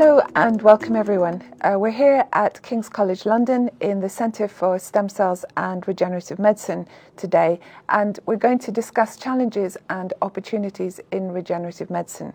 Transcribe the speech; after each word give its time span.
Hello 0.00 0.22
and 0.36 0.62
welcome 0.62 0.94
everyone. 0.94 1.42
Uh, 1.60 1.74
we're 1.76 1.90
here 1.90 2.24
at 2.32 2.62
King's 2.62 2.88
College 2.88 3.26
London 3.26 3.68
in 3.80 3.98
the 3.98 4.08
Centre 4.08 4.46
for 4.46 4.78
Stem 4.78 5.08
Cells 5.08 5.44
and 5.56 5.88
Regenerative 5.88 6.38
Medicine 6.38 6.86
today, 7.16 7.58
and 7.88 8.20
we're 8.24 8.36
going 8.36 8.60
to 8.60 8.70
discuss 8.70 9.16
challenges 9.16 9.76
and 9.90 10.12
opportunities 10.22 11.00
in 11.10 11.32
regenerative 11.32 11.90
medicine. 11.90 12.32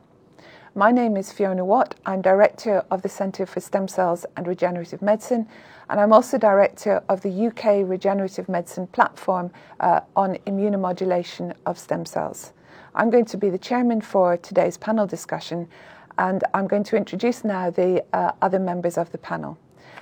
My 0.76 0.92
name 0.92 1.16
is 1.16 1.32
Fiona 1.32 1.64
Watt. 1.64 1.96
I'm 2.06 2.22
Director 2.22 2.84
of 2.92 3.02
the 3.02 3.08
Centre 3.08 3.46
for 3.46 3.62
Stem 3.62 3.88
Cells 3.88 4.26
and 4.36 4.46
Regenerative 4.46 5.02
Medicine, 5.02 5.48
and 5.90 6.02
I'm 6.02 6.12
also 6.12 6.38
Director 6.38 7.02
of 7.08 7.22
the 7.22 7.48
UK 7.48 7.90
Regenerative 7.90 8.50
Medicine 8.50 8.88
Platform 8.88 9.52
uh, 9.80 10.02
on 10.18 10.36
immunomodulation 10.48 11.54
of 11.66 11.80
stem 11.80 12.06
cells. 12.06 12.52
I'm 12.94 13.10
going 13.10 13.26
to 13.26 13.38
be 13.38 13.50
the 13.50 13.58
chairman 13.58 14.02
for 14.02 14.36
today's 14.36 14.78
panel 14.78 15.08
discussion, 15.08 15.70
and 16.18 16.44
I'm 16.54 16.68
going 16.68 16.84
to 16.86 16.96
introduce 16.96 17.44
now 17.44 17.70
the 17.70 18.04
uh, 18.14 18.32
other 18.42 18.60
members 18.60 18.98
of 18.98 19.12
the 19.12 19.18
panel. 19.18 19.58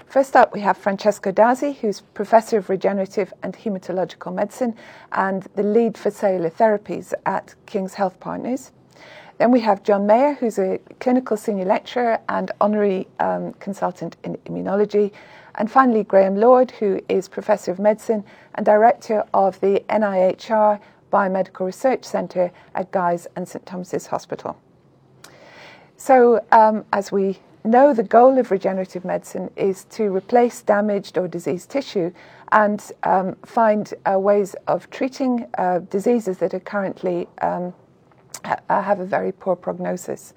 First 0.05 0.35
up, 0.35 0.53
we 0.53 0.59
have 0.59 0.77
Francesco 0.77 1.31
Dazzi, 1.31 1.77
who's 1.77 2.01
Professor 2.01 2.57
of 2.57 2.69
Regenerative 2.69 3.33
and 3.43 3.55
Hematological 3.55 4.33
Medicine 4.33 4.75
and 5.13 5.43
the 5.55 5.63
lead 5.63 5.97
for 5.97 6.11
cellular 6.11 6.49
therapies 6.49 7.13
at 7.25 7.55
King's 7.65 7.93
Health 7.93 8.19
Partners. 8.19 8.71
Then 9.37 9.51
we 9.51 9.61
have 9.61 9.83
John 9.83 10.05
Maher, 10.05 10.33
who's 10.33 10.59
a 10.59 10.79
clinical 10.99 11.37
senior 11.37 11.65
lecturer 11.65 12.19
and 12.27 12.51
honorary 12.59 13.07
um, 13.19 13.53
consultant 13.53 14.17
in 14.23 14.35
immunology. 14.45 15.11
And 15.55 15.71
finally, 15.71 16.03
Graham 16.03 16.35
Lord, 16.35 16.71
who 16.71 16.99
is 17.09 17.27
Professor 17.27 17.71
of 17.71 17.79
Medicine 17.79 18.23
and 18.55 18.65
Director 18.65 19.23
of 19.33 19.59
the 19.61 19.83
NIHR 19.89 20.79
Biomedical 21.11 21.65
Research 21.65 22.03
Centre 22.03 22.51
at 22.75 22.91
Guy's 22.91 23.27
and 23.35 23.47
St 23.47 23.65
Thomas's 23.65 24.07
Hospital. 24.07 24.57
So, 26.03 26.43
um, 26.51 26.83
as 26.91 27.11
we 27.11 27.37
know, 27.63 27.93
the 27.93 28.01
goal 28.01 28.39
of 28.39 28.49
regenerative 28.49 29.05
medicine 29.05 29.51
is 29.55 29.83
to 29.91 30.05
replace 30.05 30.63
damaged 30.63 31.15
or 31.15 31.27
diseased 31.27 31.69
tissue 31.69 32.11
and 32.51 32.91
um, 33.03 33.35
find 33.45 33.93
uh, 34.11 34.17
ways 34.17 34.55
of 34.67 34.89
treating 34.89 35.45
uh, 35.59 35.77
diseases 35.91 36.39
that 36.39 36.55
are 36.55 36.59
currently 36.59 37.29
um, 37.43 37.71
ha- 38.43 38.57
uh, 38.67 38.81
have 38.81 38.99
a 38.99 39.05
very 39.05 39.31
poor 39.31 39.55
prognosis. 39.55 40.33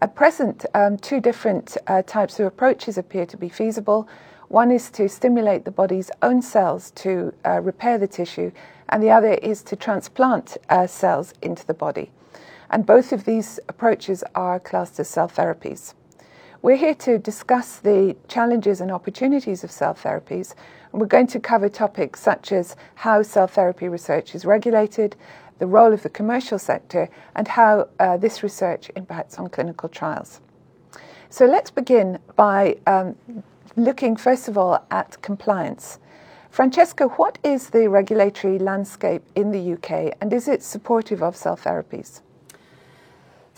At 0.00 0.14
present, 0.14 0.66
um, 0.72 0.98
two 0.98 1.20
different 1.20 1.76
uh, 1.88 2.02
types 2.02 2.38
of 2.38 2.46
approaches 2.46 2.96
appear 2.96 3.26
to 3.26 3.36
be 3.36 3.48
feasible. 3.48 4.08
One 4.50 4.70
is 4.70 4.88
to 4.90 5.08
stimulate 5.08 5.64
the 5.64 5.72
body's 5.72 6.12
own 6.22 6.42
cells 6.42 6.92
to 7.02 7.34
uh, 7.44 7.60
repair 7.60 7.98
the 7.98 8.06
tissue, 8.06 8.52
and 8.88 9.02
the 9.02 9.10
other 9.10 9.34
is 9.34 9.64
to 9.64 9.74
transplant 9.74 10.58
uh, 10.68 10.86
cells 10.86 11.34
into 11.42 11.66
the 11.66 11.74
body 11.74 12.12
and 12.72 12.86
both 12.86 13.12
of 13.12 13.26
these 13.26 13.60
approaches 13.68 14.24
are 14.34 14.58
classed 14.58 14.98
as 14.98 15.08
cell 15.08 15.28
therapies. 15.28 15.92
We're 16.62 16.76
here 16.76 16.94
to 16.94 17.18
discuss 17.18 17.78
the 17.78 18.16
challenges 18.28 18.80
and 18.80 18.90
opportunities 18.90 19.62
of 19.62 19.70
cell 19.70 19.94
therapies, 19.94 20.54
and 20.90 21.00
we're 21.00 21.06
going 21.06 21.26
to 21.28 21.40
cover 21.40 21.68
topics 21.68 22.20
such 22.20 22.50
as 22.50 22.74
how 22.94 23.22
cell 23.22 23.46
therapy 23.46 23.88
research 23.88 24.34
is 24.34 24.46
regulated, 24.46 25.16
the 25.58 25.66
role 25.66 25.92
of 25.92 26.02
the 26.02 26.08
commercial 26.08 26.58
sector, 26.58 27.10
and 27.36 27.46
how 27.46 27.88
uh, 28.00 28.16
this 28.16 28.42
research 28.42 28.90
impacts 28.96 29.38
on 29.38 29.48
clinical 29.50 29.88
trials. 29.88 30.40
So 31.28 31.44
let's 31.46 31.70
begin 31.70 32.18
by 32.36 32.78
um, 32.86 33.16
looking 33.76 34.16
first 34.16 34.48
of 34.48 34.56
all 34.56 34.84
at 34.90 35.20
compliance. 35.20 35.98
Francesco, 36.50 37.08
what 37.10 37.38
is 37.42 37.70
the 37.70 37.88
regulatory 37.88 38.58
landscape 38.58 39.22
in 39.34 39.50
the 39.50 39.72
UK 39.72 40.14
and 40.20 40.32
is 40.32 40.48
it 40.48 40.62
supportive 40.62 41.22
of 41.22 41.34
cell 41.34 41.56
therapies? 41.56 42.20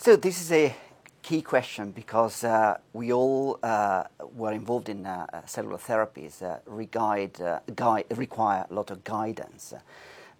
So 0.05 0.15
this 0.15 0.39
is 0.39 0.51
a 0.51 0.75
key 1.23 1.41
question 1.41 1.89
because 1.89 2.43
uh, 2.43 2.77
we 2.93 3.11
all 3.11 3.57
uh, 3.63 4.03
were 4.35 4.51
involved 4.51 4.87
in 4.87 5.03
uh, 5.03 5.43
cellular 5.47 5.79
therapies 5.79 6.43
uh, 6.43 6.59
regard, 6.67 7.41
uh, 7.41 7.61
guide, 7.75 8.05
require 8.11 8.67
a 8.69 8.71
lot 8.75 8.91
of 8.91 9.03
guidance. 9.03 9.73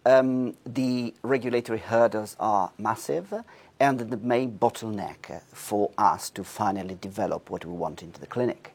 Um, 0.05 0.55
the 0.67 1.15
regulatory 1.23 1.79
hurdles 1.79 2.35
are 2.39 2.73
massive 2.77 3.33
and 3.79 3.99
the 4.01 4.17
main 4.17 4.55
bottleneck 4.55 5.41
for 5.51 5.89
us 5.97 6.29
to 6.29 6.43
finally 6.43 6.99
develop 7.01 7.49
what 7.49 7.65
we 7.65 7.73
want 7.73 8.03
into 8.03 8.19
the 8.19 8.27
clinic. 8.27 8.71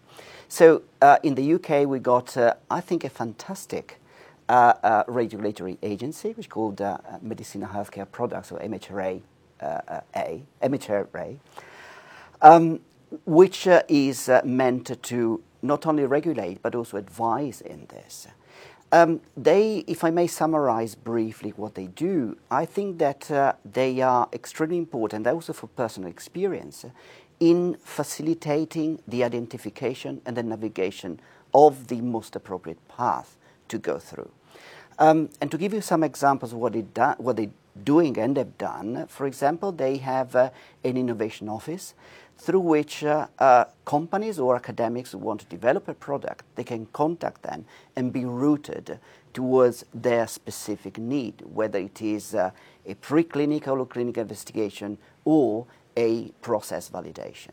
So 0.48 0.82
uh, 1.00 1.18
in 1.22 1.36
the 1.36 1.54
UK 1.54 1.86
we 1.86 2.00
got, 2.00 2.36
I 2.68 2.80
think, 2.80 3.04
a 3.04 3.10
fantastic 3.10 4.00
regulatory 4.48 5.78
agency 5.84 6.30
which 6.30 6.46
is 6.46 6.48
called 6.48 6.80
Medicinal 7.22 7.68
Healthcare 7.68 8.10
Products 8.10 8.50
or 8.50 8.58
MHRA 8.58 9.22
uh, 9.60 10.00
A, 10.16 10.42
MHRA, 10.62 11.38
um, 12.42 12.80
which 13.24 13.66
uh, 13.66 13.82
is 13.88 14.28
uh, 14.28 14.40
meant 14.44 15.02
to 15.02 15.42
not 15.62 15.86
only 15.86 16.06
regulate 16.06 16.62
but 16.62 16.74
also 16.74 16.96
advise 16.96 17.60
in 17.60 17.86
this. 17.88 18.26
Um, 18.92 19.20
they, 19.36 19.84
if 19.86 20.02
I 20.02 20.10
may 20.10 20.26
summarize 20.26 20.96
briefly 20.96 21.50
what 21.50 21.76
they 21.76 21.86
do, 21.86 22.36
I 22.50 22.64
think 22.64 22.98
that 22.98 23.30
uh, 23.30 23.52
they 23.64 24.00
are 24.00 24.28
extremely 24.32 24.78
important, 24.78 25.28
also 25.28 25.52
for 25.52 25.68
personal 25.68 26.10
experience, 26.10 26.84
in 27.38 27.76
facilitating 27.84 29.00
the 29.06 29.22
identification 29.22 30.20
and 30.26 30.36
the 30.36 30.42
navigation 30.42 31.20
of 31.54 31.86
the 31.86 32.00
most 32.00 32.34
appropriate 32.34 32.86
path 32.88 33.36
to 33.68 33.78
go 33.78 33.98
through. 33.98 34.30
Um, 34.98 35.30
and 35.40 35.50
to 35.50 35.56
give 35.56 35.72
you 35.72 35.80
some 35.80 36.02
examples 36.02 36.52
of 36.52 36.58
what, 36.58 36.74
it 36.74 36.92
do, 36.92 37.14
what 37.18 37.36
they 37.36 37.50
doing 37.84 38.18
and 38.18 38.36
have 38.36 38.58
done. 38.58 39.06
For 39.08 39.26
example, 39.26 39.72
they 39.72 39.98
have 39.98 40.34
uh, 40.34 40.50
an 40.84 40.96
innovation 40.96 41.48
office 41.48 41.94
through 42.40 42.60
which 42.60 43.04
uh, 43.04 43.26
uh, 43.38 43.66
companies 43.84 44.38
or 44.38 44.56
academics 44.56 45.12
who 45.12 45.18
want 45.18 45.40
to 45.40 45.46
develop 45.46 45.88
a 45.88 45.94
product, 45.94 46.42
they 46.54 46.64
can 46.64 46.86
contact 46.86 47.42
them 47.42 47.66
and 47.96 48.12
be 48.12 48.24
routed 48.24 48.98
towards 49.34 49.84
their 49.92 50.26
specific 50.26 50.96
need, 50.96 51.42
whether 51.42 51.78
it 51.78 52.00
is 52.00 52.34
uh, 52.34 52.50
a 52.86 52.94
preclinical 52.94 53.78
or 53.78 53.86
clinical 53.86 54.22
investigation 54.22 54.96
or 55.24 55.66
a 55.96 56.30
process 56.40 56.88
validation. 56.88 57.52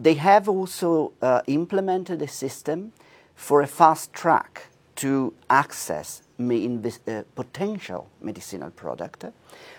They 0.00 0.14
have 0.14 0.48
also 0.48 1.12
uh, 1.20 1.42
implemented 1.46 2.22
a 2.22 2.28
system 2.28 2.92
for 3.34 3.60
a 3.60 3.66
fast 3.66 4.12
track 4.14 4.68
to 4.96 5.34
access 5.50 6.22
uh, 6.50 7.22
potential 7.34 8.08
medicinal 8.20 8.70
product 8.70 9.24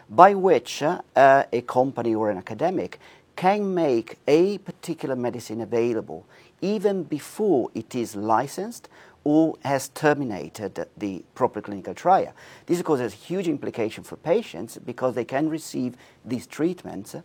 by 0.10 0.34
which 0.34 0.82
uh, 0.84 0.98
a 1.16 1.62
company 1.62 2.16
or 2.16 2.30
an 2.30 2.38
academic 2.38 3.00
can 3.36 3.74
make 3.74 4.18
a 4.28 4.58
particular 4.60 5.16
medicine 5.16 5.62
available 5.62 6.26
even 6.62 7.04
before 7.04 7.70
it 7.74 7.96
is 7.96 8.16
licensed 8.16 8.88
or 9.24 9.58
has 9.64 9.90
terminated 9.90 10.86
the 10.98 11.24
proper 11.34 11.62
clinical 11.62 11.94
trial. 11.94 12.34
This, 12.66 12.80
of 12.80 12.86
course, 12.86 13.00
has 13.00 13.14
huge 13.14 13.48
implication 13.48 14.04
for 14.04 14.18
patients 14.18 14.78
because 14.78 15.16
they 15.16 15.26
can 15.26 15.50
receive 15.50 15.96
these 16.26 16.46
treatments 16.46 17.16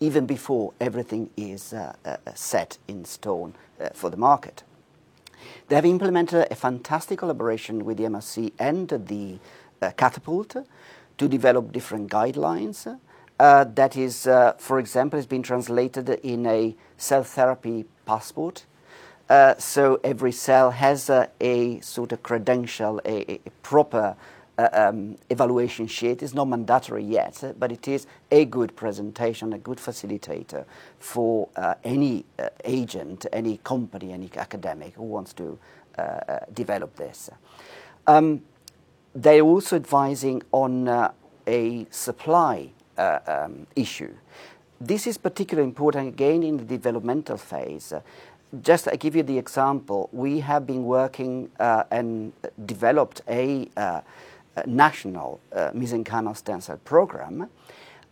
even 0.00 0.26
before 0.26 0.72
everything 0.80 1.30
is 1.36 1.72
uh, 1.72 1.94
uh, 2.04 2.16
set 2.34 2.78
in 2.88 3.04
stone 3.04 3.54
uh, 3.80 3.90
for 3.94 4.10
the 4.10 4.16
market. 4.16 4.64
They 5.68 5.76
have 5.76 5.84
implemented 5.84 6.46
a 6.50 6.54
fantastic 6.54 7.18
collaboration 7.18 7.84
with 7.84 7.96
the 7.96 8.04
MRC 8.04 8.52
and 8.58 8.88
the 8.88 9.38
uh, 9.80 9.90
Catapult 9.96 10.56
to 11.18 11.28
develop 11.28 11.72
different 11.72 12.10
guidelines. 12.10 12.98
Uh, 13.38 13.64
that 13.64 13.96
is, 13.96 14.26
uh, 14.26 14.52
for 14.58 14.78
example, 14.78 15.18
has 15.18 15.26
been 15.26 15.42
translated 15.42 16.08
in 16.22 16.46
a 16.46 16.74
cell 16.96 17.24
therapy 17.24 17.84
passport. 18.06 18.64
Uh, 19.28 19.54
so 19.58 19.98
every 20.04 20.32
cell 20.32 20.70
has 20.70 21.10
a 21.40 21.80
sort 21.80 22.12
of 22.12 22.22
credential, 22.22 23.00
a, 23.04 23.40
a 23.46 23.50
proper 23.62 24.16
uh, 24.58 24.68
um, 24.72 25.16
evaluation 25.30 25.86
sheet 25.86 26.22
is 26.22 26.34
not 26.34 26.46
mandatory 26.46 27.04
yet, 27.04 27.42
but 27.58 27.72
it 27.72 27.88
is 27.88 28.06
a 28.30 28.44
good 28.44 28.74
presentation, 28.76 29.52
a 29.52 29.58
good 29.58 29.78
facilitator 29.78 30.64
for 30.98 31.48
uh, 31.56 31.74
any 31.84 32.24
uh, 32.38 32.48
agent, 32.64 33.26
any 33.32 33.58
company, 33.58 34.12
any 34.12 34.30
academic 34.36 34.94
who 34.94 35.02
wants 35.02 35.32
to 35.32 35.58
uh, 35.98 36.02
uh, 36.02 36.38
develop 36.52 36.94
this. 36.96 37.30
Um, 38.06 38.42
they're 39.14 39.42
also 39.42 39.76
advising 39.76 40.42
on 40.52 40.88
uh, 40.88 41.12
a 41.46 41.86
supply 41.90 42.70
um, 42.96 43.66
issue. 43.76 44.14
This 44.80 45.06
is 45.06 45.18
particularly 45.18 45.68
important 45.68 46.08
again 46.08 46.42
in 46.42 46.56
the 46.58 46.64
developmental 46.64 47.36
phase 47.36 47.92
just 48.62 48.88
I 48.88 48.96
give 48.96 49.16
you 49.16 49.22
the 49.22 49.38
example, 49.38 50.08
we 50.12 50.40
have 50.40 50.66
been 50.66 50.84
working 50.84 51.50
uh, 51.58 51.84
and 51.90 52.32
developed 52.66 53.22
a 53.28 53.68
uh, 53.76 54.00
national 54.66 55.40
uh, 55.52 55.70
mesenchymal 55.70 56.36
stem 56.36 56.60
cell 56.60 56.78
program. 56.84 57.48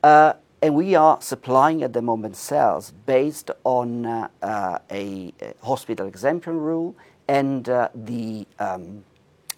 Uh, 0.02 0.34
and 0.60 0.74
we 0.74 0.94
are 0.94 1.20
supplying 1.20 1.82
at 1.82 1.92
the 1.92 2.02
moment 2.02 2.36
cells 2.36 2.92
based 3.04 3.50
on 3.64 4.06
uh, 4.06 4.28
uh 4.42 4.78
a, 4.90 5.32
hospital 5.62 6.06
exemption 6.06 6.56
rule 6.58 6.94
and 7.28 7.68
uh, 7.68 7.88
the, 7.94 8.46
um, 8.58 9.04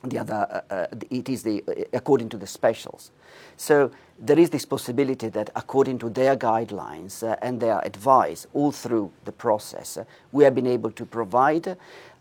the 0.03 0.19
other, 0.19 0.63
uh, 0.71 0.87
it 1.11 1.29
is 1.29 1.43
the, 1.43 1.65
according 1.93 2.29
to 2.29 2.37
the 2.37 2.47
specials. 2.47 3.11
So 3.57 3.91
there 4.19 4.39
is 4.39 4.51
this 4.51 4.65
possibility 4.65 5.29
that 5.29 5.51
according 5.57 5.99
to 6.01 6.11
their 6.11 6.37
guidelines 6.37 7.23
uh, 7.23 7.37
and 7.43 7.61
their 7.61 7.81
advice 7.85 8.47
all 8.53 8.73
through 8.73 9.13
the 9.25 9.33
process, 9.33 9.97
uh, 9.97 10.05
we 10.33 10.45
have 10.45 10.55
been 10.55 10.67
able 10.67 10.91
to 10.93 11.05
provide, 11.05 11.77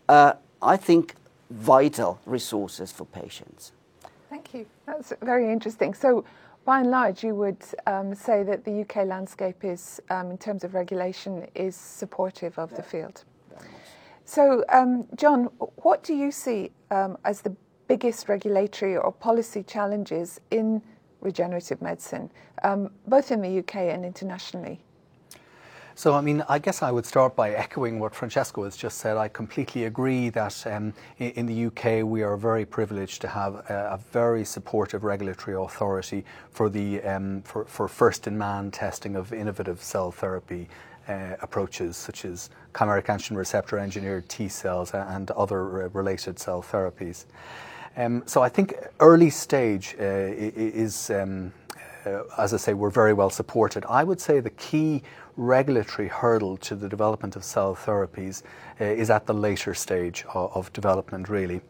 uh, 0.08 0.32
I 0.62 0.76
think, 0.76 1.14
vital 1.50 2.20
resources 2.26 2.90
for 2.90 3.04
patients. 3.04 3.72
Thank 4.34 4.52
you. 4.52 4.66
That's 4.84 5.12
very 5.22 5.52
interesting. 5.52 5.94
So, 5.94 6.24
by 6.64 6.80
and 6.80 6.90
large, 6.90 7.22
you 7.22 7.36
would 7.36 7.62
um, 7.86 8.16
say 8.16 8.42
that 8.42 8.64
the 8.64 8.80
UK 8.80 9.06
landscape 9.06 9.62
is, 9.62 10.00
um, 10.10 10.32
in 10.32 10.38
terms 10.38 10.64
of 10.64 10.74
regulation, 10.74 11.46
is 11.54 11.76
supportive 11.76 12.58
of 12.58 12.72
yeah. 12.72 12.76
the 12.78 12.82
field. 12.82 13.24
So, 14.24 14.64
um, 14.70 15.06
John, 15.14 15.44
what 15.76 16.02
do 16.02 16.14
you 16.14 16.32
see 16.32 16.72
um, 16.90 17.16
as 17.24 17.42
the 17.42 17.54
biggest 17.86 18.28
regulatory 18.28 18.96
or 18.96 19.12
policy 19.12 19.62
challenges 19.62 20.40
in 20.50 20.82
regenerative 21.20 21.80
medicine, 21.80 22.28
um, 22.64 22.90
both 23.06 23.30
in 23.30 23.40
the 23.40 23.60
UK 23.60 23.76
and 23.94 24.04
internationally? 24.04 24.80
So, 25.96 26.12
I 26.14 26.20
mean, 26.20 26.42
I 26.48 26.58
guess 26.58 26.82
I 26.82 26.90
would 26.90 27.06
start 27.06 27.36
by 27.36 27.52
echoing 27.52 28.00
what 28.00 28.16
Francesco 28.16 28.64
has 28.64 28.76
just 28.76 28.98
said. 28.98 29.16
I 29.16 29.28
completely 29.28 29.84
agree 29.84 30.28
that 30.30 30.66
um, 30.66 30.92
in, 31.20 31.46
the 31.46 31.66
UK 31.66 32.04
we 32.04 32.24
are 32.24 32.36
very 32.36 32.64
privileged 32.64 33.20
to 33.20 33.28
have 33.28 33.54
a, 33.70 33.90
a 33.92 34.00
very 34.10 34.44
supportive 34.44 35.04
regulatory 35.04 35.56
authority 35.56 36.24
for 36.50 36.68
the 36.68 37.00
um, 37.02 37.42
for, 37.42 37.64
for 37.66 37.86
first 37.86 38.26
in 38.26 38.36
man 38.36 38.72
testing 38.72 39.14
of 39.14 39.32
innovative 39.32 39.80
cell 39.80 40.10
therapy 40.10 40.68
uh, 41.06 41.36
approaches 41.42 41.96
such 41.96 42.24
as 42.24 42.50
chimeric 42.72 43.04
antigen 43.04 43.36
receptor 43.36 43.78
engineered 43.78 44.28
T 44.28 44.48
cells 44.48 44.92
and 44.94 45.30
other 45.30 45.88
related 45.90 46.40
cell 46.40 46.60
therapies. 46.60 47.26
Um, 47.96 48.24
so 48.26 48.42
I 48.42 48.48
think 48.48 48.74
early 48.98 49.30
stage 49.30 49.94
uh, 50.00 50.02
is. 50.02 51.10
Um, 51.10 51.52
uh, 52.06 52.22
as 52.36 52.52
I 52.52 52.58
say, 52.58 52.74
we're 52.74 52.90
very 52.90 53.14
well 53.14 53.30
supported. 53.30 53.82
I 53.88 54.04
would 54.04 54.20
say 54.20 54.40
the 54.40 54.50
key 54.50 55.02
regulatory 55.36 56.08
hurdle 56.08 56.56
to 56.58 56.74
the 56.74 56.88
development 56.88 57.36
of 57.36 57.44
cell 57.44 57.74
therapies 57.74 58.42
uh, 58.80 58.84
is 58.84 59.10
at 59.10 59.26
the 59.26 59.34
later 59.34 59.74
stage 59.74 60.24
of, 60.34 60.50
of 60.54 60.72
development, 60.72 61.28
really. 61.28 61.60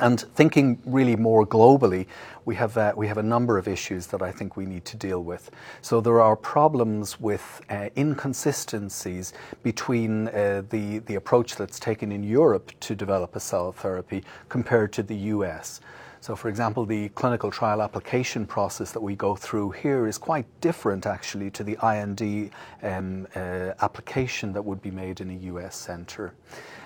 And 0.00 0.20
thinking 0.20 0.80
really 0.86 1.16
more 1.16 1.46
globally, 1.46 2.06
we 2.44 2.56
have, 2.56 2.76
uh, 2.76 2.92
we 2.96 3.06
have 3.06 3.18
a 3.18 3.22
number 3.22 3.58
of 3.58 3.68
issues 3.68 4.06
that 4.08 4.22
I 4.22 4.32
think 4.32 4.56
we 4.56 4.66
need 4.66 4.84
to 4.86 4.96
deal 4.96 5.22
with. 5.22 5.50
So 5.80 6.00
there 6.00 6.20
are 6.20 6.34
problems 6.34 7.20
with 7.20 7.60
uh, 7.68 7.90
inconsistencies 7.96 9.32
between 9.62 10.28
uh, 10.28 10.62
the, 10.70 11.00
the 11.00 11.14
approach 11.16 11.56
that's 11.56 11.78
taken 11.78 12.10
in 12.10 12.24
Europe 12.24 12.72
to 12.80 12.94
develop 12.94 13.36
a 13.36 13.40
cell 13.40 13.70
therapy 13.70 14.24
compared 14.48 14.92
to 14.94 15.02
the 15.02 15.16
US. 15.16 15.80
So, 16.22 16.36
for 16.36 16.48
example, 16.48 16.86
the 16.86 17.08
clinical 17.08 17.50
trial 17.50 17.82
application 17.82 18.46
process 18.46 18.92
that 18.92 19.00
we 19.00 19.16
go 19.16 19.34
through 19.34 19.72
here 19.72 20.06
is 20.06 20.18
quite 20.18 20.46
different 20.60 21.04
actually 21.04 21.50
to 21.50 21.64
the 21.64 21.76
IND 21.82 22.52
um, 22.84 23.26
uh, 23.34 23.72
application 23.80 24.52
that 24.52 24.62
would 24.62 24.80
be 24.80 24.92
made 24.92 25.20
in 25.20 25.30
a 25.30 25.38
US 25.52 25.74
centre. 25.74 26.32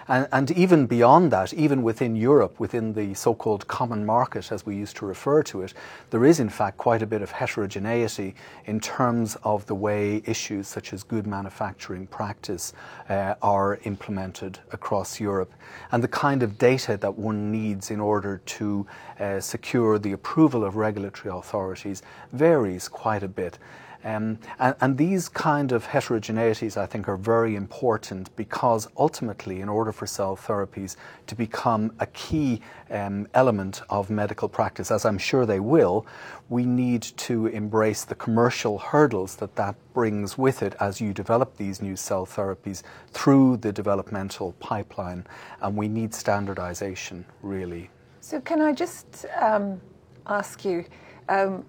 And, 0.08 0.29
and, 0.31 0.50
even 0.53 0.87
beyond 0.87 1.32
that, 1.32 1.53
even 1.53 1.82
within 1.82 2.14
Europe, 2.14 2.61
within 2.61 2.93
the 2.93 3.14
so 3.14 3.35
called 3.35 3.67
common 3.67 4.06
market, 4.06 4.53
as 4.53 4.64
we 4.64 4.76
used 4.76 4.97
to 4.99 5.06
refer 5.06 5.43
to 5.44 5.62
it, 5.62 5.75
there 6.11 6.25
is 6.25 6.38
in 6.38 6.49
fact 6.49 6.76
quite 6.76 7.03
a 7.03 7.06
bit 7.06 7.23
of 7.23 7.32
heterogeneity 7.32 8.37
in 8.67 8.79
terms 8.79 9.37
of 9.43 9.67
the 9.67 9.75
way 9.75 10.23
issues 10.25 10.69
such 10.69 10.93
as 10.93 11.03
good 11.03 11.26
manufacturing 11.26 12.06
practice 12.06 12.73
uh, 13.08 13.35
are 13.43 13.81
implemented 13.85 14.61
across 14.70 15.19
Europe 15.19 15.53
and 15.91 16.03
the 16.03 16.08
kind 16.08 16.43
of 16.43 16.58
data 16.58 16.97
that 16.97 17.17
one 17.17 17.50
needs 17.50 17.91
in 17.91 18.00
order 18.00 18.41
to 18.47 18.87
uh, 19.19 19.41
secure 19.41 19.99
the 19.99 20.12
approval 20.12 20.64
of 20.64 20.76
regulatory 20.76 21.37
authorities 21.37 22.03
varies 22.32 22.88
quite 22.88 23.23
a 23.23 23.29
bit. 23.29 23.58
Um, 24.06 24.38
and, 24.61 24.76
and, 24.81 24.97
these 24.97 25.29
kind 25.29 25.73
of 25.73 25.85
heterogeneities, 25.85 26.76
I 26.76 26.87
think, 26.87 27.08
are 27.08 27.17
very 27.17 27.56
important 27.56 28.35
because 28.37 28.87
ultimately, 28.97 29.61
in 29.61 29.69
order 29.69 29.91
for 29.91 30.06
cell 30.06 30.37
therapies 30.37 30.94
to 31.26 31.35
become 31.35 31.93
a 31.99 32.06
key 32.06 32.61
um, 32.88 33.26
element 33.35 33.82
of 33.91 34.08
medical 34.08 34.49
practice, 34.49 34.93
as 34.93 35.05
I'm 35.05 35.19
sure 35.19 35.44
they 35.44 35.58
will, 35.58 36.06
we 36.49 36.64
need 36.64 37.03
to 37.03 37.49
embrace 37.49 38.05
the 38.05 38.14
commercial 38.14 38.79
hurdles 38.79 39.35
that 39.37 39.56
that 39.56 39.75
brings 39.93 40.38
with 40.38 40.62
it 40.62 40.76
as 40.79 41.00
you 41.00 41.12
develop 41.12 41.56
these 41.56 41.82
new 41.82 41.97
cell 41.97 42.25
therapies 42.25 42.85
through 43.11 43.56
the 43.56 43.73
developmental 43.73 44.53
pipeline. 44.61 45.26
And 45.62 45.76
we 45.76 45.88
need 45.88 46.14
standardization, 46.14 47.25
really. 47.43 47.91
So, 48.20 48.41
can 48.41 48.61
I 48.62 48.73
just 48.73 49.26
um, 49.37 49.81
ask 50.29 50.64
you? 50.64 50.85
Um, 51.29 51.64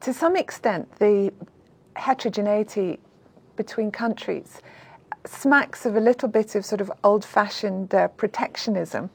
to 0.00 0.12
some 0.12 0.36
extent, 0.36 0.90
the 0.98 1.32
heterogeneity 1.96 2.98
between 3.56 3.90
countries 3.90 4.62
smacks 5.26 5.84
of 5.84 5.96
a 5.96 6.00
little 6.00 6.28
bit 6.28 6.54
of 6.54 6.64
sort 6.64 6.80
of 6.80 6.90
old 7.04 7.24
fashioned 7.24 7.94
uh, 7.94 8.08
protectionism. 8.08 9.10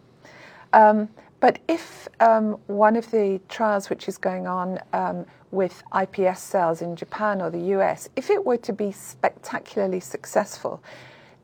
Um, 0.73 1.09
but 1.39 1.59
if 1.67 2.07
um, 2.19 2.53
one 2.67 2.95
of 2.95 3.09
the 3.11 3.41
trials 3.49 3.89
which 3.89 4.07
is 4.07 4.17
going 4.17 4.47
on 4.47 4.79
um, 4.93 5.25
with 5.51 5.83
iPS 5.91 6.37
cells 6.37 6.81
in 6.81 6.95
Japan 6.95 7.41
or 7.41 7.49
the 7.49 7.73
US, 7.77 8.09
if 8.15 8.29
it 8.29 8.45
were 8.45 8.57
to 8.57 8.73
be 8.73 8.91
spectacularly 8.91 9.99
successful, 9.99 10.81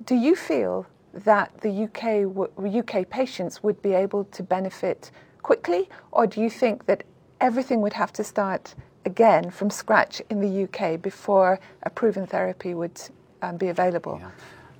do 0.06 0.16
you 0.16 0.36
feel 0.36 0.86
that 1.14 1.52
the 1.62 1.84
UK, 1.84 2.34
w- 2.34 2.80
UK 2.80 3.10
patients 3.10 3.64
would 3.64 3.82
be 3.82 3.94
able 3.94 4.24
to 4.26 4.44
benefit 4.44 5.12
quickly, 5.42 5.90
or 6.12 6.28
do 6.28 6.42
you 6.42 6.50
think 6.50 6.86
that 6.86 7.04
everything 7.42 7.82
would 7.82 7.94
have 7.94 8.14
to 8.14 8.24
start 8.24 8.76
again 9.06 9.50
from 9.52 9.70
scratch 9.70 10.22
in 10.30 10.42
the 10.42 10.64
UK 10.64 11.02
before 11.02 11.60
a 11.84 11.90
proven 11.90 12.28
therapy 12.28 12.74
would 12.74 13.02
um, 13.42 13.58
be 13.58 13.68
available? 13.68 14.20
Yeah. 14.22 14.32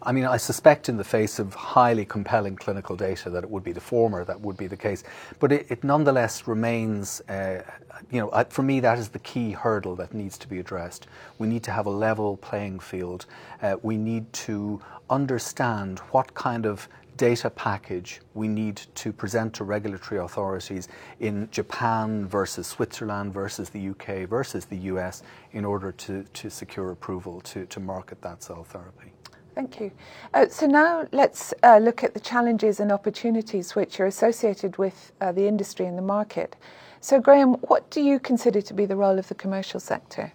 I 0.02 0.14
mean, 0.14 0.26
I 0.26 0.38
suspect 0.38 0.88
in 0.88 0.96
the 0.96 1.04
face 1.04 1.40
of 1.40 1.54
highly 1.54 2.06
compelling 2.06 2.56
clinical 2.56 2.96
data 2.96 3.30
that 3.32 3.44
it 3.44 3.50
would 3.50 3.66
be 3.66 3.74
the 3.74 3.82
former 3.82 4.24
that 4.24 4.40
would 4.40 4.56
be 4.56 4.68
the 4.68 4.78
case. 4.78 5.04
But 5.40 5.52
it, 5.52 5.66
it 5.70 5.84
nonetheless 5.84 6.48
remains, 6.48 7.20
uh, 7.28 7.64
you 8.10 8.22
know, 8.22 8.46
for 8.50 8.62
me, 8.62 8.80
that 8.80 8.98
is 8.98 9.10
the 9.10 9.20
key 9.20 9.52
hurdle 9.52 9.98
that 9.98 10.14
needs 10.14 10.38
to 10.38 10.48
be 10.48 10.58
addressed. 10.58 11.08
We 11.38 11.48
need 11.48 11.64
to 11.64 11.72
have 11.72 11.86
a 11.86 11.92
level 11.92 12.38
playing 12.38 12.80
field. 12.80 13.26
Uh, 13.62 13.76
we 13.82 13.98
need 13.98 14.32
to 14.34 14.82
understand 15.10 16.00
what 16.12 16.34
kind 16.34 16.66
of 16.66 16.88
data 17.20 17.50
package 17.50 18.22
we 18.34 18.48
need 18.48 18.78
to 18.96 19.12
present 19.12 19.54
to 19.54 19.66
regulatory 19.66 20.22
authorities 20.22 20.88
in 21.20 21.50
Japan 21.52 22.26
versus 22.26 22.66
Switzerland 22.66 23.34
versus 23.34 23.70
the 23.70 23.90
UK 23.90 24.28
versus 24.28 24.64
the 24.64 24.78
US 24.94 25.22
in 25.52 25.66
order 25.66 25.92
to, 25.92 26.24
to 26.24 26.50
secure 26.50 26.92
approval 26.92 27.42
to, 27.42 27.66
to 27.66 27.80
market 27.82 28.22
that 28.22 28.42
cell 28.42 28.64
therapy. 28.64 29.12
Thank 29.54 29.82
you. 29.82 29.92
Uh, 30.34 30.48
so 30.48 30.66
now 30.66 31.10
let's 31.12 31.54
uh, 31.62 31.78
look 31.80 32.06
at 32.06 32.14
the 32.14 32.22
challenges 32.22 32.80
and 32.80 32.90
opportunities 32.90 33.76
which 33.76 34.00
are 34.00 34.06
associated 34.06 34.78
with 34.78 35.12
uh, 35.20 35.34
the 35.34 35.46
industry 35.46 35.86
and 35.88 35.98
the 35.98 36.08
market. 36.18 36.56
So, 37.02 37.20
Graham, 37.20 37.56
what 37.56 37.90
do 37.90 38.00
you 38.00 38.20
consider 38.20 38.62
to 38.62 38.74
be 38.74 38.86
the 38.86 38.96
role 38.96 39.20
of 39.20 39.28
the 39.28 39.36
commercial 39.36 39.82
sector? 39.82 40.32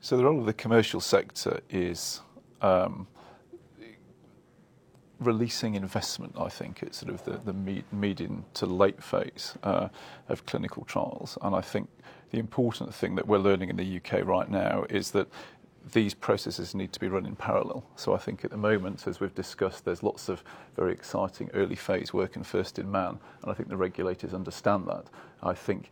So, 0.00 0.16
the 0.16 0.24
role 0.24 0.38
of 0.38 0.46
the 0.46 0.52
commercial 0.52 1.00
sector 1.00 1.60
is 1.70 2.20
um, 2.60 3.08
releasing 5.22 5.74
investment, 5.74 6.34
I 6.38 6.48
think, 6.48 6.82
at 6.82 6.94
sort 6.94 7.12
of 7.12 7.24
the, 7.24 7.40
the 7.44 7.84
medium 7.92 8.44
to 8.54 8.66
late 8.66 9.02
phase 9.02 9.54
uh, 9.62 9.88
of 10.28 10.46
clinical 10.46 10.84
trials. 10.84 11.38
And 11.42 11.54
I 11.54 11.60
think 11.60 11.88
the 12.30 12.38
important 12.38 12.94
thing 12.94 13.14
that 13.16 13.26
we're 13.26 13.38
learning 13.38 13.70
in 13.70 13.76
the 13.76 13.96
UK 13.96 14.26
right 14.26 14.50
now 14.50 14.84
is 14.88 15.10
that 15.12 15.28
these 15.92 16.14
processes 16.14 16.74
need 16.74 16.92
to 16.92 17.00
be 17.00 17.08
run 17.08 17.26
in 17.26 17.34
parallel. 17.34 17.84
So 17.96 18.14
I 18.14 18.18
think 18.18 18.44
at 18.44 18.50
the 18.50 18.56
moment, 18.56 19.06
as 19.06 19.20
we've 19.20 19.34
discussed, 19.34 19.84
there's 19.84 20.02
lots 20.02 20.28
of 20.28 20.44
very 20.76 20.92
exciting 20.92 21.50
early 21.54 21.74
phase 21.74 22.12
work 22.12 22.36
in 22.36 22.44
first 22.44 22.78
in 22.78 22.90
man, 22.90 23.18
and 23.42 23.50
I 23.50 23.54
think 23.54 23.68
the 23.68 23.76
regulators 23.76 24.32
understand 24.32 24.86
that. 24.86 25.06
I 25.42 25.54
think 25.54 25.90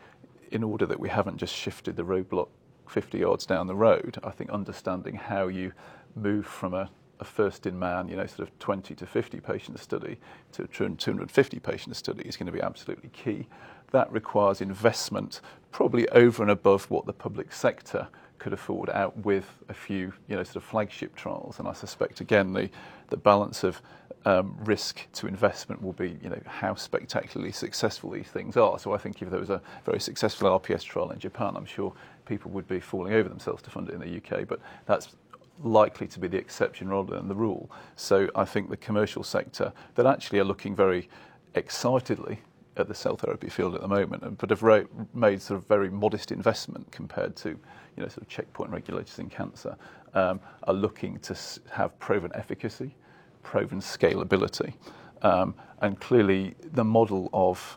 in 0.52 0.62
order 0.62 0.86
that 0.86 1.00
we 1.00 1.08
haven't 1.08 1.38
just 1.38 1.54
shifted 1.54 1.96
the 1.96 2.04
roadblock 2.04 2.48
50 2.88 3.18
yards 3.18 3.46
down 3.46 3.66
the 3.66 3.74
road, 3.74 4.18
I 4.22 4.30
think 4.30 4.50
understanding 4.50 5.14
how 5.14 5.48
you 5.48 5.72
move 6.14 6.46
from 6.46 6.74
a 6.74 6.90
a 7.20 7.24
first 7.24 7.66
in 7.66 7.78
man, 7.78 8.08
you 8.08 8.16
know, 8.16 8.26
sort 8.26 8.48
of 8.48 8.58
20 8.58 8.94
to 8.94 9.06
50 9.06 9.40
patient 9.40 9.78
study 9.78 10.18
to 10.52 10.66
250 10.66 11.60
patient 11.60 11.94
study 11.94 12.22
is 12.24 12.36
going 12.36 12.46
to 12.46 12.52
be 12.52 12.60
absolutely 12.60 13.10
key. 13.10 13.46
That 13.92 14.10
requires 14.10 14.60
investment, 14.60 15.40
probably 15.70 16.08
over 16.10 16.42
and 16.42 16.50
above 16.50 16.90
what 16.90 17.06
the 17.06 17.12
public 17.12 17.52
sector 17.52 18.08
could 18.38 18.52
afford 18.54 18.88
out 18.90 19.16
with 19.18 19.58
a 19.68 19.74
few, 19.74 20.12
you 20.28 20.36
know, 20.36 20.42
sort 20.42 20.56
of 20.56 20.64
flagship 20.64 21.14
trials. 21.14 21.58
And 21.58 21.68
I 21.68 21.72
suspect, 21.72 22.20
again, 22.20 22.52
the, 22.52 22.70
the 23.08 23.16
balance 23.16 23.64
of 23.64 23.82
um, 24.24 24.56
risk 24.64 25.06
to 25.14 25.26
investment 25.26 25.82
will 25.82 25.92
be, 25.92 26.18
you 26.22 26.30
know, 26.30 26.40
how 26.46 26.74
spectacularly 26.74 27.52
successful 27.52 28.10
these 28.10 28.28
things 28.28 28.56
are. 28.56 28.78
So 28.78 28.92
I 28.92 28.98
think 28.98 29.22
if 29.22 29.30
there 29.30 29.40
was 29.40 29.50
a 29.50 29.60
very 29.84 30.00
successful 30.00 30.58
iPS 30.58 30.82
trial 30.84 31.10
in 31.10 31.18
Japan, 31.18 31.54
I'm 31.56 31.66
sure 31.66 31.92
people 32.26 32.50
would 32.52 32.68
be 32.68 32.80
falling 32.80 33.12
over 33.12 33.28
themselves 33.28 33.62
to 33.62 33.70
fund 33.70 33.88
it 33.88 33.94
in 33.94 34.00
the 34.00 34.16
UK. 34.16 34.46
But 34.46 34.60
that's 34.86 35.16
likely 35.62 36.06
to 36.08 36.18
be 36.18 36.28
the 36.28 36.38
exception 36.38 36.88
rather 36.88 37.14
than 37.14 37.28
the 37.28 37.34
rule. 37.34 37.70
So 37.96 38.28
I 38.34 38.44
think 38.44 38.70
the 38.70 38.76
commercial 38.76 39.22
sector 39.22 39.72
that 39.94 40.06
actually 40.06 40.38
are 40.38 40.44
looking 40.44 40.74
very 40.74 41.08
excitedly 41.54 42.40
at 42.76 42.88
the 42.88 42.94
cell 42.94 43.16
therapy 43.16 43.48
field 43.48 43.74
at 43.74 43.80
the 43.80 43.88
moment, 43.88 44.38
but 44.38 44.50
have 44.50 44.86
made 45.12 45.42
sort 45.42 45.58
of 45.58 45.66
very 45.66 45.90
modest 45.90 46.32
investment 46.32 46.90
compared 46.92 47.36
to, 47.36 47.50
you 47.50 47.58
know, 48.02 48.08
sort 48.08 48.22
of 48.22 48.28
checkpoint 48.28 48.70
regulators 48.70 49.18
in 49.18 49.28
cancer, 49.28 49.76
um, 50.14 50.40
are 50.64 50.74
looking 50.74 51.18
to 51.18 51.32
s- 51.32 51.58
have 51.70 51.98
proven 51.98 52.30
efficacy, 52.34 52.94
proven 53.42 53.80
scalability, 53.80 54.74
um, 55.22 55.54
and 55.82 56.00
clearly 56.00 56.54
the 56.72 56.84
model 56.84 57.28
of 57.32 57.76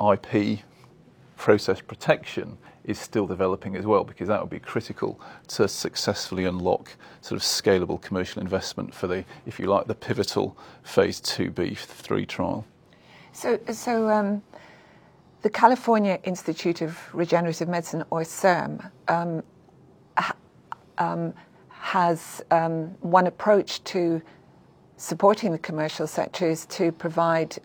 IP 0.00 0.62
process 1.42 1.80
protection 1.80 2.56
is 2.84 3.00
still 3.00 3.26
developing 3.26 3.74
as 3.74 3.84
well 3.84 4.04
because 4.04 4.28
that 4.28 4.40
would 4.40 4.48
be 4.48 4.60
critical 4.60 5.20
to 5.48 5.66
successfully 5.66 6.44
unlock 6.44 6.96
sort 7.20 7.36
of 7.36 7.42
scalable 7.42 8.00
commercial 8.00 8.40
investment 8.40 8.94
for 8.94 9.08
the, 9.08 9.24
if 9.44 9.58
you 9.58 9.66
like, 9.66 9.88
the 9.88 9.94
pivotal 9.94 10.56
phase 10.84 11.20
2b 11.20 11.76
3 11.76 12.26
trial. 12.26 12.64
So, 13.32 13.58
so 13.72 14.08
um, 14.08 14.40
the 15.42 15.50
California 15.50 16.20
Institute 16.22 16.80
of 16.80 16.96
Regenerative 17.12 17.68
Medicine, 17.68 18.04
or 18.10 18.20
CIRM, 18.20 18.88
um, 19.08 19.42
um, 20.98 21.34
has 21.70 22.40
one 23.00 23.26
approach 23.26 23.82
to 23.82 24.22
supporting 24.96 25.50
the 25.50 25.58
commercial 25.58 26.06
sector 26.06 26.48
is 26.48 26.66
to 26.66 26.92
provide 26.92 27.58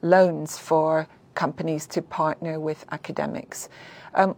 loans 0.00 0.56
for 0.56 1.06
companies 1.34 1.86
to 1.88 2.02
partner 2.02 2.60
with 2.60 2.84
academics. 2.92 3.68
Um, 4.14 4.36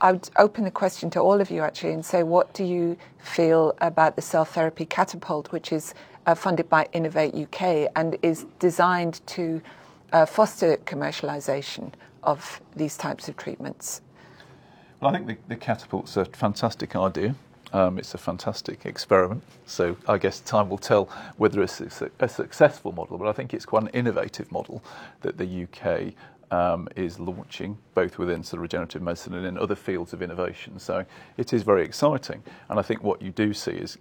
I 0.00 0.12
would 0.12 0.30
open 0.36 0.64
the 0.64 0.70
question 0.70 1.10
to 1.10 1.20
all 1.20 1.40
of 1.40 1.50
you 1.50 1.60
actually 1.60 1.92
and 1.92 2.04
say, 2.04 2.22
what 2.22 2.54
do 2.54 2.64
you 2.64 2.96
feel 3.18 3.74
about 3.80 4.16
the 4.16 4.22
cell 4.22 4.46
therapy 4.46 4.86
catapult, 4.86 5.52
which 5.52 5.72
is 5.72 5.94
uh, 6.26 6.34
funded 6.34 6.68
by 6.70 6.88
Innovate 6.92 7.34
UK 7.34 7.90
and 7.96 8.16
is 8.22 8.46
designed 8.58 9.20
to 9.26 9.60
uh, 10.12 10.24
foster 10.24 10.78
commercialisation 10.78 11.92
of 12.22 12.60
these 12.74 12.96
types 12.96 13.28
of 13.28 13.36
treatments? 13.36 14.00
Well, 15.00 15.10
I 15.10 15.18
think 15.18 15.26
the, 15.26 15.36
the 15.48 15.56
catapult's 15.56 16.16
a 16.16 16.24
fantastic 16.24 16.96
idea. 16.96 17.34
Um, 17.72 17.98
it's 17.98 18.14
a 18.14 18.18
fantastic 18.18 18.84
experiment. 18.84 19.42
So 19.66 19.96
I 20.08 20.18
guess 20.18 20.40
time 20.40 20.68
will 20.68 20.78
tell 20.78 21.04
whether 21.36 21.62
it's 21.62 21.80
a, 21.80 22.10
a 22.18 22.28
successful 22.28 22.92
model, 22.92 23.18
but 23.18 23.28
I 23.28 23.32
think 23.32 23.54
it's 23.54 23.66
quite 23.66 23.84
an 23.84 23.90
innovative 23.90 24.50
model 24.50 24.82
that 25.20 25.38
the 25.38 25.64
UK 25.64 26.14
um, 26.50 26.88
is 26.96 27.20
launching, 27.20 27.78
both 27.94 28.18
within 28.18 28.42
sort 28.42 28.58
of 28.58 28.62
regenerative 28.62 29.02
medicine 29.02 29.34
and 29.34 29.46
in 29.46 29.56
other 29.56 29.76
fields 29.76 30.12
of 30.12 30.22
innovation. 30.22 30.78
So 30.78 31.04
it 31.36 31.52
is 31.52 31.62
very 31.62 31.84
exciting. 31.84 32.42
And 32.68 32.78
I 32.78 32.82
think 32.82 33.02
what 33.02 33.22
you 33.22 33.30
do 33.30 33.54
see 33.54 33.72
is 33.72 33.98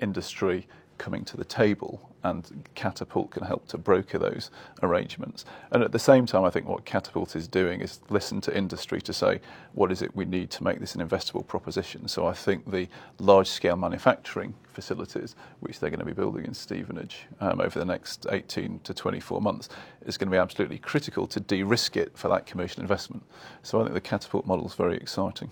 industry 0.00 0.66
coming 0.98 1.24
to 1.26 1.36
the 1.36 1.44
table 1.44 2.10
and 2.24 2.66
Catapult 2.74 3.30
can 3.30 3.44
help 3.44 3.68
to 3.68 3.78
broker 3.78 4.18
those 4.18 4.50
arrangements. 4.82 5.44
And 5.70 5.82
at 5.82 5.92
the 5.92 5.98
same 5.98 6.24
time, 6.24 6.42
I 6.44 6.50
think 6.50 6.66
what 6.66 6.84
Catapult 6.86 7.36
is 7.36 7.46
doing 7.46 7.82
is 7.82 8.00
listen 8.08 8.40
to 8.42 8.56
industry 8.56 9.00
to 9.02 9.12
say, 9.12 9.40
what 9.74 9.92
is 9.92 10.00
it 10.00 10.16
we 10.16 10.24
need 10.24 10.50
to 10.52 10.64
make 10.64 10.80
this 10.80 10.94
an 10.94 11.06
investable 11.06 11.46
proposition? 11.46 12.08
So 12.08 12.26
I 12.26 12.32
think 12.32 12.70
the 12.70 12.88
large 13.18 13.48
scale 13.48 13.76
manufacturing 13.76 14.54
facilities, 14.72 15.36
which 15.60 15.78
they're 15.78 15.90
going 15.90 16.00
to 16.00 16.06
be 16.06 16.12
building 16.12 16.46
in 16.46 16.54
Stevenage 16.54 17.26
um, 17.40 17.60
over 17.60 17.78
the 17.78 17.84
next 17.84 18.26
18 18.30 18.80
to 18.84 18.94
24 18.94 19.42
months, 19.42 19.68
is 20.06 20.16
going 20.16 20.28
to 20.28 20.34
be 20.34 20.38
absolutely 20.38 20.78
critical 20.78 21.26
to 21.26 21.40
de 21.40 21.62
risk 21.62 21.96
it 21.96 22.16
for 22.16 22.28
that 22.28 22.46
commercial 22.46 22.80
investment. 22.80 23.22
So 23.62 23.80
I 23.80 23.84
think 23.84 23.94
the 23.94 24.00
Catapult 24.00 24.46
model 24.46 24.66
is 24.66 24.74
very 24.74 24.96
exciting. 24.96 25.50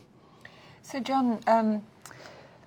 So, 0.82 0.98
John, 0.98 1.38
um, 1.46 1.82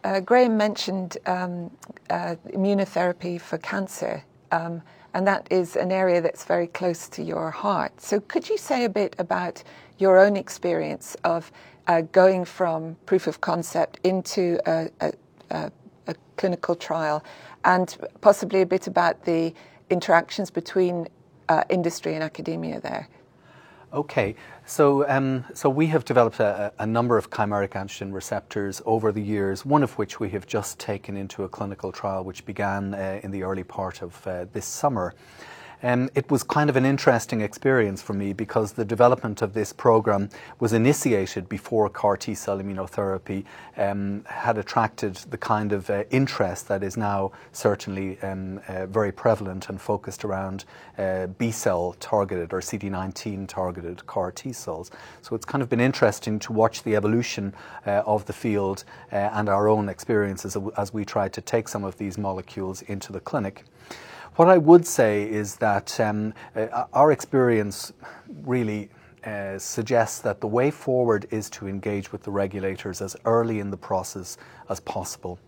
uh, 0.05 0.19
Graham 0.19 0.55
mentioned 0.55 1.17
um, 1.25 1.71
uh, 2.11 2.35
immunotherapy 2.53 3.41
for 3.41 3.57
cancer, 3.57 4.23
um, 4.51 4.83
and 5.15 5.25
that 5.25 5.47
is 5.49 5.75
an 5.75 5.91
area 5.91 6.21
that's 6.21 6.45
very 6.45 6.67
close 6.67 7.09
to 7.09 7.23
your 7.23 7.49
heart. 7.49 7.99
So, 7.99 8.19
could 8.19 8.47
you 8.47 8.57
say 8.57 8.83
a 8.85 8.89
bit 8.89 9.15
about 9.17 9.63
your 9.97 10.19
own 10.19 10.37
experience 10.37 11.17
of 11.23 11.51
uh, 11.87 12.01
going 12.01 12.45
from 12.45 12.97
proof 13.07 13.25
of 13.25 13.41
concept 13.41 13.99
into 14.03 14.59
a, 14.67 14.89
a, 15.01 15.13
a, 15.49 15.71
a, 16.05 16.15
clinical 16.37 16.75
trial, 16.75 17.23
and 17.63 17.97
possibly 18.21 18.61
a 18.61 18.65
bit 18.65 18.85
about 18.85 19.25
the 19.25 19.53
interactions 19.89 20.51
between 20.51 21.07
uh, 21.49 21.63
industry 21.69 22.13
and 22.13 22.23
academia 22.23 22.79
there? 22.79 23.07
Okay, 23.95 24.35
so 24.65 25.07
um, 25.07 25.45
so 25.53 25.69
we 25.69 25.87
have 25.87 26.03
developed 26.03 26.41
a, 26.41 26.73
a, 26.79 26.85
number 26.85 27.17
of 27.17 27.29
chimeric 27.29 27.69
antigen 27.69 28.11
receptors 28.11 28.81
over 28.85 29.13
the 29.13 29.21
years. 29.21 29.65
One 29.65 29.83
of 29.83 29.97
which 29.97 30.19
we 30.19 30.29
have 30.31 30.45
just 30.45 30.77
taken 30.77 31.15
into 31.15 31.45
a 31.45 31.47
clinical 31.47 31.93
trial, 31.93 32.25
which 32.25 32.45
began 32.45 32.93
uh, 32.93 33.21
in 33.23 33.31
the 33.31 33.43
early 33.43 33.63
part 33.63 34.01
of 34.01 34.27
uh, 34.27 34.47
this 34.51 34.65
summer. 34.65 35.13
Um, 35.83 36.09
it 36.15 36.29
was 36.31 36.43
kind 36.43 36.69
of 36.69 36.75
an 36.75 36.85
interesting 36.85 37.41
experience 37.41 38.01
for 38.01 38.13
me 38.13 38.33
because 38.33 38.73
the 38.73 38.85
development 38.85 39.41
of 39.41 39.53
this 39.53 39.73
program 39.73 40.29
was 40.59 40.73
initiated 40.73 41.49
before 41.49 41.89
CAR 41.89 42.17
T 42.17 42.33
cell 42.33 42.59
immunotherapy 42.59 43.45
um, 43.77 44.23
had 44.27 44.57
attracted 44.57 45.15
the 45.15 45.37
kind 45.37 45.71
of 45.71 45.89
uh, 45.89 46.03
interest 46.09 46.67
that 46.67 46.83
is 46.83 46.97
now 46.97 47.31
certainly 47.51 48.19
um, 48.21 48.61
uh, 48.67 48.85
very 48.85 49.11
prevalent 49.11 49.69
and 49.69 49.79
focused 49.79 50.23
around 50.23 50.65
uh, 50.97 51.27
B 51.27 51.51
cell 51.51 51.95
targeted 51.99 52.53
or 52.53 52.61
CD19 52.61 53.47
targeted 53.47 54.05
CAR 54.05 54.31
T 54.31 54.53
cells. 54.53 54.91
So 55.21 55.35
it's 55.35 55.45
kind 55.45 55.61
of 55.61 55.69
been 55.69 55.81
interesting 55.81 56.39
to 56.39 56.53
watch 56.53 56.83
the 56.83 56.95
evolution 56.95 57.53
uh, 57.85 58.03
of 58.05 58.25
the 58.25 58.33
field 58.33 58.83
uh, 59.11 59.15
and 59.15 59.49
our 59.49 59.67
own 59.67 59.89
experiences 59.89 60.57
as 60.77 60.93
we 60.93 61.05
try 61.05 61.27
to 61.29 61.41
take 61.41 61.67
some 61.67 61.83
of 61.83 61.97
these 61.97 62.17
molecules 62.17 62.81
into 62.83 63.11
the 63.11 63.19
clinic. 63.19 63.63
What 64.35 64.49
I 64.49 64.57
would 64.57 64.85
say 64.85 65.23
is 65.23 65.55
that 65.57 65.97
um, 66.01 66.33
uh, 66.57 66.87
our 66.91 67.13
experience 67.13 67.93
really 68.43 68.89
uh, 69.23 69.57
suggests 69.57 70.19
that 70.19 70.41
the 70.41 70.47
way 70.47 70.71
forward 70.71 71.25
is 71.31 71.49
to 71.51 71.69
engage 71.69 72.11
with 72.11 72.23
the 72.23 72.31
regulators 72.31 73.01
as 73.01 73.15
early 73.23 73.59
in 73.61 73.71
the 73.71 73.77
process 73.77 74.37
as 74.67 74.81
possible. 74.81 75.39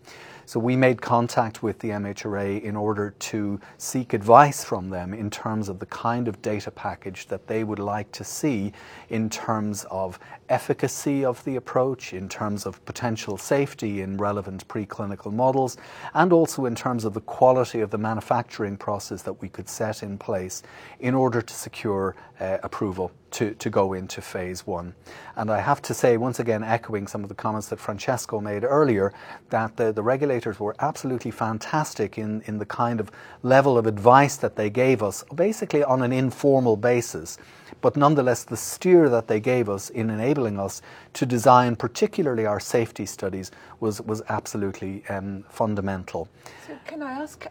So 0.46 0.58
we 0.58 0.74
made 0.74 1.02
contact 1.02 1.62
with 1.62 1.78
the 1.80 1.90
MHRA 1.90 2.62
in 2.62 2.76
order 2.76 3.10
to 3.18 3.60
seek 3.76 4.14
advice 4.14 4.64
from 4.64 4.88
them 4.88 5.12
in 5.12 5.28
terms 5.28 5.68
of 5.68 5.78
the 5.80 5.86
kind 5.86 6.26
of 6.26 6.40
data 6.40 6.70
package 6.70 7.26
that 7.26 7.46
they 7.46 7.64
would 7.64 7.78
like 7.78 8.10
to 8.12 8.24
see 8.24 8.72
in 9.10 9.28
terms 9.28 9.84
of 9.90 10.18
efficacy 10.48 11.24
of 11.24 11.44
the 11.44 11.56
approach, 11.56 12.12
in 12.12 12.28
terms 12.28 12.66
of 12.66 12.84
potential 12.84 13.36
safety 13.36 14.00
in 14.00 14.16
relevant 14.16 14.66
preclinical 14.68 15.32
models, 15.32 15.76
and 16.14 16.32
also 16.32 16.66
in 16.66 16.74
terms 16.74 17.04
of 17.04 17.14
the 17.14 17.20
quality 17.20 17.80
of 17.80 17.90
the 17.90 17.98
manufacturing 17.98 18.76
process 18.76 19.22
that 19.22 19.40
we 19.40 19.48
could 19.48 19.68
set 19.68 20.02
in 20.02 20.18
place 20.18 20.62
in 21.00 21.14
order 21.14 21.42
to 21.42 21.54
secure 21.54 22.14
uh, 22.40 22.58
approval 22.62 23.10
to, 23.30 23.54
to 23.54 23.68
go 23.68 23.92
into 23.92 24.22
phase 24.22 24.66
one. 24.66 24.94
And 25.36 25.50
I 25.50 25.60
have 25.60 25.82
to 25.82 25.94
say, 25.94 26.16
once 26.16 26.40
again, 26.40 26.64
echoing 26.64 27.06
some 27.06 27.22
of 27.22 27.28
the 27.28 27.34
comments 27.34 27.68
that 27.68 27.78
Francesco 27.78 28.40
made 28.40 28.64
earlier, 28.64 29.12
that 29.50 29.76
the, 29.76 29.92
the 29.92 30.02
regulators 30.02 30.58
were 30.58 30.74
absolutely 30.78 31.30
fantastic 31.30 32.16
in, 32.16 32.42
in 32.46 32.58
the 32.58 32.64
kind 32.64 33.00
of 33.00 33.10
level 33.42 33.76
of 33.76 33.86
advice 33.86 34.36
that 34.36 34.56
they 34.56 34.70
gave 34.70 35.02
us, 35.02 35.24
basically 35.34 35.84
on 35.84 36.02
an 36.02 36.12
informal 36.12 36.76
basis. 36.76 37.38
But 37.80 37.96
nonetheless, 37.96 38.44
the 38.44 38.56
steer 38.56 39.08
that 39.10 39.28
they 39.28 39.40
gave 39.40 39.68
us 39.68 39.90
in 39.90 40.08
enabling 40.08 40.37
us 40.46 40.82
to 41.14 41.26
design, 41.26 41.76
particularly 41.76 42.46
our 42.46 42.60
safety 42.60 43.06
studies, 43.06 43.50
was, 43.80 44.00
was 44.02 44.22
absolutely 44.28 45.02
um, 45.08 45.44
fundamental. 45.48 46.28
So, 46.66 46.78
can 46.86 47.02
I 47.02 47.12
ask, 47.12 47.46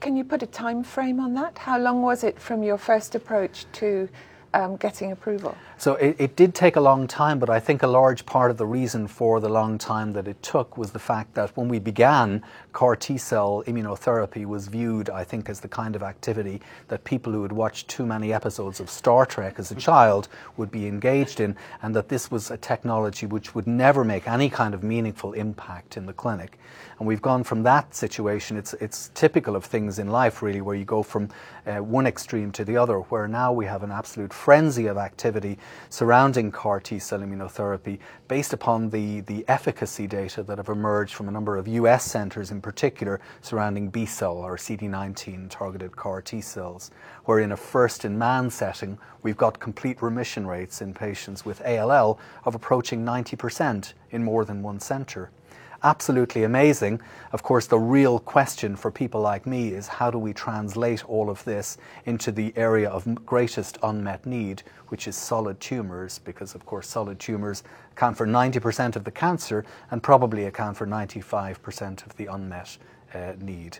can 0.00 0.16
you 0.16 0.24
put 0.24 0.42
a 0.42 0.46
time 0.46 0.82
frame 0.82 1.20
on 1.20 1.34
that? 1.34 1.58
How 1.58 1.78
long 1.78 2.02
was 2.02 2.24
it 2.24 2.38
from 2.38 2.62
your 2.62 2.78
first 2.78 3.14
approach 3.14 3.66
to 3.72 4.08
um, 4.54 4.76
getting 4.76 5.12
approval? 5.12 5.56
So 5.78 5.94
it, 5.94 6.16
it, 6.18 6.36
did 6.36 6.54
take 6.54 6.76
a 6.76 6.80
long 6.80 7.06
time, 7.06 7.38
but 7.38 7.48
I 7.48 7.60
think 7.60 7.82
a 7.82 7.86
large 7.86 8.26
part 8.26 8.50
of 8.50 8.56
the 8.56 8.66
reason 8.66 9.06
for 9.06 9.40
the 9.40 9.48
long 9.48 9.78
time 9.78 10.12
that 10.12 10.28
it 10.28 10.42
took 10.42 10.76
was 10.76 10.90
the 10.90 10.98
fact 10.98 11.34
that 11.34 11.56
when 11.56 11.68
we 11.68 11.78
began, 11.78 12.42
CAR 12.72 12.96
T 12.96 13.16
cell 13.16 13.62
immunotherapy 13.66 14.44
was 14.44 14.68
viewed, 14.68 15.08
I 15.08 15.24
think, 15.24 15.48
as 15.48 15.60
the 15.60 15.68
kind 15.68 15.96
of 15.96 16.02
activity 16.02 16.60
that 16.88 17.04
people 17.04 17.32
who 17.32 17.42
had 17.42 17.52
watched 17.52 17.88
too 17.88 18.04
many 18.04 18.32
episodes 18.32 18.80
of 18.80 18.90
Star 18.90 19.24
Trek 19.24 19.58
as 19.58 19.70
a 19.70 19.74
child 19.76 20.28
would 20.56 20.70
be 20.70 20.86
engaged 20.86 21.40
in, 21.40 21.56
and 21.82 21.94
that 21.94 22.08
this 22.08 22.30
was 22.30 22.50
a 22.50 22.56
technology 22.56 23.26
which 23.26 23.54
would 23.54 23.66
never 23.66 24.04
make 24.04 24.26
any 24.26 24.50
kind 24.50 24.74
of 24.74 24.82
meaningful 24.82 25.32
impact 25.32 25.96
in 25.96 26.06
the 26.06 26.12
clinic. 26.12 26.58
And 27.00 27.06
we've 27.06 27.22
gone 27.22 27.44
from 27.44 27.62
that 27.62 27.94
situation, 27.94 28.58
it's, 28.58 28.74
it's 28.74 29.10
typical 29.14 29.56
of 29.56 29.64
things 29.64 29.98
in 29.98 30.08
life, 30.08 30.42
really, 30.42 30.60
where 30.60 30.76
you 30.76 30.84
go 30.84 31.02
from 31.02 31.30
uh, 31.66 31.78
one 31.78 32.06
extreme 32.06 32.52
to 32.52 32.62
the 32.62 32.76
other, 32.76 32.98
where 32.98 33.26
now 33.26 33.54
we 33.54 33.64
have 33.64 33.82
an 33.82 33.90
absolute 33.90 34.34
frenzy 34.34 34.86
of 34.86 34.98
activity 34.98 35.56
surrounding 35.88 36.52
CAR 36.52 36.78
T 36.78 36.98
cell 36.98 37.20
immunotherapy 37.20 38.00
based 38.28 38.52
upon 38.52 38.90
the, 38.90 39.22
the 39.22 39.46
efficacy 39.48 40.06
data 40.06 40.42
that 40.42 40.58
have 40.58 40.68
emerged 40.68 41.14
from 41.14 41.28
a 41.28 41.30
number 41.30 41.56
of 41.56 41.66
US 41.68 42.04
centres 42.04 42.50
in 42.50 42.60
particular 42.60 43.18
surrounding 43.40 43.88
B 43.88 44.04
cell 44.04 44.36
or 44.36 44.58
CD19 44.58 45.48
targeted 45.48 45.96
CAR 45.96 46.20
T 46.20 46.42
cells, 46.42 46.90
where 47.24 47.38
in 47.38 47.52
a 47.52 47.56
first 47.56 48.04
in 48.04 48.18
man 48.18 48.50
setting, 48.50 48.98
we've 49.22 49.38
got 49.38 49.58
complete 49.58 50.02
remission 50.02 50.46
rates 50.46 50.82
in 50.82 50.92
patients 50.92 51.46
with 51.46 51.62
ALL 51.64 52.20
of 52.44 52.54
approaching 52.54 53.06
90% 53.06 53.94
in 54.10 54.22
more 54.22 54.44
than 54.44 54.62
one 54.62 54.78
centre. 54.78 55.30
Absolutely 55.82 56.44
amazing. 56.44 57.00
Of 57.32 57.42
course, 57.42 57.66
the 57.66 57.78
real 57.78 58.18
question 58.18 58.76
for 58.76 58.90
people 58.90 59.20
like 59.20 59.46
me 59.46 59.68
is 59.68 59.86
how 59.88 60.10
do 60.10 60.18
we 60.18 60.32
translate 60.32 61.08
all 61.08 61.30
of 61.30 61.44
this 61.44 61.78
into 62.06 62.32
the 62.32 62.52
area 62.56 62.88
of 62.88 63.24
greatest 63.26 63.78
unmet 63.82 64.26
need, 64.26 64.62
which 64.88 65.08
is 65.08 65.16
solid 65.16 65.60
tumours, 65.60 66.18
because 66.18 66.54
of 66.54 66.66
course 66.66 66.88
solid 66.88 67.18
tumours 67.18 67.62
account 67.92 68.16
for 68.16 68.26
90% 68.26 68.96
of 68.96 69.04
the 69.04 69.10
cancer 69.10 69.64
and 69.90 70.02
probably 70.02 70.46
account 70.46 70.76
for 70.76 70.86
95% 70.86 72.06
of 72.06 72.16
the 72.16 72.26
unmet 72.26 72.76
uh, 73.14 73.32
need. 73.40 73.78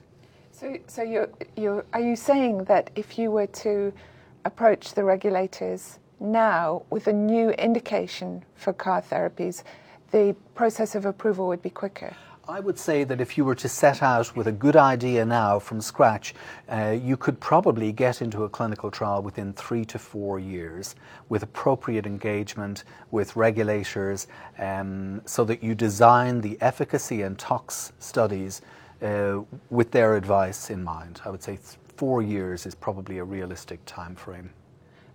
So, 0.52 0.76
so 0.86 1.02
you're, 1.02 1.30
you're, 1.56 1.84
are 1.92 2.00
you 2.00 2.16
saying 2.16 2.64
that 2.64 2.90
if 2.94 3.18
you 3.18 3.30
were 3.30 3.46
to 3.46 3.92
approach 4.44 4.94
the 4.94 5.04
regulators 5.04 5.98
now 6.18 6.82
with 6.90 7.06
a 7.06 7.12
new 7.12 7.50
indication 7.50 8.44
for 8.54 8.72
CAR 8.72 9.00
therapies, 9.00 9.62
the 10.10 10.34
process 10.54 10.94
of 10.94 11.06
approval 11.06 11.48
would 11.48 11.62
be 11.62 11.70
quicker? 11.70 12.14
I 12.50 12.58
would 12.58 12.78
say 12.80 13.04
that 13.04 13.20
if 13.20 13.38
you 13.38 13.44
were 13.44 13.54
to 13.54 13.68
set 13.68 14.02
out 14.02 14.34
with 14.34 14.48
a 14.48 14.52
good 14.52 14.74
idea 14.74 15.24
now 15.24 15.60
from 15.60 15.80
scratch, 15.80 16.34
uh, 16.68 16.96
you 17.00 17.16
could 17.16 17.38
probably 17.38 17.92
get 17.92 18.20
into 18.20 18.42
a 18.42 18.48
clinical 18.48 18.90
trial 18.90 19.22
within 19.22 19.52
three 19.52 19.84
to 19.84 20.00
four 20.00 20.40
years 20.40 20.96
with 21.28 21.44
appropriate 21.44 22.06
engagement 22.06 22.82
with 23.12 23.36
regulators 23.36 24.26
um, 24.58 25.22
so 25.26 25.44
that 25.44 25.62
you 25.62 25.76
design 25.76 26.40
the 26.40 26.58
efficacy 26.60 27.22
and 27.22 27.38
tox 27.38 27.92
studies 28.00 28.62
uh, 29.00 29.40
with 29.70 29.92
their 29.92 30.16
advice 30.16 30.70
in 30.70 30.82
mind. 30.82 31.20
I 31.24 31.30
would 31.30 31.44
say 31.44 31.56
four 31.96 32.20
years 32.20 32.66
is 32.66 32.74
probably 32.74 33.18
a 33.18 33.24
realistic 33.24 33.78
time 33.86 34.16
frame. 34.16 34.50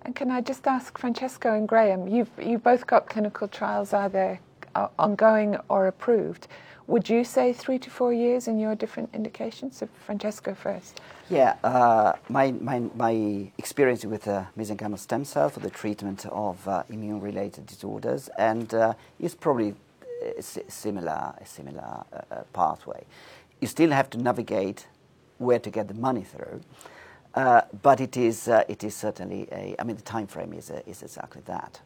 And 0.04 0.16
can 0.16 0.32
I 0.32 0.40
just 0.40 0.68
ask 0.68 0.98
Francesco 0.98 1.54
and 1.54 1.68
Graham, 1.68 2.08
you've, 2.08 2.30
you've 2.42 2.64
both 2.64 2.88
got 2.88 3.10
clinical 3.10 3.48
trials 3.48 3.92
either 3.92 4.40
uh, 4.40 4.55
ongoing 4.98 5.58
or 5.70 5.88
approved. 5.88 6.48
Would 6.88 7.10
you 7.10 7.24
say 7.24 7.52
three 7.52 7.80
to 7.80 7.90
four 7.90 8.14
years 8.14 8.48
in 8.48 8.60
your 8.60 8.76
different 8.76 9.10
indications? 9.14 9.78
So 9.78 9.90
Francesco 10.06 10.54
first. 10.54 11.02
Yeah, 11.30 11.56
uh, 11.64 12.14
my, 12.30 12.52
my, 12.52 12.80
my 12.96 13.52
experience 13.58 14.06
with 14.06 14.28
uh, 14.28 14.44
mesenchymal 14.56 15.00
stem 15.00 15.26
cell 15.26 15.50
for 15.50 15.62
the 15.62 15.72
treatment 15.72 16.28
of 16.28 16.68
uh, 16.68 16.84
immune-related 16.90 17.66
disorders 17.66 18.30
and 18.38 18.72
uh, 18.76 18.94
is 19.20 19.34
probably 19.34 19.74
a 20.38 20.42
similar, 20.42 21.34
a 21.42 21.46
similar 21.46 22.04
uh, 22.14 22.22
uh, 22.32 22.44
pathway. 22.54 23.04
You 23.62 23.68
still 23.68 23.90
have 23.90 24.10
to 24.12 24.20
navigate 24.20 24.86
where 25.40 25.60
to 25.60 25.70
get 25.72 25.88
the 25.88 25.96
money 25.96 26.24
through. 26.24 26.62
Uh, 27.34 27.62
but 27.82 28.00
it 28.00 28.16
is, 28.16 28.48
uh, 28.48 28.64
it 28.70 28.84
is 28.84 28.96
certainly 28.96 29.48
a, 29.52 29.76
I 29.80 29.84
mean, 29.84 29.96
the 29.96 30.04
time 30.04 30.28
frame 30.28 30.54
is, 30.54 30.70
uh, 30.70 30.82
is 30.86 31.02
exactly 31.02 31.42
that. 31.46 31.82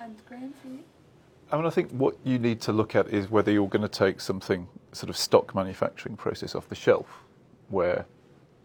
And 0.00 0.16
Graham, 0.26 0.54
for 0.62 0.68
you? 0.68 0.78
I 1.52 1.56
mean, 1.56 1.66
I 1.66 1.70
think 1.70 1.90
what 1.90 2.16
you 2.24 2.38
need 2.38 2.60
to 2.62 2.72
look 2.72 2.94
at 2.94 3.08
is 3.08 3.30
whether 3.30 3.50
you're 3.50 3.68
going 3.68 3.82
to 3.82 3.88
take 3.88 4.20
something 4.20 4.68
sort 4.92 5.10
of 5.10 5.16
stock 5.16 5.54
manufacturing 5.54 6.16
process 6.16 6.54
off 6.54 6.68
the 6.68 6.74
shelf, 6.74 7.06
where, 7.68 8.06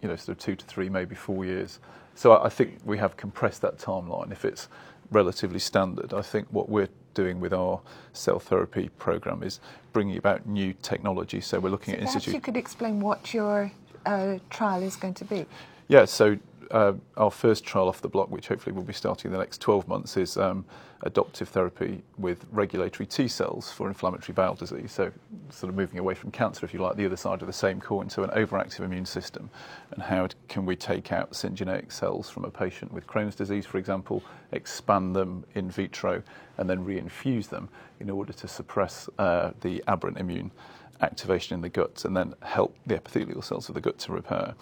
you 0.02 0.10
know, 0.10 0.16
sort 0.16 0.38
of 0.38 0.44
two 0.44 0.56
to 0.56 0.66
three, 0.66 0.90
maybe 0.90 1.16
four 1.16 1.46
years. 1.46 1.80
So 2.14 2.40
I 2.42 2.50
think 2.50 2.80
we 2.86 2.98
have 2.98 3.18
compressed 3.18 3.62
that 3.62 3.78
timeline. 3.78 4.32
If 4.32 4.46
it's 4.46 4.70
relatively 5.12 5.60
standard, 5.60 6.14
I 6.14 6.22
think 6.22 6.48
what 6.52 6.70
we're 6.70 6.90
doing 7.14 7.40
with 7.40 7.54
our 7.54 7.82
cell 8.14 8.40
therapy 8.40 8.90
program 8.98 9.42
is 9.42 9.60
bringing 9.92 10.18
about 10.18 10.46
new 10.46 10.74
technology. 10.82 11.42
So 11.42 11.60
we're 11.60 11.70
looking 11.70 11.96
so 11.96 12.00
at 12.00 12.04
institute. 12.04 12.34
you 12.36 12.42
could 12.42 12.58
explain 12.58 13.00
what 13.00 13.34
your 13.34 13.72
uh, 14.06 14.38
trial 14.50 14.84
is 14.84 14.96
going 14.96 15.16
to 15.16 15.26
be. 15.26 15.46
Yeah. 15.88 16.06
So 16.06 16.38
uh, 16.72 16.94
our 17.18 17.32
first 17.32 17.64
trial 17.64 17.88
off 17.88 18.02
the 18.02 18.10
block, 18.10 18.30
which 18.30 18.48
hopefully 18.48 18.76
will 18.76 18.84
be 18.84 18.94
starting 18.94 19.30
in 19.30 19.34
the 19.34 19.40
next 19.40 19.62
12 19.62 19.88
months, 19.88 20.18
is 20.18 20.38
um, 20.38 20.66
adoptive 21.02 21.50
therapy 21.50 22.02
with 22.18 22.46
regulatory 22.52 23.06
T 23.06 23.28
cells 23.28 23.72
for 23.72 23.88
inflammatory 23.88 24.34
bowel 24.34 24.56
disease. 24.56 24.92
So, 24.92 25.12
sort 25.50 25.70
of 25.70 25.76
moving 25.76 26.00
away 26.00 26.14
from 26.14 26.32
cancer, 26.32 26.66
if 26.66 26.74
you 26.74 26.82
like, 26.82 26.96
the 26.96 27.06
other 27.06 27.18
side 27.18 27.42
of 27.42 27.48
the 27.48 27.54
same 27.54 27.80
coin, 27.80 28.10
so 28.10 28.24
an 28.24 28.30
overactive 28.32 28.82
immune 28.82 29.06
system. 29.06 29.50
And 29.92 30.02
how 30.02 30.28
can 30.48 30.66
we 30.66 30.76
take 30.76 31.12
out 31.12 31.32
syngeneic 31.32 31.92
cells 31.92 32.30
from 32.30 32.46
a 32.46 32.52
patient 32.52 32.92
with 32.92 33.08
Crohn's 33.08 33.36
disease, 33.36 33.66
for 33.66 33.78
example, 33.78 34.24
expand 34.52 35.16
them 35.16 35.46
in 35.56 35.70
vitro, 35.70 36.24
and 36.58 36.70
then 36.70 36.86
reinfuse 36.86 37.50
them 37.50 37.70
in 38.00 38.10
order 38.10 38.34
to 38.34 38.48
suppress 38.48 39.10
uh, 39.20 39.52
the 39.62 39.84
aberrant 39.88 40.18
immune 40.18 40.52
activation 41.02 41.56
in 41.56 41.62
the 41.62 41.70
gut 41.70 42.06
and 42.06 42.16
then 42.16 42.34
help 42.42 42.76
the 42.86 42.96
epithelial 42.96 43.42
cells 43.42 43.70
of 43.70 43.76
the 43.76 43.82
gut 43.82 43.98
to 44.00 44.12
repair. 44.12 44.56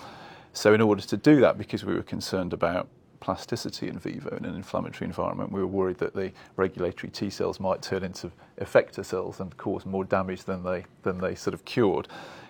So, 0.54 0.74
in 0.74 0.82
order 0.82 1.02
to 1.02 1.18
do 1.18 1.42
that, 1.42 1.58
because 1.58 1.84
we 1.84 1.96
were 1.96 2.04
concerned 2.04 2.54
about 2.54 2.88
plasticity 3.20 3.88
in 3.88 3.98
vivo 3.98 4.36
in 4.36 4.46
an 4.46 4.56
inflammatory 4.56 5.08
environment, 5.08 5.52
we 5.52 5.60
were 5.60 5.68
worried 5.68 5.98
that 5.98 6.13
the 6.13 6.32
regulatory 6.58 7.10
T 7.10 7.30
cells 7.32 7.60
might 7.60 7.82
turn 7.82 8.04
into 8.04 8.32
effector 8.60 9.04
cells 9.04 9.39
and 9.39 9.56
cause 9.58 9.86
more 9.86 10.06
damage 10.06 10.44
than 10.44 10.63
they 10.63 10.86
than 11.02 11.18
they 11.18 11.34
sort 11.34 11.56
of 11.56 11.66
cured. 11.66 12.08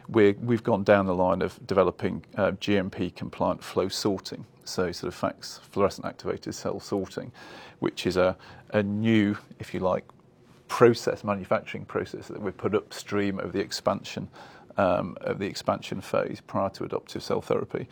we 0.10 0.36
have 0.50 0.64
gone 0.64 0.84
down 0.84 1.06
the 1.06 1.16
line 1.16 1.42
of 1.42 1.58
developing 1.66 2.26
uh, 2.36 2.52
GMP 2.52 3.16
compliant 3.16 3.64
flow 3.64 3.88
sorting, 3.88 4.46
so 4.66 4.92
sort 4.92 5.14
of 5.14 5.20
FACS 5.20 5.60
fluorescent 5.72 6.06
activated 6.06 6.54
cell 6.54 6.82
sorting, 6.82 7.32
which 7.80 8.06
is 8.06 8.18
a, 8.18 8.36
a 8.72 8.84
new, 8.84 9.38
if 9.60 9.74
you 9.74 9.80
like, 9.80 10.04
process, 10.68 11.24
manufacturing 11.24 11.86
process 11.86 12.28
that 12.28 12.42
we 12.42 12.52
put 12.52 12.76
upstream 12.76 13.40
of 13.40 13.54
the 13.54 13.60
expansion 13.60 14.28
Um, 14.76 15.16
of 15.22 15.38
the 15.38 15.46
expansion 15.46 16.02
phase 16.02 16.42
prior 16.48 16.70
to 16.72 16.84
adoptive 16.84 17.22
cell 17.22 17.42
therapy. 17.42 17.88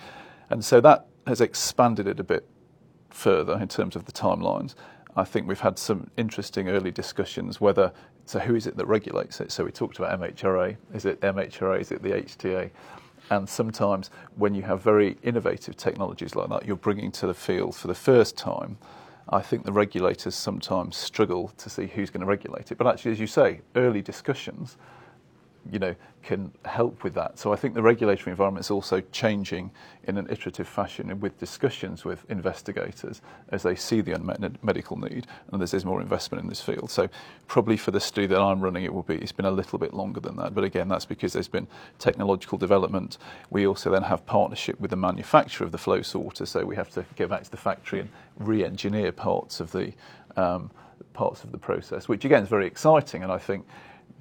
And 0.49 0.65
so 0.65 0.81
that 0.81 1.05
has 1.27 1.39
expanded 1.39 2.07
it 2.07 2.19
a 2.19 2.23
bit 2.23 2.47
further 3.11 3.59
in 3.59 3.67
terms 3.67 3.95
of 3.95 4.05
the 4.05 4.11
timelines. 4.11 4.73
I 5.15 5.23
think 5.23 5.47
we've 5.47 5.59
had 5.59 5.77
some 5.77 6.09
interesting 6.17 6.69
early 6.69 6.91
discussions 6.91 7.59
whether, 7.59 7.91
so 8.25 8.39
who 8.39 8.55
is 8.55 8.65
it 8.67 8.77
that 8.77 8.85
regulates 8.85 9.41
it? 9.41 9.51
So 9.51 9.65
we 9.65 9.71
talked 9.71 9.99
about 9.99 10.19
MHRA. 10.19 10.77
Is 10.93 11.05
it 11.05 11.19
MHRA? 11.21 11.81
Is 11.81 11.91
it 11.91 12.01
the 12.01 12.11
HTA? 12.11 12.69
And 13.29 13.47
sometimes 13.47 14.09
when 14.35 14.55
you 14.55 14.61
have 14.63 14.81
very 14.81 15.17
innovative 15.23 15.77
technologies 15.77 16.35
like 16.35 16.49
that, 16.49 16.65
you're 16.65 16.75
bringing 16.75 17.11
to 17.13 17.27
the 17.27 17.33
field 17.33 17.75
for 17.75 17.87
the 17.87 17.95
first 17.95 18.37
time. 18.37 18.77
I 19.29 19.41
think 19.41 19.63
the 19.63 19.71
regulators 19.71 20.35
sometimes 20.35 20.97
struggle 20.97 21.49
to 21.57 21.69
see 21.69 21.87
who's 21.87 22.09
going 22.09 22.21
to 22.21 22.27
regulate 22.27 22.71
it. 22.71 22.77
But 22.77 22.87
actually, 22.87 23.11
as 23.11 23.19
you 23.19 23.27
say, 23.27 23.61
early 23.75 24.01
discussions 24.01 24.77
you 25.69 25.79
know, 25.79 25.95
can 26.23 26.51
help 26.65 27.03
with 27.03 27.13
that. 27.15 27.37
So 27.39 27.51
I 27.51 27.55
think 27.55 27.73
the 27.73 27.81
regulatory 27.81 28.31
environment 28.31 28.65
is 28.65 28.71
also 28.71 29.01
changing 29.11 29.71
in 30.03 30.17
an 30.17 30.27
iterative 30.29 30.67
fashion 30.67 31.19
with 31.19 31.37
discussions 31.39 32.05
with 32.05 32.23
investigators 32.29 33.21
as 33.49 33.63
they 33.63 33.75
see 33.75 34.01
the 34.01 34.13
unmet 34.13 34.63
medical 34.63 34.99
need 34.99 35.27
and 35.51 35.61
there's 35.61 35.85
more 35.85 36.01
investment 36.01 36.43
in 36.43 36.49
this 36.49 36.61
field. 36.61 36.89
So 36.91 37.09
probably 37.47 37.77
for 37.77 37.91
the 37.91 37.99
study 37.99 38.27
that 38.27 38.39
I'm 38.39 38.61
running, 38.61 38.83
it 38.83 38.93
will 38.93 39.03
be 39.03 39.15
it's 39.15 39.31
been 39.31 39.45
a 39.45 39.51
little 39.51 39.79
bit 39.79 39.93
longer 39.93 40.19
than 40.19 40.35
that. 40.37 40.53
But 40.53 40.63
again, 40.63 40.87
that's 40.87 41.05
because 41.05 41.33
there's 41.33 41.47
been 41.47 41.67
technological 41.99 42.57
development. 42.57 43.17
We 43.49 43.65
also 43.65 43.89
then 43.91 44.03
have 44.03 44.25
partnership 44.25 44.79
with 44.79 44.91
the 44.91 44.97
manufacturer 44.97 45.65
of 45.65 45.71
the 45.71 45.77
flow 45.77 46.01
sorter, 46.01 46.45
so 46.45 46.63
we 46.65 46.75
have 46.75 46.89
to 46.91 47.05
go 47.15 47.27
back 47.27 47.43
to 47.43 47.51
the 47.51 47.57
factory 47.57 47.99
and 47.99 48.09
re-engineer 48.37 49.11
parts 49.11 49.59
of 49.59 49.71
the 49.71 49.93
um, 50.37 50.71
parts 51.13 51.43
of 51.43 51.51
the 51.51 51.57
process, 51.57 52.07
which 52.07 52.25
again 52.25 52.43
is 52.43 52.49
very 52.49 52.67
exciting. 52.67 53.23
And 53.23 53.31
I 53.31 53.37
think 53.37 53.65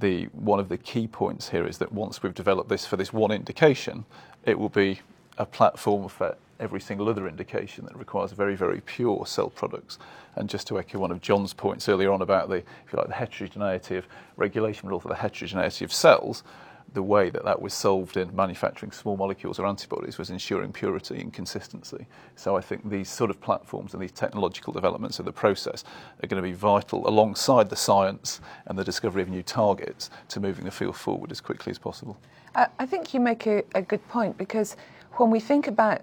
the 0.01 0.25
one 0.27 0.61
of 0.61 0.69
the 0.69 0.79
key 0.79 1.07
points 1.07 1.49
here 1.51 1.67
is 1.67 1.79
that 1.79 1.93
once 1.93 2.23
we've 2.23 2.35
developed 2.35 2.69
this 2.69 2.87
for 2.87 2.97
this 2.97 3.13
one 3.13 3.31
indication, 3.31 4.05
it 4.45 4.59
will 4.59 4.69
be 4.69 5.01
a 5.39 5.47
platform 5.47 6.09
for 6.09 6.37
every 6.59 6.81
single 6.81 7.09
other 7.09 7.27
indication 7.27 7.87
that 7.87 7.97
requires 7.97 8.33
very, 8.33 8.55
very 8.55 8.81
pure 8.83 9.25
cell 9.27 9.49
products. 9.49 9.99
And 10.37 10.49
just 10.49 10.67
to 10.69 10.79
echo 10.79 10.99
one 10.99 11.11
of 11.11 11.21
John's 11.21 11.55
points 11.55 11.89
earlier 11.89 12.13
on 12.13 12.23
about 12.23 12.49
the, 12.49 12.57
if 12.57 12.93
you 12.93 12.99
like, 12.99 13.09
the 13.09 13.15
heterogeneity 13.15 13.97
of 13.97 14.07
regulation, 14.37 14.89
but 14.89 14.95
also 14.95 15.09
the 15.09 15.15
heterogeneity 15.15 15.85
of 15.85 15.93
cells, 15.93 16.45
the 16.93 17.03
way 17.03 17.31
that 17.31 17.45
that 17.45 17.63
was 17.63 17.73
solved 17.73 18.17
in 18.17 18.35
manufacturing 18.35 18.91
small 18.93 19.17
molecules 19.17 19.59
or 19.59 19.67
antibodies 19.67 20.19
was 20.19 20.31
ensuring 20.31 20.73
purity 20.73 21.21
and 21.21 21.33
consistency. 21.33 22.07
So 22.37 22.57
I 22.57 22.61
think 22.61 22.89
these 22.89 23.09
sort 23.09 23.31
of 23.31 23.41
platforms 23.41 23.95
and 23.95 24.03
these 24.03 24.13
technological 24.13 24.73
developments 24.73 25.19
of 25.19 25.25
the 25.25 25.33
process 25.33 25.85
are 26.23 26.27
going 26.27 26.43
to 26.43 26.49
be 26.49 26.55
vital 26.55 27.09
alongside 27.09 27.71
the 27.71 27.77
science 27.77 28.41
and 28.67 28.79
the 28.79 28.85
discovery 28.85 29.23
of 29.23 29.29
new 29.29 29.43
targets 29.43 30.11
to 30.29 30.41
moving 30.41 30.65
the 30.65 30.71
field 30.71 30.97
forward 30.97 31.31
as 31.31 31.41
quickly 31.41 31.71
as 31.71 31.79
possible. 31.79 32.19
I 32.55 32.87
think 32.87 33.15
you 33.15 33.21
make 33.21 33.47
a, 33.47 33.63
a 33.77 33.83
good 33.83 34.07
point 34.09 34.37
because 34.37 34.77
when 35.13 35.31
we 35.31 35.39
think 35.39 35.69
about 35.69 36.03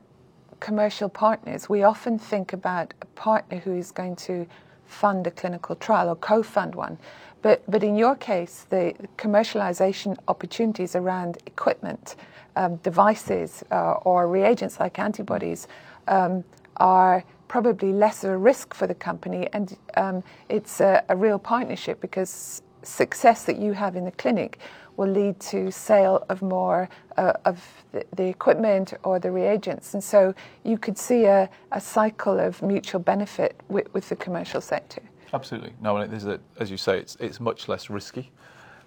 commercial 0.60 1.10
partners, 1.10 1.68
we 1.68 1.84
often 1.84 2.18
think 2.18 2.54
about 2.54 2.94
a 3.02 3.06
partner 3.08 3.58
who 3.58 3.74
is 3.74 3.92
going 3.92 4.16
to 4.16 4.48
fund 4.86 5.28
a 5.28 5.32
clinical 5.32 5.76
trial 5.76 6.10
or 6.10 6.16
co-fund 6.16 6.74
one. 6.74 6.98
But, 7.42 7.64
but 7.70 7.84
in 7.84 7.96
your 7.96 8.16
case, 8.16 8.66
the 8.70 8.94
commercialization 9.18 10.18
opportunities 10.28 10.96
around 10.96 11.38
equipment, 11.46 12.16
um, 12.56 12.78
devices, 12.78 13.64
uh, 13.72 13.94
or 14.04 14.28
reagents 14.28 14.80
like 14.80 14.98
antibodies 15.00 15.68
um, 16.08 16.44
are 16.78 17.24
probably 17.48 17.94
less 17.94 18.24
of 18.24 18.32
a 18.32 18.38
risk 18.38 18.74
for 18.74 18.88
the 18.88 18.96
company, 18.96 19.48
and 19.54 19.78
um, 19.96 20.24
it's 20.50 20.82
a, 20.82 21.04
a, 21.10 21.16
real 21.16 21.40
partnership 21.40 22.02
because 22.02 22.62
success 22.84 23.44
that 23.44 23.58
you 23.58 23.74
have 23.74 23.96
in 23.96 24.06
the 24.06 24.12
clinic 24.12 24.60
will 24.98 25.10
lead 25.10 25.40
to 25.40 25.72
sale 25.72 26.26
of 26.30 26.42
more 26.42 26.90
uh, 27.18 27.34
of 27.46 27.64
the, 27.92 28.06
the, 28.16 28.26
equipment 28.26 28.94
or 29.04 29.20
the 29.20 29.32
reagents, 29.32 29.94
and 29.94 30.04
so 30.04 30.34
you 30.64 30.78
could 30.78 30.98
see 30.98 31.26
a, 31.26 31.50
a 31.72 31.80
cycle 31.80 32.40
of 32.40 32.62
mutual 32.62 33.00
benefit 33.00 33.56
with, 33.70 33.92
with 33.94 34.10
the 34.10 34.16
commercial 34.16 34.60
sector. 34.60 35.02
Absolutely. 35.38 35.74
No, 35.80 35.98
and 35.98 36.12
a, 36.12 36.40
as 36.60 36.72
you 36.72 36.78
say, 36.78 36.98
it's, 36.98 37.16
it's 37.20 37.40
much 37.40 37.68
less 37.68 37.92
risky 37.92 38.32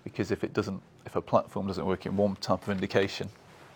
because 0.03 0.33
if 0.33 0.43
it 0.43 0.53
doesn't, 0.53 0.83
if 1.07 1.15
a 1.15 1.21
platform 1.21 1.69
doesn't 1.69 1.87
work 1.87 2.07
in 2.07 2.17
one 2.17 2.35
type 2.37 2.65
of 2.65 2.71
indication, 2.71 3.29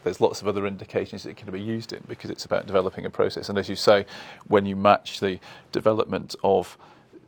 there's 0.03 0.21
lots 0.21 0.43
of 0.43 0.49
other 0.49 0.67
indications 0.67 1.25
it 1.25 1.37
can 1.37 1.53
be 1.53 1.61
used 1.61 1.93
in 1.93 2.03
because 2.09 2.31
it's 2.31 2.45
about 2.45 2.67
developing 2.67 3.07
a 3.07 3.11
process. 3.11 3.49
And 3.49 3.59
as 3.59 3.69
you 3.69 3.77
say, 3.77 4.07
when 4.49 4.67
you 4.67 4.75
match 4.75 5.21
the 5.21 5.39
development 5.71 6.35
of 6.43 6.77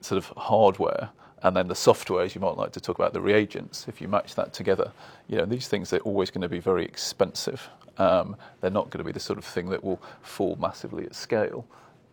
sort 0.01 0.19
of 0.19 0.27
hardware 0.37 1.11
and 1.45 1.57
then 1.57 1.69
the 1.69 1.77
software, 1.77 2.25
as 2.25 2.35
you 2.35 2.41
might 2.41 2.57
like 2.57 2.73
to 2.73 2.81
talk 2.81 2.99
about 2.99 3.13
the 3.13 3.21
reagents, 3.21 3.87
if 3.87 4.01
you 4.01 4.09
match 4.09 4.35
that 4.35 4.53
together, 4.53 4.91
you 5.29 5.37
know, 5.39 5.45
these 5.45 5.69
things 5.69 5.93
are 5.93 5.99
always 5.99 6.29
going 6.29 6.43
to 6.43 6.49
be 6.49 6.59
very 6.59 6.85
expensive. 6.85 7.69
Um, 7.99 8.35
they're 8.61 8.71
not 8.73 8.91
going 8.91 8.99
to 8.99 9.05
be 9.05 9.13
the 9.13 9.21
sort 9.21 9.39
of 9.39 9.45
thing 9.45 9.69
that 9.69 9.85
will 9.85 10.03
fall 10.23 10.57
massively 10.61 11.05
at 11.07 11.15
scale. 11.15 11.65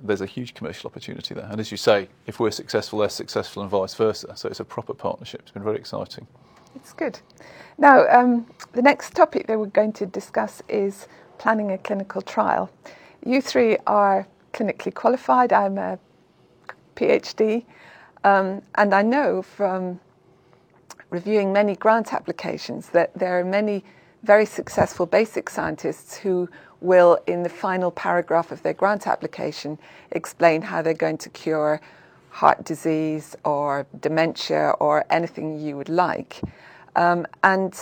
There's 0.03 0.21
a 0.21 0.25
huge 0.25 0.53
commercial 0.53 0.89
opportunity 0.89 1.33
there. 1.33 1.47
And 1.49 1.59
as 1.59 1.71
you 1.71 1.77
say, 1.77 2.09
if 2.27 2.39
we're 2.39 2.51
successful, 2.51 2.99
they're 2.99 3.09
successful, 3.09 3.63
and 3.63 3.71
vice 3.71 3.95
versa. 3.95 4.33
So 4.35 4.49
it's 4.49 4.59
a 4.59 4.65
proper 4.65 4.93
partnership. 4.93 5.41
It's 5.43 5.51
been 5.51 5.63
very 5.63 5.77
exciting. 5.77 6.27
It's 6.75 6.91
good. 6.91 7.19
Now, 7.77 8.05
um, 8.09 8.45
the 8.73 8.81
next 8.81 9.15
topic 9.15 9.47
that 9.47 9.57
we're 9.57 9.67
going 9.67 9.93
to 9.93 10.05
discuss 10.05 10.61
is 10.67 11.07
planning 11.37 11.71
a 11.71 11.77
clinical 11.77 12.21
trial. 12.21 12.69
You 13.25 13.41
three 13.41 13.77
are 13.87 14.27
clinically 14.53 14.93
qualified. 14.93 15.53
I'm 15.53 15.77
a 15.77 15.97
PhD. 16.95 17.65
Um, 18.23 18.61
and 18.75 18.93
I 18.93 19.01
know 19.01 19.41
from 19.41 19.99
reviewing 21.09 21.53
many 21.53 21.75
grant 21.75 22.13
applications 22.13 22.89
that 22.89 23.13
there 23.13 23.39
are 23.39 23.45
many 23.45 23.83
very 24.23 24.45
successful 24.45 25.05
basic 25.05 25.49
scientists 25.49 26.17
who 26.17 26.49
will, 26.81 27.19
in 27.27 27.43
the 27.43 27.49
final 27.49 27.91
paragraph 27.91 28.51
of 28.51 28.61
their 28.63 28.73
grant 28.73 29.07
application, 29.07 29.77
explain 30.11 30.61
how 30.61 30.81
they're 30.81 30.93
going 30.93 31.17
to 31.17 31.29
cure 31.29 31.81
heart 32.29 32.63
disease 32.63 33.35
or 33.45 33.85
dementia 33.99 34.71
or 34.79 35.05
anything 35.09 35.59
you 35.59 35.77
would 35.77 35.89
like. 35.89 36.41
Um, 36.95 37.27
and 37.43 37.73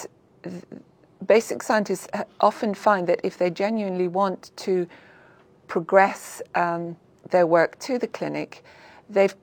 basic 1.25 1.63
scientists 1.63 2.07
often 2.39 2.73
find 2.73 3.07
that 3.07 3.21
if 3.23 3.37
they 3.37 3.49
genuinely 3.49 4.07
want 4.07 4.51
to 4.57 4.87
progress 5.67 6.41
um, 6.55 6.97
their 7.29 7.47
work 7.47 7.79
to 7.79 7.97
the 7.97 8.07
clinic, 8.07 8.63
they've 9.09 9.35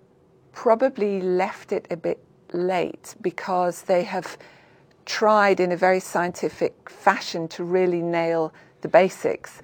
probably 0.53 1.21
left 1.21 1.73
it 1.73 1.87
a 1.91 1.97
bit 1.97 2.23
late 2.53 3.15
because 3.23 3.83
they 3.83 4.03
have 4.03 4.37
tried 5.09 5.59
in 5.59 5.73
a 5.73 5.77
very 5.77 5.99
scientific 5.99 6.91
fashion 6.91 7.49
to 7.49 7.65
really 7.65 8.03
nail 8.03 8.53
the 8.83 8.89
basics. 8.89 9.63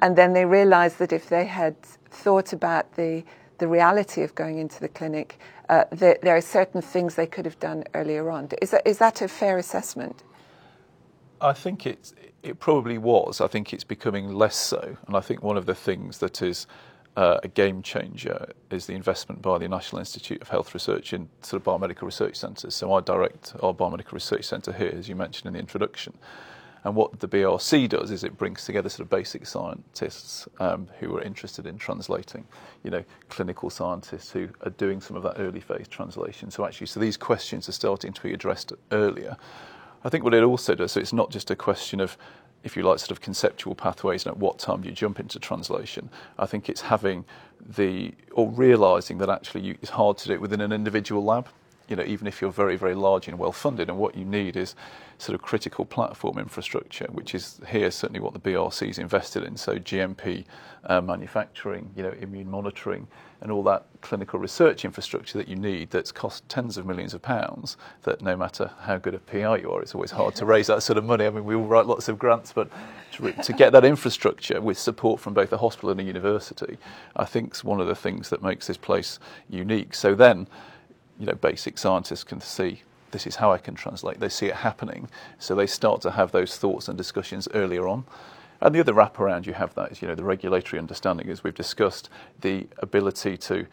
And 0.00 0.16
then 0.16 0.32
they 0.32 0.44
realized 0.44 0.98
that 0.98 1.12
if 1.12 1.28
they 1.28 1.46
had 1.46 1.80
thought 2.10 2.52
about 2.52 2.96
the, 2.96 3.22
the 3.58 3.68
reality 3.68 4.22
of 4.22 4.34
going 4.34 4.58
into 4.58 4.80
the 4.80 4.88
clinic, 4.88 5.38
uh, 5.68 5.84
that 5.92 6.20
there 6.22 6.36
are 6.36 6.40
certain 6.40 6.82
things 6.82 7.14
they 7.14 7.26
could 7.26 7.44
have 7.44 7.60
done 7.60 7.84
earlier 7.94 8.30
on. 8.30 8.48
Is 8.60 8.72
that, 8.72 8.82
is 8.84 8.98
that 8.98 9.22
a 9.22 9.28
fair 9.28 9.58
assessment? 9.58 10.24
I 11.40 11.52
think 11.52 11.86
it, 11.86 12.12
it 12.42 12.58
probably 12.58 12.98
was. 12.98 13.40
I 13.40 13.46
think 13.46 13.72
it's 13.72 13.84
becoming 13.84 14.34
less 14.34 14.56
so. 14.56 14.96
And 15.06 15.16
I 15.16 15.20
think 15.20 15.42
one 15.42 15.56
of 15.56 15.66
the 15.66 15.74
things 15.74 16.18
that 16.18 16.42
is 16.42 16.66
a 17.16 17.48
game 17.48 17.82
changer 17.82 18.52
is 18.70 18.86
the 18.86 18.94
investment 18.94 19.42
by 19.42 19.58
the 19.58 19.68
National 19.68 19.98
Institute 19.98 20.40
of 20.40 20.48
Health 20.48 20.72
Research 20.74 21.12
in 21.12 21.28
sort 21.42 21.60
of 21.60 21.66
biomedical 21.66 22.02
research 22.02 22.36
centres. 22.36 22.74
So 22.74 22.92
I 22.92 23.00
direct 23.00 23.54
our 23.62 23.74
biomedical 23.74 24.12
research 24.12 24.44
centre 24.44 24.72
here, 24.72 24.94
as 24.96 25.08
you 25.08 25.16
mentioned 25.16 25.48
in 25.48 25.52
the 25.54 25.58
introduction. 25.58 26.14
And 26.84 26.96
what 26.96 27.20
the 27.20 27.28
BRC 27.28 27.90
does 27.90 28.10
is 28.10 28.24
it 28.24 28.38
brings 28.38 28.64
together 28.64 28.88
sort 28.88 29.00
of 29.00 29.10
basic 29.10 29.46
scientists 29.46 30.48
um, 30.60 30.88
who 30.98 31.14
are 31.16 31.22
interested 31.22 31.66
in 31.66 31.76
translating, 31.76 32.46
you 32.84 32.90
know, 32.90 33.04
clinical 33.28 33.68
scientists 33.68 34.30
who 34.30 34.48
are 34.62 34.70
doing 34.70 35.00
some 35.00 35.16
of 35.16 35.22
that 35.24 35.34
early 35.38 35.60
phase 35.60 35.88
translation. 35.88 36.50
So 36.50 36.64
actually, 36.64 36.86
so 36.86 36.98
these 37.00 37.18
questions 37.18 37.68
are 37.68 37.72
starting 37.72 38.14
to 38.14 38.22
be 38.22 38.32
addressed 38.32 38.72
earlier. 38.92 39.36
I 40.02 40.08
think 40.08 40.24
what 40.24 40.32
it 40.32 40.42
also 40.42 40.74
does, 40.74 40.92
so 40.92 41.00
it's 41.00 41.12
not 41.12 41.30
just 41.30 41.50
a 41.50 41.56
question 41.56 42.00
of 42.00 42.16
if 42.62 42.76
you 42.76 42.82
like, 42.82 42.98
sort 42.98 43.10
of 43.12 43.20
conceptual 43.20 43.74
pathways 43.74 44.26
and 44.26 44.32
at 44.32 44.38
what 44.38 44.58
time 44.58 44.82
do 44.82 44.88
you 44.88 44.94
jump 44.94 45.18
into 45.18 45.38
translation. 45.38 46.10
I 46.38 46.46
think 46.46 46.68
it's 46.68 46.82
having 46.82 47.24
the, 47.76 48.12
or 48.32 48.50
realizing 48.50 49.18
that 49.18 49.28
actually 49.28 49.62
you, 49.62 49.78
it's 49.82 49.90
hard 49.90 50.18
to 50.18 50.28
do 50.28 50.34
it 50.34 50.40
within 50.40 50.60
an 50.60 50.72
individual 50.72 51.24
lab, 51.24 51.48
you 51.88 51.96
know, 51.96 52.04
even 52.04 52.26
if 52.26 52.40
you're 52.40 52.52
very, 52.52 52.76
very 52.76 52.94
large 52.94 53.28
and 53.28 53.38
well 53.38 53.52
funded. 53.52 53.88
And 53.88 53.98
what 53.98 54.14
you 54.14 54.24
need 54.24 54.56
is 54.56 54.74
sort 55.18 55.34
of 55.34 55.42
critical 55.42 55.84
platform 55.84 56.38
infrastructure, 56.38 57.06
which 57.12 57.34
is 57.34 57.60
here 57.68 57.90
certainly 57.90 58.20
what 58.20 58.32
the 58.32 58.40
BRC 58.40 58.88
is 58.88 58.98
invested 58.98 59.42
in. 59.42 59.56
So 59.56 59.76
GMP 59.76 60.44
uh, 60.84 61.00
manufacturing, 61.00 61.90
you 61.96 62.02
know, 62.02 62.14
immune 62.20 62.50
monitoring, 62.50 63.06
and 63.42 63.50
all 63.50 63.62
that 63.62 63.86
clinical 64.02 64.38
research 64.38 64.84
infrastructure 64.84 65.38
that 65.38 65.48
you 65.48 65.56
need 65.56 65.90
that's 65.90 66.12
cost 66.12 66.46
tens 66.48 66.76
of 66.76 66.86
millions 66.86 67.14
of 67.14 67.22
pounds 67.22 67.76
that 68.02 68.20
no 68.20 68.36
matter 68.36 68.70
how 68.80 68.98
good 68.98 69.14
a 69.14 69.18
PI 69.18 69.58
you 69.58 69.70
are, 69.70 69.80
it's 69.80 69.94
always 69.94 70.10
hard 70.10 70.34
to 70.36 70.44
raise 70.44 70.66
that 70.66 70.82
sort 70.82 70.98
of 70.98 71.04
money. 71.04 71.26
I 71.26 71.30
mean, 71.30 71.44
we 71.44 71.54
all 71.54 71.66
write 71.66 71.86
lots 71.86 72.08
of 72.08 72.18
grants, 72.18 72.52
but 72.52 72.68
to, 73.12 73.32
to 73.32 73.52
get 73.52 73.72
that 73.72 73.84
infrastructure 73.84 74.60
with 74.60 74.78
support 74.78 75.20
from 75.20 75.34
both 75.34 75.52
a 75.52 75.58
hospital 75.58 75.90
and 75.90 76.00
a 76.00 76.02
university, 76.02 76.76
I 77.16 77.24
think 77.24 77.54
is 77.54 77.64
one 77.64 77.80
of 77.80 77.86
the 77.86 77.94
things 77.94 78.28
that 78.30 78.42
makes 78.42 78.66
this 78.66 78.76
place 78.76 79.18
unique. 79.48 79.94
So 79.94 80.14
then, 80.14 80.46
you 81.18 81.26
know, 81.26 81.34
basic 81.34 81.78
scientists 81.78 82.24
can 82.24 82.40
see 82.40 82.82
this 83.10 83.26
is 83.26 83.36
how 83.36 83.52
I 83.52 83.58
can 83.58 83.74
translate. 83.74 84.20
They 84.20 84.28
see 84.28 84.46
it 84.46 84.56
happening, 84.56 85.08
so 85.38 85.54
they 85.54 85.66
start 85.66 86.00
to 86.02 86.12
have 86.12 86.32
those 86.32 86.56
thoughts 86.56 86.88
and 86.88 86.96
discussions 86.96 87.48
earlier 87.54 87.88
on. 87.88 88.04
And 88.60 88.74
the 88.74 88.80
other 88.80 88.92
wraparound 88.92 89.46
you 89.46 89.54
have 89.54 89.74
that 89.74 89.92
is, 89.92 90.02
you 90.02 90.08
know, 90.08 90.14
the 90.14 90.24
regulatory 90.24 90.78
understanding, 90.78 91.28
as 91.30 91.42
we've 91.42 91.54
discussed, 91.54 92.10
the 92.40 92.66
ability 92.78 93.36
to 93.38 93.66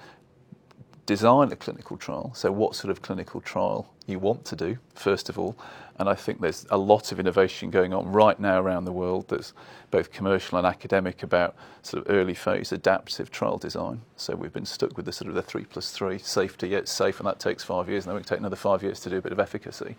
design 1.06 1.52
a 1.52 1.56
clinical 1.56 1.97
trial. 1.97 2.32
So, 2.34 2.52
what 2.52 2.76
sort 2.76 2.91
of 2.91 3.02
clinical 3.02 3.41
trial 3.41 3.89
you 4.08 4.19
want 4.19 4.45
to 4.45 4.56
do, 4.56 4.78
first 4.95 5.30
of 5.30 5.38
all. 5.38 5.56
And 6.00 6.08
I 6.08 6.13
think 6.13 6.41
there's 6.41 6.65
a 6.69 6.78
lot 6.78 7.12
of 7.12 7.19
innovation 7.19 7.71
going 7.71 7.93
on 7.93 8.12
right 8.12 8.39
now 8.39 8.62
around 8.62 8.86
the 8.86 8.91
world 8.91 9.28
that's 9.30 9.54
both 9.89 10.12
commercial 10.12 10.58
and 10.58 10.67
academic 10.67 11.23
about 11.23 11.56
sort 11.82 12.06
of 12.06 12.13
early 12.13 12.36
phase 12.36 12.71
adaptive 12.71 13.32
trial 13.32 13.58
design. 13.58 14.02
So 14.15 14.36
we've 14.36 14.54
been 14.54 14.65
stuck 14.65 14.95
with 14.95 15.06
the 15.08 15.12
sort 15.12 15.30
of 15.30 15.36
the 15.36 15.41
three 15.41 15.65
plus 15.65 15.91
three 15.91 16.19
safety, 16.19 16.69
yet 16.69 16.88
safe, 16.88 17.19
and 17.19 17.28
that 17.28 17.39
takes 17.39 17.63
five 17.63 17.89
years, 17.89 18.06
and 18.06 18.12
then 18.12 18.17
we 18.17 18.23
take 18.23 18.39
another 18.39 18.56
five 18.56 18.84
years 18.84 19.00
to 19.02 19.10
do 19.10 19.17
a 19.17 19.21
bit 19.21 19.32
of 19.32 19.39
efficacy. 19.39 19.95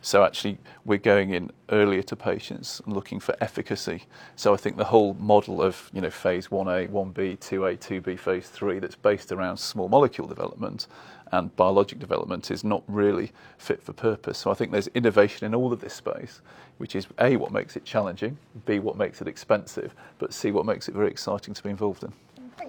So 0.00 0.24
actually, 0.24 0.58
we're 0.84 0.98
going 0.98 1.30
in 1.30 1.50
earlier 1.70 2.02
to 2.02 2.16
patients 2.16 2.80
and 2.84 2.94
looking 2.94 3.20
for 3.20 3.34
efficacy. 3.40 4.04
So 4.36 4.54
I 4.54 4.56
think 4.56 4.76
the 4.76 4.84
whole 4.84 5.14
model 5.14 5.62
of 5.62 5.90
you 5.92 6.00
know 6.00 6.10
phase 6.10 6.48
1A, 6.48 6.88
1B, 6.90 7.38
2A, 7.38 7.78
2B, 7.78 8.18
phase 8.18 8.48
3 8.48 8.78
that's 8.78 8.94
based 8.94 9.32
around 9.32 9.56
small 9.56 9.88
molecule 9.88 10.28
development 10.28 10.86
and 11.32 11.54
biologic 11.56 11.98
development 11.98 12.50
is 12.50 12.62
not 12.62 12.82
really 12.86 13.32
fit 13.58 13.82
for 13.82 13.92
purpose. 13.92 14.38
So 14.38 14.50
I 14.50 14.54
think 14.54 14.72
there's 14.72 14.88
innovation 14.88 15.46
in 15.46 15.54
all 15.54 15.72
of 15.72 15.80
this 15.80 15.94
space, 15.94 16.40
which 16.78 16.94
is 16.94 17.06
A, 17.18 17.36
what 17.36 17.52
makes 17.52 17.76
it 17.76 17.84
challenging, 17.84 18.38
B, 18.64 18.78
what 18.78 18.96
makes 18.96 19.20
it 19.20 19.28
expensive, 19.28 19.94
but 20.18 20.32
C, 20.32 20.52
what 20.52 20.66
makes 20.66 20.88
it 20.88 20.94
very 20.94 21.10
exciting 21.10 21.54
to 21.54 21.62
be 21.62 21.70
involved 21.70 22.04
in. 22.04 22.12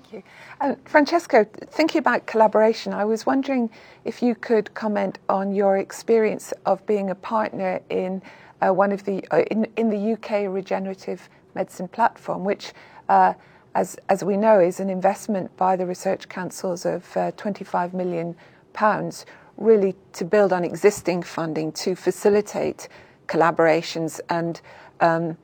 Thank 0.09 0.23
you. 0.23 0.31
Uh, 0.61 0.75
Francesco, 0.85 1.43
thinking 1.43 1.99
about 1.99 2.25
collaboration, 2.27 2.93
I 2.93 3.03
was 3.03 3.25
wondering 3.25 3.69
if 4.05 4.21
you 4.21 4.35
could 4.35 4.73
comment 4.73 5.19
on 5.27 5.53
your 5.53 5.77
experience 5.77 6.53
of 6.65 6.85
being 6.85 7.09
a 7.09 7.15
partner 7.15 7.81
in 7.89 8.21
uh, 8.61 8.71
one 8.71 8.93
of 8.93 9.03
the 9.03 9.25
uh, 9.31 9.43
in, 9.51 9.67
in 9.75 9.89
the 9.89 10.13
UK 10.13 10.49
regenerative 10.49 11.27
medicine 11.55 11.89
platform, 11.89 12.45
which, 12.45 12.71
uh, 13.09 13.33
as 13.75 13.97
as 14.07 14.23
we 14.23 14.37
know, 14.37 14.61
is 14.61 14.79
an 14.79 14.89
investment 14.89 15.55
by 15.57 15.75
the 15.75 15.85
research 15.85 16.29
councils 16.29 16.85
of 16.85 17.17
uh, 17.17 17.31
25 17.31 17.93
million 17.93 18.33
pounds, 18.71 19.25
really 19.57 19.93
to 20.13 20.23
build 20.23 20.53
on 20.53 20.63
existing 20.63 21.21
funding 21.21 21.73
to 21.73 21.95
facilitate 21.95 22.87
collaborations 23.27 24.21
and. 24.29 24.61
Um, 25.01 25.35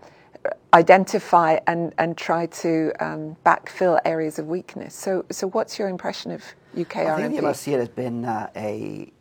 identify 0.73 1.60
and, 1.67 1.93
and 1.97 2.17
try 2.17 2.47
to 2.47 2.91
um, 2.99 3.36
backfill 3.45 3.99
areas 4.06 4.39
of 4.39 4.47
weakness. 4.47 4.95
So, 4.95 5.25
so 5.32 5.47
what's 5.49 5.77
your 5.79 5.88
impression 5.88 6.32
of 6.32 6.43
UK 6.79 6.97
I 6.97 7.17
think 7.17 7.36
the 7.36 7.41
MRC 7.43 7.73
has 7.79 7.89
been 7.89 8.25
uh, 8.25 8.49
a 8.56 9.12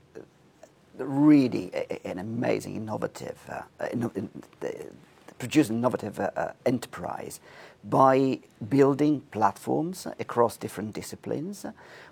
really 0.98 1.70
a, 1.74 2.06
an 2.06 2.18
amazing, 2.18 2.76
innovative, 2.76 3.38
uh, 3.48 3.62
inno- 3.86 4.16
in, 4.16 4.30
produce 5.38 5.70
innovative 5.70 6.20
uh, 6.20 6.30
uh, 6.36 6.52
enterprise 6.66 7.40
by 7.84 8.38
building 8.68 9.22
platforms 9.30 10.06
across 10.20 10.56
different 10.56 10.92
disciplines. 10.92 11.66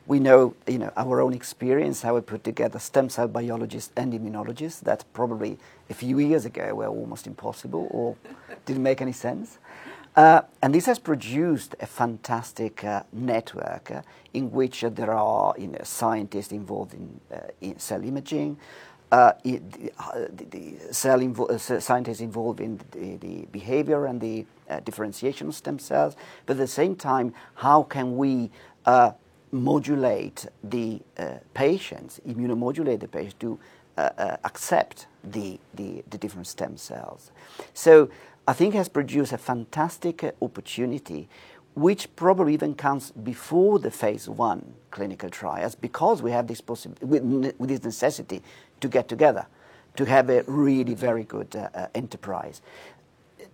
We 0.06 0.18
know, 0.18 0.54
you 0.66 0.78
know, 0.78 0.92
our 0.96 1.20
own 1.20 1.32
experience, 1.34 2.02
how 2.02 2.16
we 2.16 2.20
put 2.22 2.42
together 2.42 2.78
stem 2.78 3.08
cell 3.08 3.28
biologists 3.28 3.92
and 3.96 4.12
immunologists 4.12 4.80
that 4.80 5.04
probably 5.12 5.58
a 5.88 5.94
few 5.94 6.18
years 6.18 6.44
ago 6.44 6.74
were 6.74 6.88
almost 6.88 7.26
impossible 7.26 7.86
or 7.90 8.16
didn't 8.66 8.82
make 8.82 9.00
any 9.00 9.12
sense. 9.12 9.58
Uh, 10.16 10.42
and 10.60 10.74
this 10.74 10.86
has 10.86 10.98
produced 10.98 11.76
a 11.78 11.86
fantastic 11.86 12.82
uh, 12.82 13.02
network 13.12 13.92
uh, 13.92 14.02
in 14.34 14.50
which 14.50 14.80
there 14.80 15.12
are 15.12 15.54
you 15.56 15.68
know, 15.68 15.78
scientists 15.84 16.50
involved 16.50 16.94
in, 16.94 17.20
uh, 17.32 17.38
in 17.60 17.78
cell 17.78 18.02
imaging, 18.02 18.56
uh, 19.12 19.32
uh, 19.98 20.26
cell 20.92 21.18
invo- 21.18 21.50
uh, 21.50 21.80
scientists 21.80 22.20
involved 22.20 22.60
in 22.60 22.80
the, 22.92 23.16
the 23.16 23.46
behavior 23.50 24.06
and 24.06 24.20
the 24.20 24.46
differentiation 24.84 25.48
of 25.48 25.54
stem 25.54 25.80
cells, 25.80 26.14
but 26.46 26.54
at 26.54 26.58
the 26.58 26.66
same 26.66 26.94
time, 26.94 27.34
how 27.56 27.82
can 27.82 28.16
we 28.16 28.50
modulate 29.52 30.46
the 30.62 31.02
patients, 31.54 32.20
immunomodulate 32.26 33.00
the 33.00 33.08
patients 33.08 33.34
to 33.40 33.58
accept 34.44 35.06
the, 35.24 35.58
the, 35.74 36.04
the, 36.08 36.16
different 36.16 36.46
stem 36.46 36.76
cells. 36.76 37.32
So 37.74 38.08
I 38.46 38.52
think 38.52 38.74
has 38.74 38.88
produced 38.88 39.32
a 39.32 39.38
fantastic 39.38 40.24
opportunity 40.40 41.28
which 41.74 42.14
probably 42.16 42.52
even 42.52 42.74
comes 42.74 43.10
before 43.12 43.78
the 43.78 43.90
phase 43.90 44.28
one 44.28 44.74
clinical 44.90 45.30
trials 45.30 45.74
because 45.74 46.20
we 46.20 46.30
have 46.30 46.46
this 46.46 46.60
possibility 46.60 47.04
with, 47.06 47.22
with, 47.58 47.68
this 47.68 47.84
necessity 47.84 48.42
to 48.80 48.88
get 48.88 49.08
together 49.08 49.46
to 49.96 50.04
have 50.04 50.30
a 50.30 50.42
really 50.46 50.94
very 50.94 51.24
good 51.24 51.54
uh, 51.56 51.68
uh, 51.74 51.86
enterprise 51.94 52.62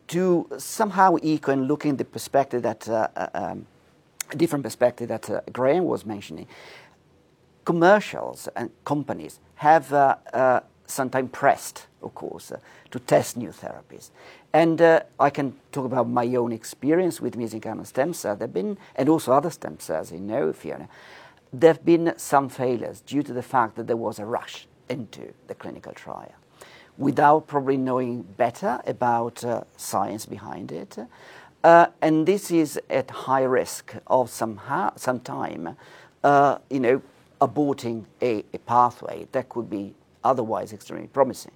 to 0.09 0.49
somehow 0.59 1.17
echo 1.23 1.53
and 1.53 1.67
look 1.67 1.85
in 1.85 1.97
the 1.97 2.05
perspective 2.05 2.63
that 2.63 2.89
uh, 2.89 3.09
uh 3.17 3.29
um, 3.35 3.67
different 4.37 4.65
perspective 4.65 5.09
that 5.09 5.31
uh, 5.31 5.41
Graham 5.53 5.85
was 5.85 6.05
mentioning 6.05 6.47
commercials 7.65 8.49
and 8.57 8.71
companies 8.85 9.41
have 9.57 9.93
uh, 9.93 10.61
sometimes 10.87 11.31
pressed 11.33 11.87
of 12.03 12.15
course 12.15 12.53
to 12.91 12.99
test 12.99 13.37
new 13.37 13.51
therapies 13.51 14.11
and 14.57 14.81
uh, 14.81 15.01
I 15.21 15.29
can 15.29 15.55
talk 15.71 15.85
about 15.85 16.09
my 16.09 16.27
own 16.35 16.51
experience 16.51 17.21
with 17.21 17.37
mesenchymal 17.37 17.87
stem 17.87 18.15
cells. 18.15 18.39
There 18.39 18.47
have 18.47 18.55
been, 18.55 18.79
and 18.95 19.07
also 19.07 19.33
other 19.33 19.51
stem 19.51 19.79
cells, 19.79 20.13
you 20.13 20.19
know, 20.19 20.51
Fiona. 20.55 20.89
There 21.53 21.75
have 21.75 21.85
been 21.85 22.15
some 22.17 22.49
failures 22.49 23.03
due 23.03 23.23
to 23.23 23.35
the 23.35 23.43
fact 23.43 23.77
that 23.77 23.87
there 23.87 23.99
was 23.99 24.19
a 24.19 24.25
rush 24.25 24.67
into 24.89 25.33
the 25.47 25.55
clinical 25.55 25.93
trial 25.93 26.35
without 26.99 27.47
probably 27.47 27.77
knowing 27.77 28.23
better 28.23 28.81
about 28.87 29.45
uh, 29.45 29.63
science 29.77 30.27
behind 30.27 30.73
it. 30.73 30.99
Uh, 31.63 31.87
and 32.01 32.27
this 32.27 32.51
is 32.51 32.81
at 32.89 33.11
high 33.11 33.43
risk 33.43 33.95
of 34.07 34.31
somehow, 34.31 34.93
some 34.97 35.21
time, 35.21 35.77
uh, 36.23 36.59
you 36.71 36.81
know, 36.81 37.03
aborting 37.41 38.05
a, 38.23 38.45
a 38.55 38.59
pathway 38.61 39.27
that 39.33 39.49
could 39.49 39.69
be 39.69 39.95
otherwise 40.25 40.73
extremely 40.73 41.09
promising. 41.09 41.53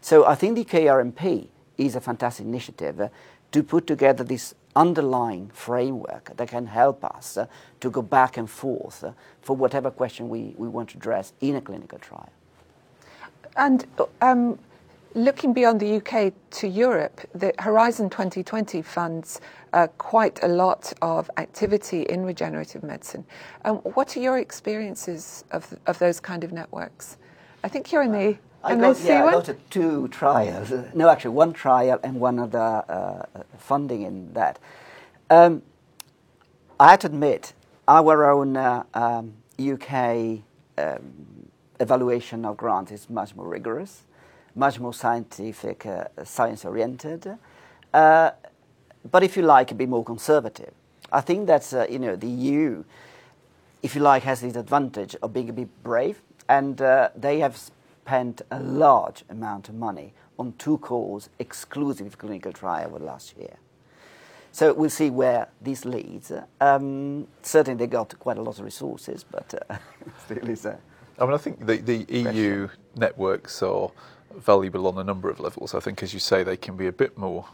So 0.00 0.26
I 0.26 0.34
think 0.34 0.56
the 0.56 0.64
KRMP 0.64 1.48
is 1.78 1.96
a 1.96 2.00
fantastic 2.00 2.46
initiative 2.46 3.10
to 3.52 3.62
put 3.62 3.86
together 3.86 4.22
this 4.22 4.54
underlying 4.76 5.50
framework 5.52 6.36
that 6.36 6.48
can 6.48 6.66
help 6.66 7.04
us 7.04 7.36
to 7.80 7.90
go 7.90 8.02
back 8.02 8.36
and 8.36 8.48
forth 8.48 9.04
for 9.42 9.56
whatever 9.56 9.90
question 9.90 10.28
we, 10.28 10.54
we 10.56 10.68
want 10.68 10.90
to 10.90 10.96
address 10.96 11.32
in 11.40 11.56
a 11.56 11.60
clinical 11.60 11.98
trial. 11.98 12.30
And 13.56 13.86
um, 14.20 14.58
looking 15.14 15.52
beyond 15.52 15.80
the 15.80 15.96
UK 15.96 16.32
to 16.50 16.68
Europe, 16.68 17.20
the 17.34 17.52
Horizon 17.58 18.10
2020 18.10 18.82
funds 18.82 19.40
uh, 19.72 19.86
quite 19.98 20.42
a 20.42 20.48
lot 20.48 20.92
of 21.02 21.30
activity 21.36 22.02
in 22.02 22.24
regenerative 22.24 22.82
medicine. 22.82 23.24
Um, 23.64 23.76
what 23.78 24.16
are 24.16 24.20
your 24.20 24.38
experiences 24.38 25.44
of, 25.50 25.76
of 25.86 25.98
those 25.98 26.20
kind 26.20 26.44
of 26.44 26.52
networks? 26.52 27.16
I 27.62 27.68
think 27.68 27.92
you're 27.92 28.02
in 28.02 28.12
the 28.12 28.38
I 28.62 28.76
got, 28.76 29.00
yeah, 29.02 29.24
I 29.24 29.32
got 29.32 29.50
two 29.70 30.08
trials. 30.08 30.70
No, 30.94 31.08
actually, 31.08 31.30
one 31.30 31.54
trial 31.54 31.98
and 32.02 32.20
one 32.20 32.38
other 32.38 32.84
uh, 32.88 33.22
funding 33.56 34.02
in 34.02 34.34
that. 34.34 34.58
Um, 35.30 35.62
I 36.78 36.90
have 36.90 37.00
to 37.00 37.06
admit, 37.06 37.54
our 37.88 38.30
own 38.30 38.56
uh, 38.56 38.84
um, 38.92 39.32
UK 39.58 40.40
um, 40.76 41.39
evaluation 41.80 42.44
of 42.44 42.56
grants 42.56 42.92
is 42.92 43.10
much 43.10 43.34
more 43.34 43.48
rigorous, 43.48 44.02
much 44.54 44.78
more 44.78 44.94
scientific, 44.94 45.86
uh, 45.86 46.04
science 46.24 46.64
oriented, 46.64 47.38
uh, 47.92 48.30
but 49.10 49.22
if 49.22 49.36
you 49.36 49.42
like, 49.42 49.70
a 49.70 49.74
bit 49.74 49.88
more 49.88 50.04
conservative. 50.04 50.72
I 51.12 51.20
think 51.22 51.46
that's, 51.46 51.72
uh, 51.72 51.86
you 51.90 51.98
know, 51.98 52.16
the 52.16 52.28
EU, 52.28 52.84
if 53.82 53.94
you 53.94 54.02
like, 54.02 54.22
has 54.24 54.42
this 54.42 54.56
advantage 54.56 55.16
of 55.22 55.32
being 55.32 55.48
a 55.48 55.52
bit 55.52 55.82
brave, 55.82 56.20
and 56.48 56.80
uh, 56.80 57.08
they 57.16 57.40
have 57.40 57.56
spent 57.56 58.42
a 58.50 58.60
large 58.60 59.24
amount 59.28 59.68
of 59.68 59.74
money 59.74 60.12
on 60.38 60.54
two 60.58 60.78
calls 60.78 61.28
exclusive 61.38 62.18
clinical 62.18 62.52
trial 62.52 62.88
over 62.88 62.98
the 62.98 63.04
last 63.04 63.36
year. 63.38 63.56
So 64.52 64.72
we'll 64.72 64.90
see 64.90 65.10
where 65.10 65.48
this 65.60 65.84
leads. 65.84 66.32
Um, 66.60 67.28
certainly, 67.42 67.78
they 67.78 67.86
got 67.86 68.18
quite 68.18 68.36
a 68.36 68.42
lot 68.42 68.58
of 68.58 68.64
resources, 68.64 69.24
but 69.24 69.54
uh, 69.68 69.76
still 70.24 70.48
is 70.48 70.66
a. 70.66 70.78
I 71.20 71.24
mean, 71.26 71.34
I 71.34 71.38
think 71.38 71.66
the, 71.66 71.76
the 71.76 72.06
EU 72.08 72.68
networks 72.96 73.62
are 73.62 73.90
valuable 74.34 74.86
on 74.86 74.96
a 74.96 75.04
number 75.04 75.28
of 75.28 75.38
levels. 75.38 75.74
I 75.74 75.80
think, 75.80 76.02
as 76.02 76.14
you 76.14 76.20
say, 76.20 76.42
they 76.42 76.56
can 76.56 76.76
be 76.76 76.86
a 76.86 76.92
bit 76.92 77.18
more 77.18 77.46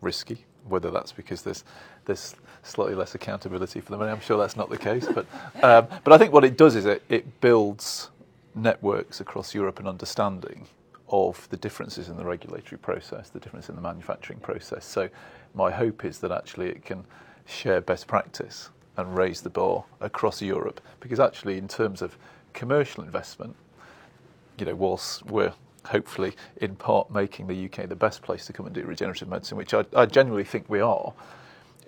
risky. 0.00 0.44
Whether 0.68 0.90
that's 0.90 1.10
because 1.10 1.42
there's 1.42 1.64
there's 2.04 2.36
slightly 2.62 2.94
less 2.94 3.14
accountability 3.14 3.80
for 3.80 3.90
the 3.92 3.98
money, 3.98 4.10
I'm 4.12 4.20
sure 4.20 4.38
that's 4.38 4.56
not 4.56 4.68
the 4.70 4.78
case. 4.78 5.08
But 5.12 5.26
um, 5.62 5.88
but 6.04 6.12
I 6.12 6.18
think 6.18 6.32
what 6.32 6.44
it 6.44 6.56
does 6.56 6.76
is 6.76 6.86
it, 6.86 7.02
it 7.08 7.40
builds 7.40 8.10
networks 8.54 9.20
across 9.20 9.54
Europe 9.54 9.78
and 9.78 9.88
understanding 9.88 10.66
of 11.08 11.48
the 11.50 11.56
differences 11.56 12.08
in 12.08 12.16
the 12.16 12.24
regulatory 12.24 12.78
process, 12.78 13.30
the 13.30 13.40
difference 13.40 13.68
in 13.68 13.74
the 13.74 13.80
manufacturing 13.80 14.38
process. 14.38 14.84
So, 14.84 15.08
my 15.54 15.70
hope 15.70 16.04
is 16.04 16.18
that 16.20 16.30
actually 16.30 16.68
it 16.68 16.84
can 16.84 17.04
share 17.46 17.80
best 17.80 18.06
practice 18.06 18.68
and 18.96 19.16
raise 19.16 19.40
the 19.40 19.50
bar 19.50 19.84
across 20.00 20.40
Europe. 20.42 20.80
Because 21.00 21.18
actually, 21.18 21.58
in 21.58 21.66
terms 21.66 22.02
of 22.02 22.16
commercial 22.52 23.04
investment, 23.04 23.56
you 24.58 24.66
know, 24.66 24.74
whilst 24.74 25.24
we're 25.26 25.52
hopefully 25.86 26.34
in 26.58 26.76
part 26.76 27.10
making 27.10 27.46
the 27.46 27.64
UK 27.64 27.88
the 27.88 27.96
best 27.96 28.22
place 28.22 28.46
to 28.46 28.52
come 28.52 28.66
and 28.66 28.74
do 28.74 28.82
regenerative 28.84 29.28
medicine, 29.28 29.56
which 29.56 29.72
I, 29.74 29.84
I 29.94 30.06
genuinely 30.06 30.44
think 30.44 30.68
we 30.68 30.80
are. 30.80 31.12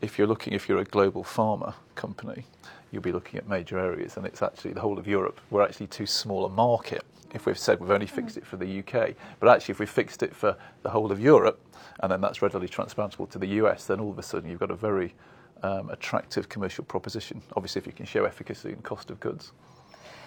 If 0.01 0.19
you're 0.19 0.27
looking, 0.27 0.53
if 0.53 0.69
you're 0.69 0.79
a 0.79 0.85
global 0.85 1.23
pharma 1.23 1.75
company, 1.95 2.45
you'll 2.91 3.03
be 3.03 3.13
looking 3.13 3.39
at 3.39 3.49
major 3.49 3.79
areas, 3.79 4.17
and 4.17 4.27
it's 4.27 4.43
actually 4.43 4.73
the 4.73 4.81
whole 4.81 4.99
of 4.99 5.07
Europe. 5.07 5.41
We're 5.51 5.63
actually 5.63 5.87
too 5.89 6.07
small 6.07 6.45
a 6.45 6.49
market 6.49 7.05
if 7.35 7.47
we've 7.47 7.59
said 7.59 7.81
we've 7.81 7.91
only 7.91 8.07
fixed 8.07 8.37
it 8.37 8.47
for 8.47 8.57
the 8.57 8.81
UK. 8.81 9.15
But 9.41 9.49
actually, 9.49 9.73
if 9.73 9.79
we 9.79 9.87
fixed 9.87 10.23
it 10.23 10.35
for 10.35 10.57
the 10.83 10.91
whole 10.91 11.11
of 11.11 11.21
Europe, 11.21 11.61
and 12.01 12.11
then 12.13 12.21
that's 12.21 12.43
readily 12.43 12.69
transplantable 12.69 13.29
to 13.31 13.39
the 13.39 13.47
US, 13.47 13.87
then 13.87 14.01
all 14.01 14.11
of 14.11 14.19
a 14.19 14.23
sudden 14.23 14.51
you've 14.51 14.61
got 14.61 14.71
a 14.71 14.77
very 14.77 15.15
um, 15.63 15.91
attractive 15.91 16.49
commercial 16.49 16.85
proposition. 16.85 17.41
Obviously, 17.57 17.81
if 17.81 17.87
you 17.87 17.93
can 17.93 18.07
show 18.07 18.25
efficacy 18.25 18.71
and 18.71 18.83
cost 18.83 19.11
of 19.11 19.21
goods. 19.21 19.53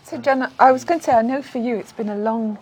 So, 0.05 0.19
Jen, 0.19 0.51
I 0.59 0.71
was 0.71 0.85
going 0.85 0.99
to 1.01 1.05
say, 1.07 1.13
I 1.13 1.23
know 1.23 1.41
for 1.41 1.57
you 1.57 1.77
it's 1.77 1.91
been 1.93 2.09
a 2.09 2.17
long, 2.17 2.59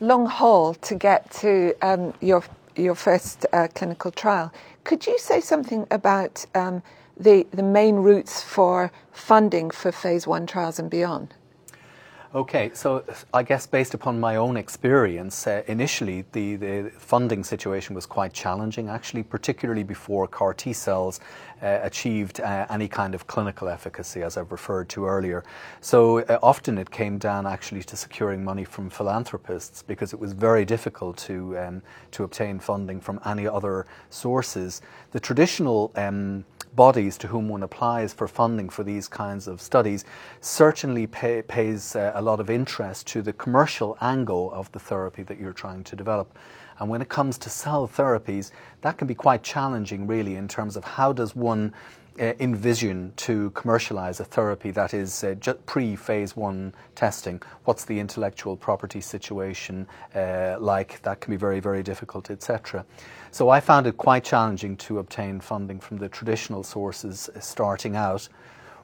long 0.00 0.26
haul 0.26 0.74
to 0.74 0.96
get 0.96 1.30
to 1.40 1.74
um, 1.82 2.14
your 2.20 2.44
your 2.76 2.94
first 2.94 3.46
uh, 3.54 3.68
clinical 3.74 4.10
trial. 4.10 4.52
Could 4.84 5.06
you 5.06 5.18
say 5.18 5.40
something 5.40 5.86
about 5.90 6.46
um, 6.54 6.82
the, 7.18 7.46
the 7.52 7.64
main 7.64 7.96
routes 7.96 8.42
for 8.42 8.92
funding 9.12 9.70
for 9.70 9.92
phase 9.92 10.26
one 10.26 10.46
trials 10.46 10.78
and 10.78 10.90
beyond? 10.90 11.34
Okay, 12.34 12.70
so 12.74 13.04
I 13.32 13.42
guess 13.42 13.66
based 13.66 13.94
upon 13.94 14.20
my 14.20 14.36
own 14.36 14.58
experience, 14.58 15.46
uh, 15.46 15.62
initially 15.66 16.26
the, 16.32 16.56
the 16.56 16.92
funding 16.98 17.42
situation 17.42 17.94
was 17.94 18.04
quite 18.04 18.34
challenging, 18.34 18.90
actually, 18.90 19.22
particularly 19.22 19.82
before 19.82 20.28
CAR 20.28 20.52
T 20.52 20.74
cells 20.74 21.20
uh, 21.62 21.78
achieved 21.82 22.40
uh, 22.40 22.66
any 22.68 22.86
kind 22.86 23.14
of 23.14 23.26
clinical 23.26 23.66
efficacy, 23.66 24.22
as 24.22 24.36
I've 24.36 24.52
referred 24.52 24.90
to 24.90 25.06
earlier. 25.06 25.42
So 25.80 26.18
uh, 26.18 26.38
often 26.42 26.76
it 26.76 26.90
came 26.90 27.16
down 27.16 27.46
actually 27.46 27.82
to 27.84 27.96
securing 27.96 28.44
money 28.44 28.64
from 28.64 28.90
philanthropists 28.90 29.82
because 29.82 30.12
it 30.12 30.20
was 30.20 30.34
very 30.34 30.66
difficult 30.66 31.16
to, 31.28 31.58
um, 31.58 31.82
to 32.10 32.24
obtain 32.24 32.58
funding 32.58 33.00
from 33.00 33.20
any 33.24 33.48
other 33.48 33.86
sources. 34.10 34.82
The 35.12 35.20
traditional 35.20 35.92
um, 35.96 36.44
bodies 36.74 37.18
to 37.18 37.28
whom 37.28 37.48
one 37.48 37.62
applies 37.62 38.12
for 38.12 38.28
funding 38.28 38.68
for 38.68 38.84
these 38.84 39.08
kinds 39.08 39.46
of 39.46 39.60
studies 39.60 40.04
certainly 40.40 41.06
pay, 41.06 41.42
pays 41.42 41.96
uh, 41.96 42.12
a 42.14 42.22
lot 42.22 42.40
of 42.40 42.50
interest 42.50 43.06
to 43.08 43.22
the 43.22 43.32
commercial 43.32 43.96
angle 44.00 44.52
of 44.52 44.70
the 44.72 44.78
therapy 44.78 45.22
that 45.22 45.38
you're 45.38 45.52
trying 45.52 45.84
to 45.84 45.96
develop. 45.96 46.36
And 46.78 46.88
when 46.88 47.02
it 47.02 47.08
comes 47.08 47.38
to 47.38 47.50
cell 47.50 47.88
therapies, 47.88 48.50
that 48.82 48.98
can 48.98 49.06
be 49.06 49.14
quite 49.14 49.42
challenging, 49.42 50.06
really, 50.06 50.36
in 50.36 50.48
terms 50.48 50.76
of 50.76 50.84
how 50.84 51.12
does 51.12 51.34
one 51.34 51.74
uh, 52.20 52.32
envision 52.40 53.12
to 53.16 53.50
commercialize 53.50 54.18
a 54.20 54.24
therapy 54.24 54.70
that 54.72 54.92
is 54.92 55.22
uh, 55.24 55.34
pre 55.66 55.96
phase 55.96 56.36
one 56.36 56.74
testing? 56.94 57.40
What's 57.64 57.84
the 57.84 57.98
intellectual 57.98 58.56
property 58.56 59.00
situation 59.00 59.86
uh, 60.14 60.56
like? 60.58 61.00
That 61.02 61.20
can 61.20 61.30
be 61.30 61.36
very, 61.36 61.60
very 61.60 61.82
difficult, 61.82 62.30
etc. 62.30 62.84
So 63.30 63.50
I 63.50 63.60
found 63.60 63.86
it 63.86 63.96
quite 63.96 64.24
challenging 64.24 64.76
to 64.78 64.98
obtain 64.98 65.40
funding 65.40 65.80
from 65.80 65.98
the 65.98 66.08
traditional 66.08 66.62
sources 66.62 67.28
uh, 67.34 67.40
starting 67.40 67.96
out. 67.96 68.28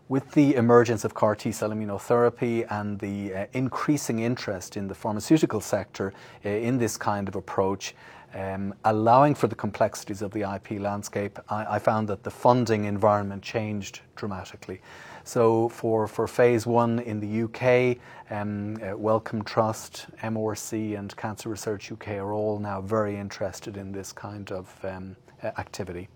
With 0.06 0.32
the 0.32 0.54
emergence 0.56 1.06
of 1.06 1.14
CAR 1.14 1.34
T 1.34 1.50
cell 1.50 1.70
immunotherapy 1.70 2.70
and 2.70 2.98
the 2.98 3.34
uh, 3.34 3.46
increasing 3.54 4.18
interest 4.18 4.76
in 4.76 4.86
the 4.86 4.94
pharmaceutical 4.94 5.62
sector 5.62 6.12
uh, 6.44 6.48
in 6.50 6.76
this 6.76 6.98
kind 6.98 7.26
of 7.26 7.36
approach, 7.36 7.94
um, 8.34 8.74
allowing 8.84 9.34
for 9.34 9.46
the 9.46 9.54
complexities 9.54 10.20
of 10.20 10.30
the 10.32 10.42
IP 10.42 10.78
landscape, 10.78 11.38
I, 11.48 11.76
I, 11.76 11.78
found 11.78 12.08
that 12.08 12.22
the 12.22 12.30
funding 12.30 12.84
environment 12.84 13.42
changed 13.42 14.00
dramatically. 14.14 14.82
So 15.22 15.70
for, 15.70 16.06
for 16.06 16.26
phase 16.26 16.66
one 16.66 16.98
in 16.98 17.18
the 17.18 17.44
UK, 17.44 17.96
um, 18.30 18.76
uh, 18.82 18.98
Wellcome 18.98 19.42
Trust, 19.42 20.06
MRC, 20.22 20.98
and 20.98 21.16
Cancer 21.16 21.48
Research 21.48 21.90
UK 21.90 22.08
are 22.18 22.34
all 22.34 22.58
now 22.58 22.82
very 22.82 23.16
interested 23.16 23.78
in 23.78 23.92
this 23.92 24.12
kind 24.12 24.52
of 24.52 24.84
um, 24.84 25.16
activity. 25.42 26.08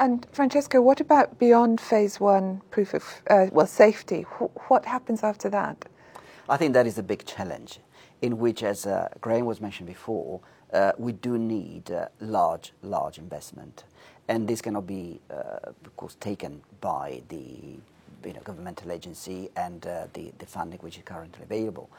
And 0.00 0.26
Francesco, 0.30 0.80
what 0.80 1.00
about 1.00 1.38
beyond 1.38 1.80
phase 1.80 2.20
one 2.20 2.62
proof 2.70 2.94
of 2.94 3.04
uh, 3.28 3.46
well 3.50 3.66
safety? 3.66 4.22
Wh- 4.22 4.70
what 4.70 4.84
happens 4.84 5.24
after 5.24 5.48
that? 5.50 5.86
I 6.48 6.56
think 6.56 6.72
that 6.74 6.86
is 6.86 6.98
a 6.98 7.02
big 7.02 7.24
challenge, 7.26 7.80
in 8.22 8.38
which, 8.38 8.62
as 8.62 8.86
uh, 8.86 9.08
Graham 9.20 9.44
was 9.44 9.60
mentioned 9.60 9.88
before, 9.88 10.40
uh, 10.72 10.92
we 10.98 11.12
do 11.12 11.36
need 11.36 11.90
uh, 11.90 12.06
large, 12.20 12.72
large 12.82 13.18
investment, 13.18 13.84
and 14.28 14.46
this 14.46 14.62
cannot 14.62 14.86
be, 14.86 15.20
uh, 15.30 15.58
of 15.84 15.96
course, 15.96 16.16
taken 16.20 16.62
by 16.80 17.22
the 17.28 17.78
you 18.24 18.32
know, 18.32 18.40
governmental 18.44 18.92
agency 18.92 19.50
and 19.56 19.86
uh, 19.86 20.06
the, 20.12 20.32
the 20.38 20.46
funding 20.46 20.78
which 20.80 20.96
is 20.96 21.02
currently 21.04 21.42
available. 21.42 21.90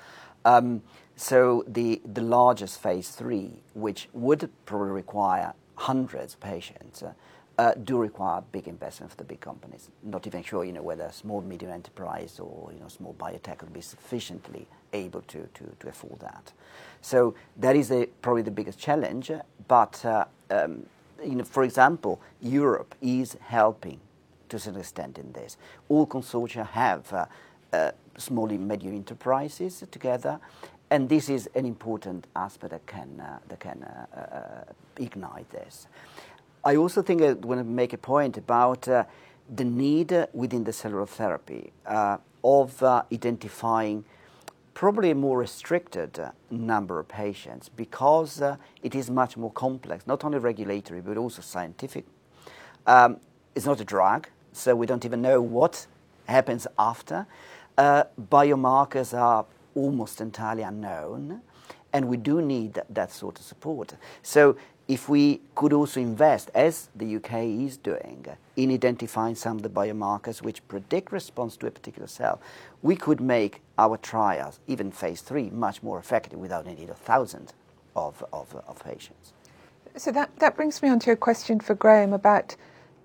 Um, 0.46 0.84
so 1.16 1.64
the, 1.68 2.02
the 2.14 2.22
largest 2.22 2.82
phase 2.82 3.10
three, 3.10 3.52
which 3.74 4.08
would 4.14 4.50
probably 4.66 4.92
require 4.92 5.54
hundreds 5.76 6.34
of 6.34 6.40
patients, 6.40 7.04
uh, 7.60 7.70
uh, 7.70 7.74
do 7.84 7.98
require 7.98 8.42
big 8.52 8.68
investment 8.68 9.12
for 9.12 9.18
the 9.18 9.24
big 9.24 9.42
companies. 9.42 9.90
Not 10.04 10.26
even 10.28 10.44
sure, 10.44 10.64
you 10.64 10.72
know, 10.72 10.82
whether 10.82 11.04
a 11.04 11.14
small 11.14 11.42
medium 11.42 11.72
enterprise 11.72 12.40
or 12.40 12.72
you 12.74 12.80
know 12.80 12.88
small 12.88 13.16
biotech 13.20 13.62
would 13.62 13.74
be 13.74 13.82
sufficiently 13.82 14.66
able 14.94 15.22
to, 15.22 15.48
to, 15.54 15.64
to 15.80 15.90
afford 15.90 16.20
that. 16.22 16.54
So 17.02 17.36
that 17.58 17.76
is 17.76 17.92
a, 17.92 18.08
probably 18.22 18.44
the 18.44 18.52
biggest 18.52 18.80
challenge. 18.80 19.32
But 19.68 20.06
uh, 20.06 20.26
um, 20.50 20.86
you 21.24 21.36
know, 21.36 21.44
for 21.44 21.64
example, 21.64 22.22
Europe 22.42 22.96
is 23.02 23.38
helping 23.42 24.00
to 24.48 24.60
some 24.60 24.78
extent 24.78 25.18
in 25.18 25.32
this. 25.34 25.58
All 25.90 26.08
consortia 26.08 26.66
have 26.68 27.12
uh, 27.14 27.26
uh, 27.74 27.92
small 28.18 28.50
and 28.50 28.68
medium 28.68 28.96
enterprises 28.96 29.84
together, 29.92 30.40
and 30.90 31.08
this 31.10 31.30
is 31.30 31.50
an 31.56 31.66
important 31.66 32.26
aspect 32.36 32.72
that 32.72 32.86
can, 32.88 33.20
uh, 33.20 33.40
that 33.48 33.60
can 33.60 33.84
uh, 33.84 34.16
uh, 34.18 34.74
ignite 34.98 35.50
this. 35.52 35.88
I 36.64 36.76
also 36.76 37.02
think 37.02 37.22
I 37.22 37.34
want 37.34 37.60
to 37.60 37.64
make 37.64 37.94
a 37.94 37.98
point 37.98 38.38
about 38.38 38.88
uh, 38.88 39.06
the 39.54 39.64
need 39.64 40.28
within 40.34 40.64
the 40.66 40.74
cellular 40.74 41.06
therapy 41.06 41.72
of 42.44 42.84
identifying 42.84 44.06
probably 44.74 45.12
a 45.12 45.16
more 45.16 45.38
restricted 45.38 46.18
uh, 46.20 46.32
number 46.50 47.00
of 47.00 47.08
patients 47.10 47.68
because 47.68 48.42
uh, 48.42 48.56
it 48.82 48.96
is 48.96 49.10
much 49.10 49.36
more 49.36 49.52
complex, 49.52 50.08
not 50.08 50.24
only 50.24 50.38
regulatory 50.38 51.02
but 51.02 51.18
also 51.18 51.42
scientific. 51.42 52.06
Um, 52.88 53.18
it's 53.56 53.66
not 53.66 53.82
a 53.82 53.84
drug, 53.84 54.30
so 54.54 54.76
we 54.76 54.86
don't 54.86 55.04
even 55.04 55.22
know 55.22 55.42
what 55.42 55.86
happens 56.28 56.66
after. 56.78 57.26
Uh, 57.78 58.06
biomarkers 58.32 59.18
are 59.18 59.46
almost 59.76 60.22
entirely 60.22 60.64
unknown, 60.64 61.42
and 61.92 62.08
we 62.08 62.16
do 62.16 62.42
need 62.42 62.74
that, 62.76 62.86
that 62.94 63.12
sort 63.12 63.38
of 63.38 63.46
support. 63.46 63.96
So 64.24 64.56
if 64.90 65.08
we 65.08 65.40
could 65.54 65.72
also 65.72 66.02
invest, 66.02 66.50
as 66.56 66.90
the 66.96 67.18
UK 67.18 67.34
is 67.44 67.78
doing, 67.78 68.26
in 68.56 68.72
identifying 68.72 69.36
some 69.36 69.56
of 69.56 69.62
the 69.62 69.70
biomarkers 69.70 70.42
which 70.42 70.68
predict 70.68 71.12
response 71.12 71.56
to 71.58 71.68
a 71.68 71.72
particular 71.72 72.08
cell, 72.08 72.42
we 72.82 72.96
could 72.96 73.22
make 73.22 73.62
our 73.78 73.98
trials, 73.98 74.60
even 74.66 74.92
phase 74.92 75.22
three, 75.22 75.52
much 75.52 75.84
more 75.84 76.00
effective 76.00 76.40
without 76.40 76.66
the 76.66 76.72
need 76.72 76.90
of 76.90 76.98
thousands 76.98 77.54
of, 77.96 78.26
of, 78.34 78.56
of 78.68 78.84
patients. 78.84 79.32
So 79.96 80.12
that, 80.12 80.36
that 80.40 80.56
brings 80.56 80.82
me 80.82 80.90
on 80.90 81.00
to 81.02 81.12
a 81.12 81.16
question 81.16 81.60
for 81.60 81.76
Graham 81.76 82.12
about 82.12 82.56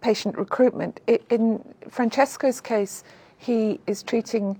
patient 0.01 0.39
recruitment. 0.39 1.03
In 1.29 1.63
Francesco's 1.91 2.63
case, 2.63 3.05
he 3.37 3.79
is 3.87 4.03
treating 4.03 4.59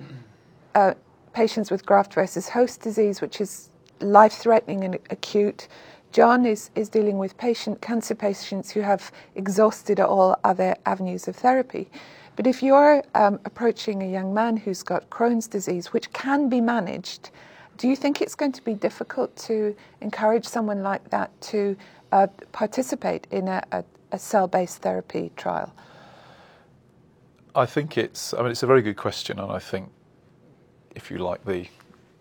uh, 0.75 0.93
patients 1.33 1.71
with 1.71 1.87
graft 1.87 2.13
versus 2.13 2.51
host 2.51 2.83
disease, 2.83 3.23
which 3.23 3.41
is 3.41 3.71
life 4.01 4.35
threatening 4.35 4.85
and 4.85 4.99
acute. 5.09 5.69
John 6.15 6.47
is, 6.47 6.71
is 6.77 6.89
dealing 6.89 7.19
with 7.19 7.37
patient 7.39 7.81
cancer 7.81 8.15
patients 8.15 8.71
who 8.71 8.83
have 8.83 9.11
exhausted 9.35 9.99
all 9.99 10.39
other 10.45 10.77
avenues 10.87 11.27
of 11.27 11.35
therapy. 11.35 11.91
But 12.37 12.47
if 12.47 12.63
you're 12.63 13.03
um, 13.17 13.41
approaching 13.45 14.01
a 14.01 14.07
young 14.07 14.33
man 14.33 14.57
who's 14.57 14.85
got 14.85 15.11
Crohn's 15.11 15.49
disease, 15.49 15.93
which 15.93 16.13
can 16.13 16.49
be 16.49 16.61
managed, 16.61 17.31
do 17.79 17.89
you 17.89 17.97
think 17.97 18.23
it's 18.23 18.37
going 18.37 18.53
to 18.53 18.63
be 18.63 18.75
difficult 18.75 19.35
to 19.39 19.75
encourage 20.03 20.45
someone 20.45 20.85
like 20.85 21.11
that 21.11 21.33
to 21.51 21.77
uh, 22.13 22.29
participate 22.53 23.27
in 23.33 23.49
a, 23.49 23.61
a, 23.73 23.85
a 24.13 24.19
cell 24.19 24.47
based 24.47 24.83
therapy 24.83 25.33
trial? 25.35 25.75
I 27.57 27.67
think 27.67 27.99
it's. 27.99 28.33
I 28.35 28.43
mean, 28.43 28.53
it's 28.53 28.63
a 28.63 28.69
very 28.69 28.83
good 28.83 28.97
question, 28.97 29.41
and 29.41 29.51
I 29.51 29.59
think, 29.59 29.91
if 30.95 31.11
you 31.11 31.19
like, 31.19 31.45
the 31.45 31.67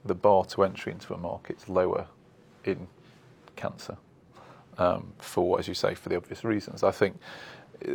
the 0.04 0.16
bar 0.16 0.46
to 0.46 0.64
entry 0.64 0.92
into 0.92 1.14
a 1.14 1.18
market 1.18 1.70
lower 1.70 2.08
in 2.66 2.88
cancer 3.56 3.98
um, 4.78 5.14
for, 5.20 5.60
as 5.60 5.68
you 5.68 5.74
say, 5.74 5.94
for 5.96 6.10
the 6.10 6.16
obvious 6.16 6.44
reasons. 6.44 6.84
I 6.84 6.92
think, 6.92 7.18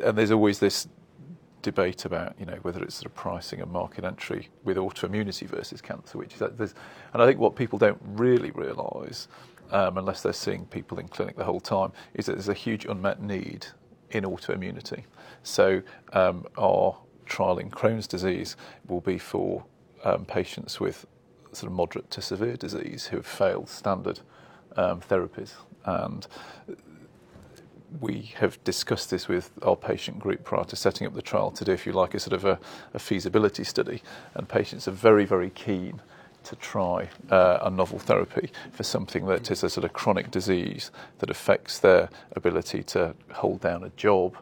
and 0.02 0.16
there's 0.16 0.30
always 0.30 0.58
this 0.58 0.88
debate 1.62 2.04
about 2.04 2.34
you 2.38 2.46
know 2.46 2.58
whether 2.62 2.82
it's 2.82 2.94
sort 2.94 3.06
of 3.06 3.14
pricing 3.14 3.60
and 3.60 3.70
market 3.70 4.04
entry 4.04 4.48
with 4.64 4.76
autoimmunity 4.76 5.46
versus 5.46 5.80
cancer, 5.80 6.18
which 6.18 6.34
is 6.34 6.42
there's, 6.56 6.74
and 7.12 7.22
I 7.22 7.26
think 7.26 7.38
what 7.38 7.56
people 7.56 7.78
don't 7.78 8.00
really 8.02 8.50
realise, 8.52 9.28
um, 9.70 9.98
unless 9.98 10.22
they're 10.22 10.32
seeing 10.32 10.66
people 10.66 10.98
in 10.98 11.08
clinic 11.08 11.36
the 11.36 11.44
whole 11.44 11.60
time, 11.60 11.92
is 12.14 12.26
that 12.26 12.32
there's 12.32 12.48
a 12.48 12.54
huge 12.54 12.84
unmet 12.84 13.20
need 13.20 13.66
in 14.10 14.24
autoimmunity. 14.24 15.04
So 15.42 15.82
um, 16.12 16.46
our 16.56 16.96
trial 17.26 17.58
in 17.58 17.70
Crohn's 17.70 18.06
disease 18.06 18.56
will 18.86 19.00
be 19.00 19.18
for 19.18 19.64
um, 20.04 20.24
patients 20.24 20.80
with 20.80 21.06
sort 21.52 21.70
of 21.70 21.76
moderate 21.76 22.10
to 22.12 22.22
severe 22.22 22.56
disease 22.56 23.06
who 23.06 23.16
have 23.16 23.26
failed 23.26 23.68
standard 23.68 24.20
um, 24.78 25.00
therapies. 25.00 25.52
And 25.84 26.26
we 28.00 28.32
have 28.36 28.62
discussed 28.64 29.10
this 29.10 29.28
with 29.28 29.50
our 29.62 29.76
patient 29.76 30.18
group 30.18 30.44
prior 30.44 30.64
to 30.64 30.76
setting 30.76 31.06
up 31.06 31.14
the 31.14 31.22
trial 31.22 31.50
to 31.50 31.64
do, 31.64 31.72
if 31.72 31.86
you 31.86 31.92
like, 31.92 32.14
a 32.14 32.20
sort 32.20 32.34
of 32.34 32.44
a, 32.44 32.58
a 32.94 32.98
feasibility 32.98 33.64
study. 33.64 34.02
And 34.34 34.48
patients 34.48 34.88
are 34.88 34.92
very, 34.92 35.24
very 35.24 35.50
keen 35.50 36.00
to 36.44 36.56
try 36.56 37.08
uh, 37.30 37.58
a 37.62 37.70
novel 37.70 37.98
therapy 37.98 38.50
for 38.72 38.82
something 38.82 39.26
that 39.26 39.50
is 39.50 39.62
a 39.62 39.70
sort 39.70 39.84
of 39.84 39.92
chronic 39.92 40.30
disease 40.30 40.90
that 41.18 41.30
affects 41.30 41.78
their 41.78 42.08
ability 42.36 42.82
to 42.82 43.14
hold 43.32 43.60
down 43.60 43.84
a 43.84 43.90
job, 43.90 44.36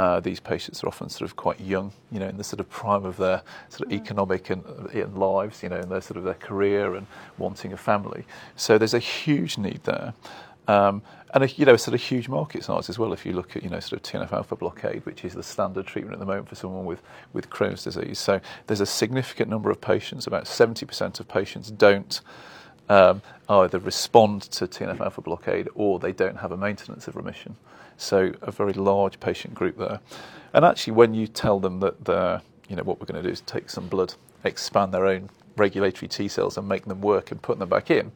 uh, 0.00 0.18
these 0.18 0.40
patients 0.40 0.82
are 0.82 0.86
often 0.86 1.10
sort 1.10 1.30
of 1.30 1.36
quite 1.36 1.60
young, 1.60 1.92
you 2.10 2.18
know, 2.18 2.26
in 2.26 2.38
the 2.38 2.42
sort 2.42 2.58
of 2.58 2.70
prime 2.70 3.04
of 3.04 3.18
their 3.18 3.42
sort 3.68 3.82
of 3.82 3.88
mm. 3.88 4.02
economic 4.02 4.48
and, 4.48 4.64
and 4.94 5.18
lives, 5.18 5.62
you 5.62 5.68
know, 5.68 5.76
in 5.76 5.90
their 5.90 6.00
sort 6.00 6.16
of 6.16 6.24
their 6.24 6.32
career 6.32 6.94
and 6.94 7.06
wanting 7.36 7.74
a 7.74 7.76
family. 7.76 8.24
So 8.56 8.78
there's 8.78 8.94
a 8.94 8.98
huge 8.98 9.58
need 9.58 9.84
there. 9.84 10.14
Um, 10.68 11.02
and 11.34 11.44
a, 11.44 11.48
you 11.48 11.66
know, 11.66 11.76
sort 11.76 11.94
of 11.94 12.00
huge 12.00 12.30
market 12.30 12.64
size 12.64 12.88
as 12.88 12.98
well. 12.98 13.12
If 13.12 13.26
you 13.26 13.34
look 13.34 13.56
at 13.56 13.62
you 13.62 13.68
know 13.68 13.78
sort 13.78 14.00
of 14.00 14.10
TNF 14.10 14.32
alpha 14.32 14.56
blockade, 14.56 15.04
which 15.04 15.22
is 15.22 15.34
the 15.34 15.42
standard 15.42 15.86
treatment 15.86 16.14
at 16.14 16.18
the 16.18 16.24
moment 16.24 16.48
for 16.48 16.54
someone 16.54 16.86
with 16.86 17.02
with 17.34 17.50
Crohn's 17.50 17.84
disease, 17.84 18.18
so 18.18 18.40
there's 18.68 18.80
a 18.80 18.86
significant 18.86 19.50
number 19.50 19.70
of 19.70 19.82
patients. 19.82 20.26
About 20.26 20.44
70% 20.44 21.20
of 21.20 21.28
patients 21.28 21.70
don't 21.70 22.22
um, 22.88 23.20
either 23.50 23.78
respond 23.78 24.42
to 24.42 24.66
TNF 24.66 24.98
alpha 25.00 25.20
blockade 25.20 25.68
or 25.74 25.98
they 25.98 26.12
don't 26.12 26.38
have 26.38 26.52
a 26.52 26.56
maintenance 26.56 27.06
of 27.06 27.16
remission. 27.16 27.54
So 28.00 28.32
a 28.40 28.50
very 28.50 28.72
large 28.72 29.20
patient 29.20 29.54
group 29.54 29.76
there. 29.76 30.00
And 30.54 30.64
actually, 30.64 30.94
when 30.94 31.12
you 31.12 31.26
tell 31.26 31.60
them 31.60 31.80
that 31.80 32.04
they're, 32.04 32.40
you 32.68 32.74
know, 32.74 32.82
what 32.82 32.98
we're 32.98 33.06
going 33.06 33.22
to 33.22 33.28
do 33.28 33.32
is 33.32 33.42
take 33.42 33.68
some 33.68 33.88
blood, 33.88 34.14
expand 34.42 34.92
their 34.94 35.06
own 35.06 35.28
regulatory 35.56 36.08
T 36.08 36.26
cells 36.26 36.56
and 36.56 36.66
make 36.66 36.86
them 36.86 37.02
work 37.02 37.30
and 37.30 37.40
put 37.42 37.58
them 37.58 37.68
back 37.68 37.90
in, 37.90 38.10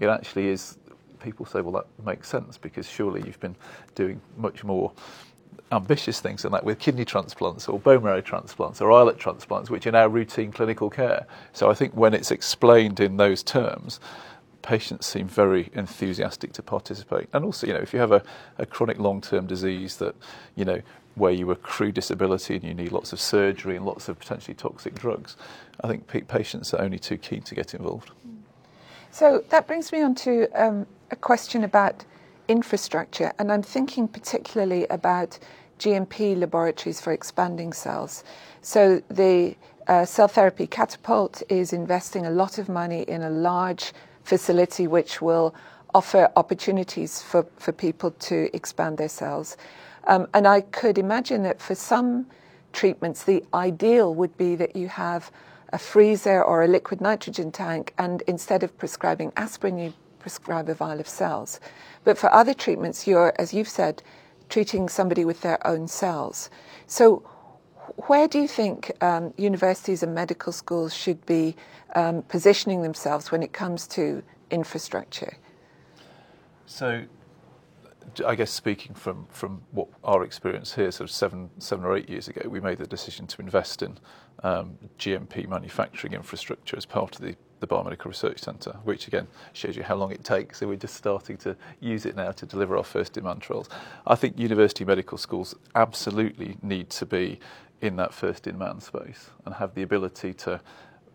it 0.00 0.08
actually 0.08 0.48
is. 0.48 0.76
People 1.20 1.46
say, 1.46 1.60
well, 1.60 1.72
that 1.72 2.04
makes 2.04 2.28
sense 2.28 2.56
because 2.56 2.88
surely 2.88 3.22
you've 3.26 3.40
been 3.40 3.54
doing 3.94 4.20
much 4.38 4.64
more 4.64 4.90
ambitious 5.70 6.18
things 6.18 6.42
than 6.42 6.52
that 6.52 6.64
with 6.64 6.78
kidney 6.78 7.04
transplants 7.04 7.68
or 7.68 7.78
bone 7.78 8.02
marrow 8.02 8.20
transplants 8.20 8.80
or 8.80 8.90
islet 8.90 9.18
transplants, 9.18 9.70
which 9.70 9.86
are 9.86 9.92
now 9.92 10.06
routine 10.06 10.50
clinical 10.50 10.90
care. 10.90 11.26
So 11.52 11.70
I 11.70 11.74
think 11.74 11.94
when 11.94 12.14
it's 12.14 12.30
explained 12.30 13.00
in 13.00 13.16
those 13.18 13.42
terms, 13.42 14.00
patients 14.62 15.06
seem 15.06 15.26
very 15.26 15.70
enthusiastic 15.74 16.52
to 16.54 16.62
participate. 16.62 17.28
And 17.32 17.44
also, 17.44 17.66
you 17.66 17.72
know, 17.72 17.80
if 17.80 17.92
you 17.92 18.00
have 18.00 18.12
a, 18.12 18.22
a 18.58 18.66
chronic 18.66 18.98
long-term 18.98 19.46
disease 19.46 19.96
that, 19.96 20.14
you 20.56 20.64
know, 20.64 20.80
where 21.14 21.32
you 21.32 21.50
accrue 21.50 21.92
disability 21.92 22.54
and 22.56 22.64
you 22.64 22.74
need 22.74 22.92
lots 22.92 23.12
of 23.12 23.20
surgery 23.20 23.76
and 23.76 23.84
lots 23.84 24.08
of 24.08 24.18
potentially 24.18 24.54
toxic 24.54 24.94
drugs, 24.94 25.36
I 25.82 25.88
think 25.88 26.06
patients 26.28 26.72
are 26.74 26.80
only 26.80 26.98
too 26.98 27.18
keen 27.18 27.42
to 27.42 27.54
get 27.54 27.74
involved. 27.74 28.10
So 29.10 29.44
that 29.50 29.66
brings 29.66 29.92
me 29.92 30.02
on 30.02 30.14
to 30.16 30.48
um, 30.54 30.86
a 31.10 31.16
question 31.16 31.64
about 31.64 32.04
infrastructure, 32.48 33.32
and 33.38 33.50
I'm 33.50 33.62
thinking 33.62 34.08
particularly 34.08 34.86
about 34.88 35.38
GMP 35.78 36.38
laboratories 36.38 37.00
for 37.00 37.12
expanding 37.12 37.72
cells. 37.72 38.22
So 38.62 39.02
the 39.08 39.56
uh, 39.88 40.04
cell 40.04 40.28
therapy 40.28 40.66
catapult 40.66 41.42
is 41.48 41.72
investing 41.72 42.26
a 42.26 42.30
lot 42.30 42.58
of 42.58 42.68
money 42.68 43.02
in 43.02 43.22
a 43.22 43.30
large 43.30 43.92
facility 44.24 44.86
which 44.86 45.20
will 45.20 45.54
offer 45.94 46.30
opportunities 46.36 47.22
for, 47.22 47.46
for 47.56 47.72
people 47.72 48.12
to 48.12 48.54
expand 48.54 48.98
their 48.98 49.08
cells. 49.08 49.56
Um, 50.06 50.28
and 50.34 50.46
I 50.46 50.62
could 50.62 50.98
imagine 50.98 51.42
that 51.42 51.60
for 51.60 51.74
some 51.74 52.26
treatments, 52.72 53.24
the 53.24 53.44
ideal 53.52 54.14
would 54.14 54.36
be 54.36 54.54
that 54.56 54.76
you 54.76 54.88
have 54.88 55.30
a 55.72 55.78
freezer 55.78 56.42
or 56.42 56.62
a 56.62 56.68
liquid 56.68 57.00
nitrogen 57.00 57.52
tank, 57.52 57.94
and 57.98 58.22
instead 58.22 58.62
of 58.62 58.76
prescribing 58.78 59.32
aspirin, 59.36 59.78
you 59.78 59.92
prescribe 60.18 60.68
a 60.68 60.74
vial 60.74 61.00
of 61.00 61.08
cells. 61.08 61.60
But 62.04 62.18
for 62.18 62.32
other 62.32 62.54
treatments, 62.54 63.06
you're, 63.06 63.32
as 63.38 63.54
you've 63.54 63.68
said, 63.68 64.02
treating 64.48 64.88
somebody 64.88 65.24
with 65.24 65.42
their 65.42 65.64
own 65.66 65.86
cells. 65.86 66.50
So, 66.86 67.22
where 68.06 68.28
do 68.28 68.38
you 68.38 68.48
think 68.48 68.92
um, 69.02 69.34
universities 69.36 70.02
and 70.02 70.14
medical 70.14 70.52
schools 70.52 70.94
should 70.94 71.24
be 71.26 71.56
um, 71.94 72.22
positioning 72.22 72.82
themselves 72.82 73.30
when 73.30 73.42
it 73.42 73.52
comes 73.52 73.86
to 73.88 74.22
infrastructure? 74.50 75.36
So, 76.66 77.04
I 78.26 78.34
guess 78.34 78.50
speaking 78.50 78.94
from, 78.94 79.26
from 79.30 79.62
what 79.72 79.88
our 80.04 80.24
experience 80.24 80.74
here, 80.74 80.90
sort 80.90 81.10
of 81.10 81.14
seven 81.14 81.50
seven 81.58 81.84
or 81.84 81.96
eight 81.96 82.08
years 82.08 82.28
ago, 82.28 82.48
we 82.48 82.60
made 82.60 82.78
the 82.78 82.86
decision 82.86 83.26
to 83.28 83.42
invest 83.42 83.82
in 83.82 83.98
um, 84.42 84.78
GMP 84.98 85.48
manufacturing 85.48 86.12
infrastructure 86.12 86.76
as 86.76 86.86
part 86.86 87.16
of 87.16 87.20
the, 87.22 87.36
the 87.60 87.66
Biomedical 87.66 88.06
Research 88.06 88.40
Centre, 88.40 88.76
which 88.84 89.06
again 89.06 89.26
shows 89.52 89.76
you 89.76 89.82
how 89.82 89.94
long 89.94 90.10
it 90.10 90.24
takes. 90.24 90.58
So 90.58 90.68
we're 90.68 90.76
just 90.76 90.94
starting 90.94 91.36
to 91.38 91.56
use 91.80 92.06
it 92.06 92.16
now 92.16 92.32
to 92.32 92.46
deliver 92.46 92.76
our 92.76 92.84
first 92.84 93.16
in 93.16 93.24
man 93.24 93.38
trials. 93.38 93.68
I 94.06 94.14
think 94.14 94.38
university 94.38 94.84
medical 94.84 95.18
schools 95.18 95.54
absolutely 95.74 96.56
need 96.62 96.90
to 96.90 97.06
be 97.06 97.38
in 97.80 97.96
that 97.96 98.12
first 98.12 98.46
in 98.46 98.58
man 98.58 98.80
space 98.80 99.30
and 99.44 99.54
have 99.54 99.74
the 99.74 99.82
ability 99.82 100.34
to 100.34 100.60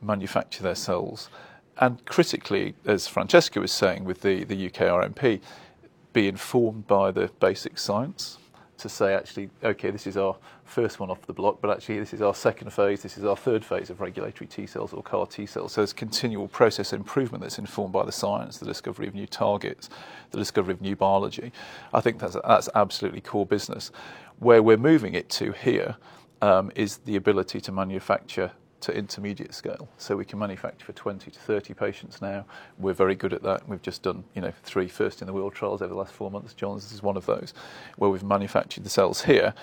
manufacture 0.02 0.64
their 0.64 0.76
cells. 0.76 1.30
And 1.78 2.04
critically, 2.06 2.76
as 2.86 3.08
Francesco 3.08 3.62
was 3.62 3.72
saying 3.72 4.06
with 4.06 4.22
the, 4.22 4.44
the 4.46 4.68
UK 4.68 4.88
RMP, 4.90 5.42
be 6.14 6.28
informed 6.28 6.88
by 6.88 7.12
the 7.12 7.30
basic 7.40 7.78
science 7.78 8.38
to 8.78 8.90
say, 8.90 9.14
actually, 9.14 9.50
okay, 9.64 9.90
this 9.90 10.06
is 10.06 10.18
our 10.18 10.36
first 10.66 11.00
one 11.00 11.10
off 11.10 11.22
the 11.24 11.34
block, 11.34 11.60
but 11.62 11.70
actually, 11.70 12.00
this 12.00 12.14
is 12.14 12.22
our 12.22 12.34
second 12.34 12.72
phase, 12.72 13.02
this 13.02 13.18
is 13.18 13.24
our 13.24 13.36
third 13.36 13.64
phase 13.64 13.90
of 13.90 14.02
regulatory 14.02 14.48
T 14.48 14.66
cells 14.66 14.94
or 14.94 15.02
CAR 15.04 15.26
T 15.26 15.46
cells. 15.46 15.74
So 15.74 15.82
there's 15.82 15.94
continual 15.94 16.48
process 16.48 16.92
improvement 16.92 17.42
that's 17.42 17.60
informed 17.60 17.94
by 17.94 18.06
the 18.06 18.12
science, 18.12 18.58
the 18.58 18.66
discovery 18.66 19.08
of 19.08 19.16
new 19.16 19.28
targets, 19.28 19.90
the 20.32 20.38
discovery 20.38 20.74
of 20.74 20.82
new 20.82 20.96
biology. 20.96 21.52
I 21.94 22.02
think 22.02 22.20
that's, 22.20 22.36
that's 22.46 22.70
absolutely 22.76 23.22
core 23.22 23.46
business. 23.46 23.92
Where 24.40 24.62
we're 24.62 24.78
moving 24.78 25.14
it 25.14 25.30
to 25.32 25.52
here 25.52 25.96
Um, 26.46 26.72
is 26.76 26.98
the 26.98 27.16
ability 27.16 27.60
to 27.62 27.72
manufacture 27.72 28.52
to 28.82 28.96
intermediate 28.96 29.52
scale. 29.56 29.90
So 29.98 30.16
we 30.16 30.26
can 30.26 30.38
manufacture 30.38 30.86
for 30.86 30.94
20 30.94 31.32
to 31.32 31.40
30 31.40 31.74
patients 31.74 32.22
now. 32.22 32.46
We're 32.78 32.94
very 32.94 33.16
good 33.16 33.34
at 33.34 33.42
that. 33.42 33.68
We've 33.68 33.82
just 33.82 34.04
done, 34.04 34.26
you 34.36 34.44
know, 34.44 34.54
three 34.62 34.88
first 34.88 35.22
in 35.22 35.26
the 35.26 35.34
world 35.34 35.56
trials 35.56 35.82
over 35.82 35.92
the 35.92 35.98
last 35.98 36.14
four 36.14 36.30
months. 36.30 36.54
John's 36.54 36.92
is 36.92 37.02
one 37.02 37.18
of 37.18 37.26
those, 37.26 37.56
where 37.98 38.12
we've 38.12 38.22
manufactured 38.22 38.84
the 38.84 38.92
cells 38.92 39.24
here. 39.24 39.56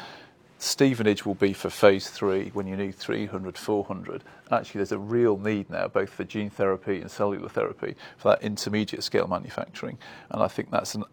Stevenage 0.58 1.24
will 1.24 1.36
be 1.36 1.52
for 1.52 1.70
phase 1.70 2.10
three 2.10 2.50
when 2.52 2.66
you 2.66 2.76
need 2.76 2.96
300, 2.96 3.56
400. 3.56 4.24
Actually, 4.50 4.80
there's 4.80 4.90
a 4.90 4.98
real 4.98 5.38
need 5.38 5.70
now, 5.70 5.86
both 5.86 6.10
for 6.10 6.24
gene 6.24 6.50
therapy 6.50 7.00
and 7.00 7.08
cellular 7.08 7.48
therapy, 7.48 7.94
for 8.16 8.30
that 8.30 8.42
intermediate 8.42 9.04
scale 9.04 9.28
manufacturing. 9.28 9.98
And 10.30 10.42
I 10.42 10.48
think 10.48 10.72
that's 10.72 10.96
an 10.96 11.04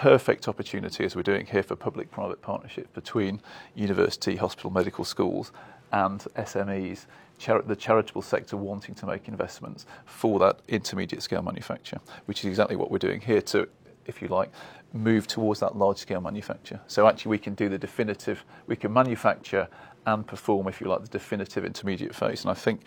perfect 0.00 0.46
opportunity, 0.46 1.06
as 1.06 1.16
we're 1.16 1.22
doing 1.22 1.46
here, 1.46 1.62
for 1.62 1.74
public 1.74 2.10
private 2.10 2.42
partnership 2.42 2.92
between 2.92 3.40
university, 3.74 4.36
hospital, 4.36 4.70
medical 4.70 5.04
schools, 5.04 5.52
and 5.90 6.20
SMEs 6.36 7.06
the 7.66 7.76
charitable 7.76 8.22
sector 8.22 8.56
wanting 8.56 8.94
to 8.94 9.06
make 9.06 9.28
investments 9.28 9.86
for 10.04 10.38
that 10.38 10.60
intermediate 10.68 11.22
scale 11.22 11.42
manufacture, 11.42 11.98
which 12.26 12.40
is 12.40 12.46
exactly 12.46 12.76
what 12.76 12.90
we're 12.90 12.98
doing 12.98 13.20
here 13.20 13.40
to, 13.40 13.68
if 14.04 14.20
you 14.20 14.28
like, 14.28 14.50
move 14.92 15.26
towards 15.26 15.60
that 15.60 15.76
large 15.76 15.98
scale 15.98 16.20
manufacture. 16.20 16.80
So 16.86 17.06
actually, 17.06 17.30
we 17.30 17.38
can 17.38 17.54
do 17.54 17.68
the 17.70 17.78
definitive, 17.78 18.44
we 18.66 18.76
can 18.76 18.92
manufacture 18.92 19.68
and 20.04 20.26
perform, 20.26 20.68
if 20.68 20.80
you 20.80 20.88
like, 20.88 21.02
the 21.02 21.08
definitive 21.08 21.64
intermediate 21.64 22.14
phase. 22.14 22.42
And 22.42 22.50
I 22.50 22.54
think, 22.54 22.82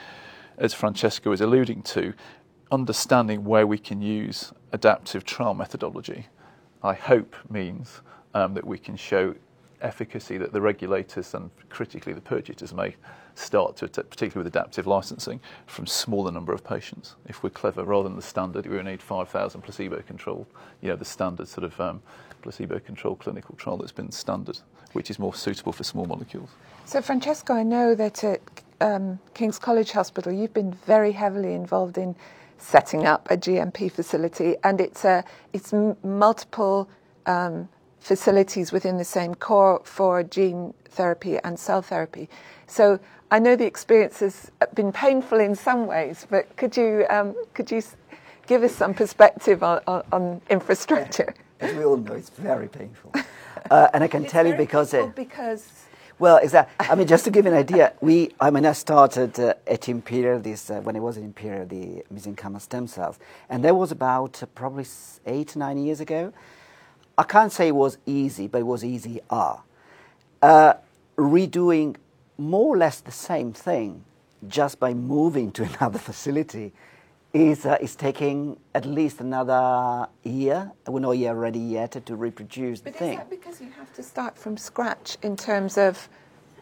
as 0.59 0.75
Francesco 0.75 1.31
was 1.31 1.41
alluding 1.41 1.81
to, 1.83 2.13
understanding 2.71 3.45
where 3.45 3.65
we 3.65 3.79
can 3.79 4.01
use 4.01 4.51
adaptive 4.71 5.25
trial 5.25 5.55
methodology, 5.55 6.27
I 6.83 6.93
hope 6.93 7.35
means 7.49 8.01
um, 8.33 8.53
that 8.53 8.65
we 8.65 8.77
can 8.77 8.95
show 8.95 9.35
efficacy 9.81 10.37
that 10.37 10.51
the 10.51 10.61
regulators 10.61 11.33
and 11.33 11.49
critically 11.69 12.13
the 12.13 12.21
purchasers 12.21 12.73
may 12.73 12.95
start 13.35 13.77
to, 13.77 13.87
particularly 13.87 14.43
with 14.43 14.47
adaptive 14.47 14.85
licensing, 14.85 15.39
from 15.65 15.87
smaller 15.87 16.31
number 16.31 16.53
of 16.53 16.63
patients. 16.63 17.15
If 17.27 17.43
we're 17.43 17.49
clever, 17.49 17.83
rather 17.83 18.09
than 18.09 18.15
the 18.15 18.21
standard, 18.21 18.65
we 18.65 18.81
need 18.83 19.01
5,000 19.01 19.61
placebo-controlled, 19.61 20.47
you 20.81 20.89
know, 20.89 20.95
the 20.95 21.05
standard 21.05 21.47
sort 21.47 21.63
of 21.63 21.79
um, 21.79 22.01
placebo-controlled 22.41 23.19
clinical 23.19 23.55
trial 23.55 23.77
that's 23.77 23.91
been 23.91 24.11
standard, 24.11 24.59
which 24.93 25.09
is 25.09 25.19
more 25.19 25.33
suitable 25.33 25.71
for 25.71 25.83
small 25.83 26.05
molecules. 26.05 26.49
So, 26.85 27.01
Francesco, 27.01 27.53
I 27.53 27.63
know 27.63 27.95
that 27.95 28.23
at 28.23 28.41
um, 28.81 29.19
King's 29.33 29.59
College 29.59 29.91
Hospital, 29.91 30.33
you've 30.33 30.53
been 30.53 30.73
very 30.73 31.13
heavily 31.13 31.53
involved 31.53 31.97
in 31.97 32.15
setting 32.59 33.05
up 33.05 33.29
a 33.31 33.37
GMP 33.37 33.91
facility, 33.91 34.55
and 34.63 34.81
it's 34.81 35.05
a 35.05 35.23
it's 35.53 35.73
m- 35.73 35.97
multiple 36.03 36.89
um, 37.25 37.69
facilities 37.99 38.71
within 38.71 38.97
the 38.97 39.05
same 39.05 39.35
core 39.35 39.81
for 39.83 40.23
gene 40.23 40.73
therapy 40.89 41.37
and 41.39 41.59
cell 41.59 41.81
therapy. 41.81 42.29
So 42.67 42.99
I 43.31 43.39
know 43.39 43.55
the 43.55 43.65
experience 43.65 44.19
has 44.19 44.51
been 44.75 44.91
painful 44.91 45.39
in 45.39 45.55
some 45.55 45.87
ways, 45.87 46.27
but 46.29 46.55
could 46.57 46.77
you 46.77 47.05
um, 47.09 47.35
could 47.53 47.71
you 47.71 47.81
give 48.47 48.63
us 48.63 48.75
some 48.75 48.93
perspective 48.93 49.63
on, 49.63 49.81
on, 49.87 50.03
on 50.11 50.41
infrastructure? 50.49 51.33
As 51.59 51.75
we 51.75 51.83
all 51.85 51.97
know, 51.97 52.13
it's 52.13 52.29
very 52.29 52.67
painful, 52.69 53.13
uh, 53.71 53.89
and 53.93 54.03
I 54.03 54.07
can 54.07 54.23
it's 54.23 54.31
tell 54.31 54.47
you 54.47 54.55
because 54.55 54.93
it, 54.93 55.15
because. 55.15 55.85
Well, 56.19 56.35
exactly. 56.35 56.85
I 56.89 56.95
mean, 56.95 57.07
just 57.07 57.23
to 57.25 57.31
give 57.31 57.45
you 57.45 57.51
an 57.51 57.57
idea, 57.57 57.93
we, 58.01 58.31
I 58.41 58.49
mean, 58.51 58.65
I 58.65 58.73
started 58.73 59.39
uh, 59.39 59.53
at 59.65 59.87
Imperial, 59.87 60.39
this, 60.39 60.69
uh, 60.69 60.81
when 60.81 60.97
I 60.97 60.99
was 60.99 61.15
at 61.15 61.23
Imperial, 61.23 61.65
the 61.65 62.03
mesenchymal 62.13 62.59
stem 62.59 62.87
cells, 62.87 63.17
and 63.49 63.63
that 63.63 63.73
was 63.73 63.93
about 63.93 64.43
uh, 64.43 64.45
probably 64.47 64.85
eight, 65.25 65.55
nine 65.55 65.77
years 65.77 66.01
ago. 66.01 66.33
I 67.17 67.23
can't 67.23 67.53
say 67.53 67.69
it 67.69 67.75
was 67.75 67.97
easy, 68.05 68.47
but 68.47 68.59
it 68.59 68.65
was 68.65 68.83
easy. 68.83 69.21
Ah, 69.29 69.61
uh, 70.41 70.73
redoing 71.17 71.95
more 72.37 72.75
or 72.75 72.77
less 72.77 72.99
the 72.99 73.11
same 73.11 73.53
thing 73.53 74.03
just 74.47 74.77
by 74.77 74.93
moving 74.93 75.51
to 75.53 75.63
another 75.79 75.99
facility 75.99 76.73
is, 77.33 77.65
uh, 77.65 77.77
is 77.79 77.95
taking 77.95 78.57
at 78.73 78.85
least 78.85 79.19
another 79.19 80.07
year. 80.23 80.71
We're 80.87 80.99
not 80.99 81.11
yet 81.11 81.35
ready 81.35 81.59
yet 81.59 81.91
to 82.05 82.15
reproduce 82.15 82.81
but 82.81 82.93
the 82.93 82.99
thing. 82.99 83.13
Is 83.13 83.17
that 83.19 83.29
because 83.29 83.61
you 83.61 83.69
have 83.77 83.93
to 83.93 84.03
start 84.03 84.37
from 84.37 84.57
scratch 84.57 85.17
in 85.21 85.35
terms 85.35 85.77
of 85.77 86.09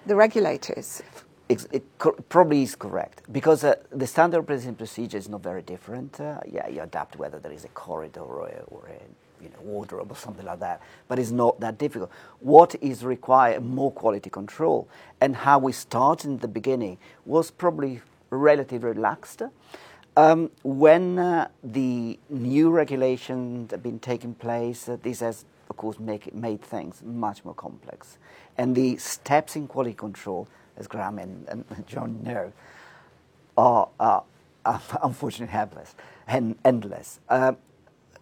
the 0.06 0.16
regulators? 0.16 1.02
It, 1.50 1.66
it 1.72 1.84
co- 1.98 2.18
probably 2.28 2.64
is 2.64 2.76
correct 2.76 3.22
because 3.32 3.64
uh, 3.64 3.76
the 3.92 4.06
standard 4.06 4.40
operating 4.40 4.76
procedure 4.76 5.18
is 5.18 5.30
not 5.30 5.42
very 5.42 5.62
different. 5.62 6.20
Uh, 6.20 6.40
yeah, 6.46 6.68
you 6.68 6.82
adapt 6.82 7.16
whether 7.16 7.40
there 7.40 7.54
is 7.54 7.64
a 7.64 7.70
corridor 7.70 8.20
or 8.20 8.48
a, 8.50 8.64
or 8.68 8.90
a 8.90 9.44
you 9.44 9.50
know, 9.50 9.62
wardrobe 9.62 10.12
or 10.12 10.16
something 10.16 10.46
like 10.46 10.60
that, 10.60 10.82
but 11.08 11.20
it's 11.20 11.32
not 11.32 11.58
that 11.62 11.78
difficult. 11.78 12.12
What 12.42 12.76
is 12.82 13.06
required, 13.06 13.64
more 13.64 13.92
quality 13.92 14.30
control, 14.30 14.90
and 15.22 15.36
how 15.38 15.60
we 15.60 15.72
started 15.72 16.28
in 16.28 16.38
the 16.40 16.48
beginning 16.50 16.98
was 17.26 17.52
probably 17.52 18.02
relatively 18.30 18.90
relaxed. 18.90 19.42
Um, 20.18 20.50
when 20.64 21.20
uh, 21.20 21.48
the 21.64 22.18
new 22.28 22.72
regulations 22.72 23.70
have 23.70 23.84
been 23.84 24.00
taking 24.00 24.34
place, 24.34 24.90
uh, 24.90 24.98
this 25.00 25.20
has, 25.20 25.46
of 25.70 25.78
course, 25.78 26.00
make, 26.00 26.34
made 26.34 26.60
things 26.60 27.04
much 27.06 27.46
more 27.46 27.54
complex. 27.54 28.18
And 28.58 28.76
the 28.76 28.98
steps 28.98 29.56
in 29.56 29.68
quality 29.68 29.94
control, 29.94 30.48
as 30.76 30.88
Graham 30.88 31.20
and, 31.20 31.48
and 31.48 31.66
John 31.88 32.24
know, 32.24 32.52
are, 33.56 33.90
are, 34.00 34.24
are 34.66 34.82
unfortunately 35.04 35.54
helpless 35.54 35.94
and 36.28 36.58
endless. 36.66 37.20
Uh, 37.30 37.54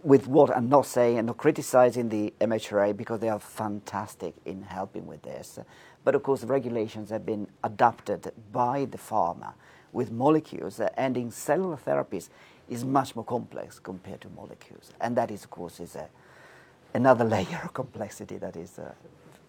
with 0.03 0.27
what 0.27 0.53
I'm 0.53 0.67
not 0.67 0.85
saying 0.85 1.17
and 1.17 1.27
not 1.27 1.37
criticizing 1.37 2.09
the 2.09 2.33
MHRA 2.41 2.95
because 2.97 3.21
they 3.21 3.29
are 3.29 3.39
fantastic 3.39 4.33
in 4.43 4.63
helping 4.63 5.07
with 5.07 5.21
this. 5.21 5.59
But 6.03 6.13
of 6.13 6.23
course, 6.23 6.41
the 6.41 6.47
regulations 6.47 7.09
have 7.09 7.25
been 7.25 7.47
adopted 7.63 8.33
by 8.51 8.83
the 8.83 8.97
pharma 8.97 9.53
with 9.95 10.11
molecules, 10.11 10.79
uh, 10.79 10.89
and 10.97 11.15
in 11.15 11.31
cellular 11.31 11.77
therapies 11.77 12.29
is 12.69 12.83
much 12.83 13.15
more 13.15 13.23
complex 13.23 13.79
compared 13.79 14.19
to 14.21 14.29
molecules. 14.35 14.91
And 14.99 15.15
that 15.15 15.31
is, 15.31 15.45
of 15.45 15.49
course, 15.49 15.79
is 15.79 15.95
a, 15.95 16.09
another 16.93 17.23
layer 17.35 17.61
of 17.63 17.73
complexity 17.73 18.37
that 18.37 18.57
is, 18.57 18.77
uh, 18.77 18.91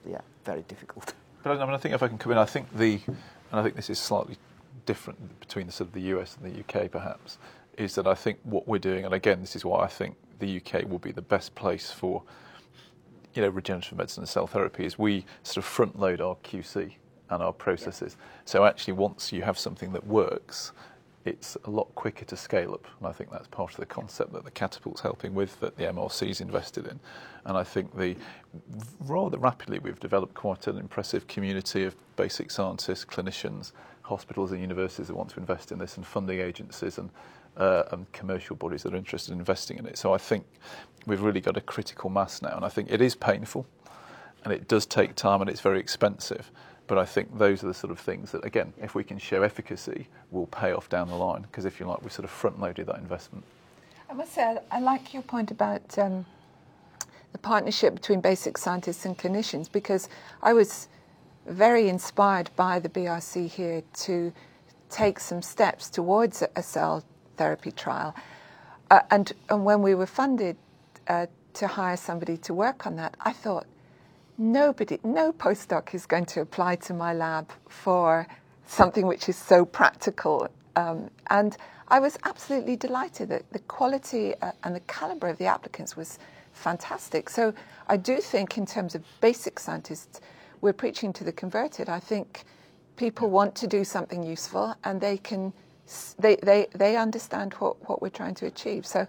yeah, 0.08 0.20
very 0.44 0.62
difficult. 0.62 1.14
But 1.42 1.60
I 1.60 1.64
mean, 1.66 1.74
I 1.74 1.78
think 1.78 1.94
if 1.94 2.02
I 2.02 2.08
can 2.08 2.16
come 2.16 2.32
in, 2.32 2.38
I 2.38 2.44
think 2.44 2.74
the, 2.76 3.00
and 3.06 3.60
I 3.60 3.62
think 3.62 3.74
this 3.74 3.90
is 3.90 3.98
slightly 3.98 4.36
different 4.86 5.40
between 5.40 5.66
the 5.66 5.72
sort 5.72 5.88
of 5.88 5.94
the 5.94 6.02
US 6.16 6.36
and 6.40 6.52
the 6.52 6.60
UK, 6.60 6.90
perhaps, 6.90 7.38
is 7.76 7.96
that 7.96 8.06
I 8.06 8.14
think 8.14 8.38
what 8.44 8.68
we're 8.68 8.78
doing, 8.78 9.04
and 9.04 9.12
again, 9.12 9.40
this 9.40 9.56
is 9.56 9.64
why 9.64 9.82
I 9.82 9.88
think 9.88 10.14
the 10.38 10.58
UK 10.58 10.88
will 10.88 10.98
be 11.00 11.12
the 11.12 11.22
best 11.22 11.54
place 11.54 11.90
for 11.90 12.22
you 13.34 13.42
know 13.42 13.48
regenerative 13.48 13.98
medicine 13.98 14.22
and 14.22 14.28
cell 14.28 14.46
therapy 14.46 14.86
is 14.86 14.98
we 14.98 15.24
sort 15.42 15.58
of 15.58 15.64
front 15.64 15.98
load 15.98 16.20
our 16.22 16.36
QC 16.36 16.94
and 17.30 17.42
our 17.42 17.52
processes. 17.52 18.16
Yeah. 18.18 18.26
So 18.44 18.64
actually, 18.64 18.94
once 18.94 19.32
you 19.32 19.42
have 19.42 19.58
something 19.58 19.92
that 19.92 20.06
works, 20.06 20.72
it's 21.24 21.56
a 21.64 21.70
lot 21.70 21.92
quicker 21.96 22.24
to 22.26 22.36
scale 22.36 22.72
up. 22.74 22.86
And 22.98 23.08
I 23.08 23.12
think 23.12 23.30
that's 23.30 23.48
part 23.48 23.72
of 23.72 23.78
the 23.80 23.86
concept 23.86 24.32
that 24.32 24.44
the 24.44 24.50
Catapult's 24.50 25.00
helping 25.00 25.34
with, 25.34 25.58
that 25.60 25.76
the 25.76 25.84
MRC's 25.84 26.40
invested 26.40 26.86
in. 26.86 27.00
And 27.46 27.58
I 27.58 27.64
think 27.64 27.96
the 27.96 28.16
rather 29.00 29.38
rapidly 29.38 29.78
we've 29.80 30.00
developed 30.00 30.34
quite 30.34 30.66
an 30.68 30.78
impressive 30.78 31.26
community 31.28 31.84
of 31.84 31.96
basic 32.16 32.50
scientists, 32.50 33.04
clinicians, 33.04 33.72
hospitals 34.02 34.52
and 34.52 34.60
universities 34.60 35.08
that 35.08 35.16
want 35.16 35.30
to 35.30 35.40
invest 35.40 35.72
in 35.72 35.78
this, 35.78 35.96
and 35.96 36.06
funding 36.06 36.40
agencies 36.40 36.98
and 36.98 37.10
uh, 37.56 37.84
and 37.92 38.10
commercial 38.12 38.56
bodies 38.56 38.82
that 38.84 38.94
are 38.94 38.96
interested 38.96 39.32
in 39.32 39.38
investing 39.38 39.78
in 39.78 39.86
it. 39.86 39.98
So 39.98 40.14
I 40.14 40.18
think 40.18 40.46
we've 41.06 41.22
really 41.22 41.40
got 41.40 41.56
a 41.56 41.60
critical 41.62 42.10
mass 42.10 42.42
now, 42.42 42.54
and 42.56 42.64
I 42.64 42.68
think 42.68 42.90
it 42.90 43.00
is 43.00 43.14
painful. 43.16 43.66
and 44.44 44.52
it 44.52 44.68
does 44.68 44.86
take 44.86 45.16
time 45.16 45.40
and 45.40 45.50
it's 45.50 45.60
very 45.60 45.80
expensive. 45.80 46.50
But 46.86 46.98
I 46.98 47.04
think 47.04 47.36
those 47.38 47.64
are 47.64 47.66
the 47.66 47.74
sort 47.74 47.90
of 47.90 47.98
things 47.98 48.30
that, 48.32 48.44
again, 48.44 48.72
if 48.80 48.94
we 48.94 49.02
can 49.02 49.18
show 49.18 49.42
efficacy, 49.42 50.08
will 50.30 50.46
pay 50.46 50.72
off 50.72 50.88
down 50.88 51.08
the 51.08 51.16
line. 51.16 51.42
Because 51.42 51.64
if 51.64 51.80
you 51.80 51.86
like, 51.86 52.02
we 52.02 52.10
sort 52.10 52.24
of 52.24 52.30
front 52.30 52.60
loaded 52.60 52.86
that 52.86 52.98
investment. 52.98 53.44
I 54.08 54.12
must 54.12 54.32
say, 54.32 54.58
I 54.70 54.80
like 54.80 55.12
your 55.12 55.22
point 55.22 55.50
about 55.50 55.98
um, 55.98 56.24
the 57.32 57.38
partnership 57.38 57.94
between 57.94 58.20
basic 58.20 58.56
scientists 58.56 59.04
and 59.04 59.18
clinicians 59.18 59.70
because 59.70 60.08
I 60.42 60.52
was 60.52 60.88
very 61.46 61.88
inspired 61.88 62.50
by 62.56 62.78
the 62.78 62.88
BRC 62.88 63.48
here 63.50 63.82
to 63.94 64.32
take 64.90 65.18
some 65.18 65.42
steps 65.42 65.90
towards 65.90 66.42
a 66.54 66.62
cell 66.62 67.04
therapy 67.36 67.72
trial. 67.72 68.14
Uh, 68.90 69.00
and, 69.10 69.32
and 69.48 69.64
when 69.64 69.82
we 69.82 69.94
were 69.94 70.06
funded 70.06 70.56
uh, 71.08 71.26
to 71.54 71.66
hire 71.66 71.96
somebody 71.96 72.36
to 72.36 72.54
work 72.54 72.86
on 72.86 72.96
that, 72.96 73.16
I 73.20 73.32
thought, 73.32 73.66
nobody, 74.38 74.98
no 75.04 75.32
postdoc 75.32 75.94
is 75.94 76.06
going 76.06 76.26
to 76.26 76.40
apply 76.40 76.76
to 76.76 76.94
my 76.94 77.14
lab 77.14 77.50
for 77.68 78.26
something 78.66 79.06
which 79.06 79.28
is 79.28 79.36
so 79.36 79.64
practical. 79.64 80.48
Um, 80.76 81.10
and 81.30 81.56
I 81.88 82.00
was 82.00 82.18
absolutely 82.24 82.76
delighted 82.76 83.28
that 83.28 83.50
the 83.52 83.60
quality 83.60 84.34
uh, 84.42 84.52
and 84.64 84.74
the 84.74 84.80
caliber 84.80 85.28
of 85.28 85.38
the 85.38 85.46
applicants 85.46 85.96
was 85.96 86.18
fantastic. 86.52 87.30
So 87.30 87.54
I 87.88 87.96
do 87.96 88.18
think, 88.18 88.58
in 88.58 88.66
terms 88.66 88.94
of 88.94 89.04
basic 89.20 89.58
scientists, 89.58 90.20
we're 90.60 90.72
preaching 90.72 91.12
to 91.14 91.24
the 91.24 91.32
converted. 91.32 91.88
I 91.88 92.00
think 92.00 92.44
people 92.96 93.30
want 93.30 93.54
to 93.56 93.66
do 93.66 93.84
something 93.84 94.22
useful 94.22 94.74
and 94.84 95.00
they 95.00 95.18
can 95.18 95.52
they, 96.18 96.36
they, 96.42 96.66
they 96.74 96.96
understand 96.96 97.54
what, 97.54 97.88
what 97.88 98.02
we're 98.02 98.08
trying 98.08 98.34
to 98.34 98.46
achieve. 98.46 98.84
So 98.84 99.06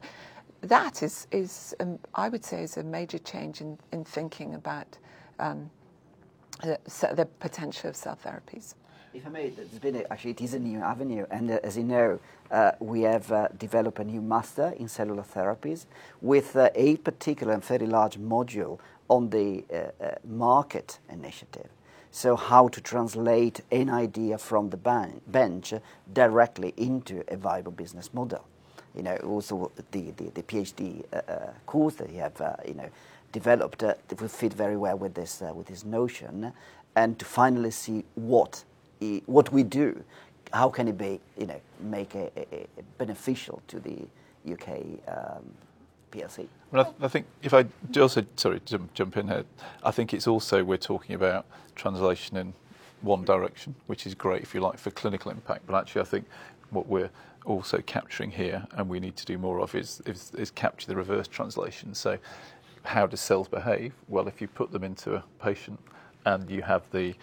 that 0.62 1.02
is, 1.04 1.28
is 1.32 1.76
um, 1.80 2.00
I 2.14 2.30
would 2.30 2.46
say, 2.46 2.64
is 2.64 2.78
a 2.78 2.84
major 2.84 3.18
change 3.18 3.62
in, 3.62 3.80
in 3.92 4.04
thinking 4.04 4.54
about 4.54 4.98
um, 5.40 5.70
the, 6.62 7.28
potential 7.40 7.90
of 7.90 7.96
cell 7.96 8.18
therapies. 8.24 8.76
If 9.14 9.26
I 9.26 9.30
may, 9.30 9.50
there's 9.50 9.80
been 9.80 9.96
a, 9.96 10.12
actually 10.12 10.32
it 10.32 10.42
is 10.42 10.54
a 10.54 10.60
new 10.60 10.80
avenue, 10.80 11.26
and 11.32 11.50
uh, 11.50 11.60
as 11.64 11.78
you 11.78 11.84
know, 11.84 12.20
uh, 12.52 12.72
we 12.80 13.02
have 13.02 13.32
uh, 13.32 13.48
developed 13.58 14.00
a 14.00 14.04
new 14.04 14.22
master 14.22 14.74
in 14.78 14.88
cellular 14.88 15.24
therapies 15.24 15.86
with 16.22 16.56
uh, 16.56 16.70
a 16.76 16.98
particular 16.98 17.54
and 17.54 17.64
very 17.64 17.88
large 17.88 18.18
module 18.20 18.80
on 19.10 19.30
the 19.30 19.64
uh, 19.72 20.04
uh, 20.04 20.16
market 20.26 21.00
initiative. 21.10 21.70
So, 22.12 22.36
how 22.36 22.68
to 22.70 22.82
translate 22.82 23.62
an 23.72 23.90
idea 23.90 24.38
from 24.38 24.70
the 24.70 24.78
bench 25.28 25.74
directly 26.14 26.74
into 26.78 27.24
a 27.28 27.38
viable 27.38 27.72
business 27.72 28.14
model. 28.14 28.46
You 28.98 29.04
know, 29.04 29.16
also 29.18 29.72
the, 29.92 30.12
the, 30.12 30.32
the 30.32 30.44
PhD 30.44 31.04
course 31.68 31.96
that 31.96 32.10
you 32.12 32.20
have, 32.20 32.58
you 32.68 32.74
know, 32.74 32.90
developed 33.32 33.84
uh, 33.84 33.94
will 34.20 34.28
fit 34.28 34.54
very 34.54 34.78
well 34.78 34.98
with 34.98 35.14
this 35.14 35.42
uh, 35.42 35.54
with 35.54 35.68
this 35.68 35.86
notion, 35.86 36.52
and 36.96 37.20
to 37.20 37.26
finally 37.26 37.72
see 37.72 38.04
what 38.16 38.64
what 39.26 39.52
we 39.52 39.64
do, 39.64 40.04
how 40.54 40.70
can 40.70 40.88
it 40.88 40.98
be 40.98 41.20
you 41.38 41.46
know 41.46 41.62
make 41.80 42.16
a, 42.16 42.32
a, 42.38 42.68
a 42.78 42.84
beneficial 42.98 43.62
to 43.68 43.80
the 43.80 43.98
UK 44.52 44.70
um, 45.08 45.44
PLC. 46.12 46.48
Well, 46.72 46.96
I, 47.02 47.06
I, 47.06 47.08
think 47.08 47.26
if 47.44 47.54
I 47.54 47.66
also 48.00 48.26
sorry 48.36 48.62
jump, 48.66 48.94
jump 48.94 49.18
in 49.18 49.28
here, 49.28 49.44
I 49.84 49.92
think 49.92 50.14
it's 50.14 50.28
also 50.28 50.64
we're 50.64 50.78
talking 50.78 51.16
about 51.16 51.46
translation 51.76 52.38
in 52.38 52.54
one 53.02 53.24
direction, 53.24 53.76
which 53.88 54.08
is 54.08 54.16
great 54.16 54.42
if 54.42 54.56
you 54.56 54.62
like 54.62 54.78
for 54.80 54.90
clinical 54.92 55.32
impact. 55.32 55.68
But 55.68 55.76
actually, 55.76 56.02
I 56.02 56.06
think 56.06 56.26
what 56.70 56.88
we're 56.88 57.10
also 57.46 57.80
capturing 57.80 58.32
here, 58.32 58.68
and 58.74 58.90
we 58.90 59.00
need 59.00 59.16
to 59.16 59.26
do 59.26 59.38
more 59.38 59.62
of, 59.62 59.74
is, 59.74 60.02
is, 60.06 60.32
is 60.38 60.52
capture 60.52 60.88
the 60.88 60.96
reverse 60.96 61.28
translation. 61.28 61.94
So 61.94 62.18
how 62.84 63.08
do 63.08 63.18
cells 63.18 63.48
behave? 63.48 63.94
Well, 64.08 64.28
if 64.28 64.42
you 64.42 64.48
put 64.48 64.72
them 64.72 64.84
into 64.84 65.16
a 65.16 65.24
patient 65.42 65.80
and 66.26 66.50
you 66.50 66.62
have 66.62 66.90
the 66.92 67.16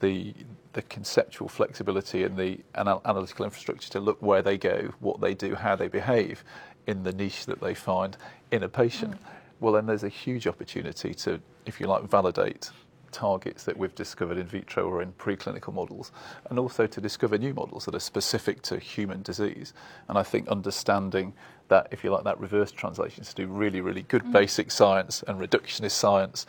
the 0.00 0.34
the 0.72 0.82
conceptual 0.82 1.48
flexibility 1.48 2.24
and 2.24 2.36
the 2.36 2.58
anal- 2.76 3.00
analytical 3.06 3.46
infrastructure 3.46 3.88
to 3.90 4.00
look 4.00 4.20
where 4.20 4.42
they 4.42 4.58
go, 4.58 4.92
what 5.00 5.20
they 5.22 5.32
do, 5.32 5.54
how 5.54 5.74
they 5.74 5.88
behave 5.88 6.44
in 6.86 7.02
the 7.02 7.12
niche 7.12 7.46
that 7.46 7.60
they 7.60 7.74
find 7.74 8.16
in 8.50 8.62
a 8.62 8.68
patient, 8.68 9.14
mm. 9.14 9.18
well, 9.58 9.72
then 9.72 9.86
there's 9.86 10.04
a 10.04 10.10
huge 10.10 10.46
opportunity 10.46 11.14
to, 11.14 11.40
if 11.64 11.80
you 11.80 11.86
like, 11.86 12.02
validate 12.02 12.70
targets 13.16 13.64
that 13.64 13.76
we've 13.76 13.94
discovered 13.94 14.36
in 14.36 14.46
vitro 14.46 14.84
or 14.84 15.00
in 15.00 15.10
preclinical 15.12 15.72
models, 15.72 16.12
and 16.50 16.58
also 16.58 16.86
to 16.86 17.00
discover 17.00 17.38
new 17.38 17.54
models 17.54 17.86
that 17.86 17.94
are 17.94 18.00
specific 18.14 18.60
to 18.62 18.78
human 18.78 19.22
disease. 19.22 19.72
And 20.08 20.18
I 20.18 20.22
think 20.22 20.48
understanding 20.48 21.32
that, 21.68 21.88
if 21.90 22.04
you 22.04 22.10
like, 22.10 22.24
that 22.24 22.38
reverse 22.38 22.70
translation 22.70 23.22
is 23.22 23.32
to 23.32 23.46
do 23.46 23.46
really, 23.46 23.80
really 23.80 24.02
good 24.02 24.22
mm. 24.22 24.32
basic 24.32 24.70
science 24.70 25.24
and 25.26 25.40
reductionist 25.40 25.92
science 25.92 26.46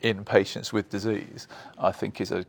in 0.00 0.24
patients 0.24 0.72
with 0.72 0.88
disease, 0.88 1.46
I 1.78 1.92
think 1.92 2.20
is 2.20 2.32
a, 2.32 2.46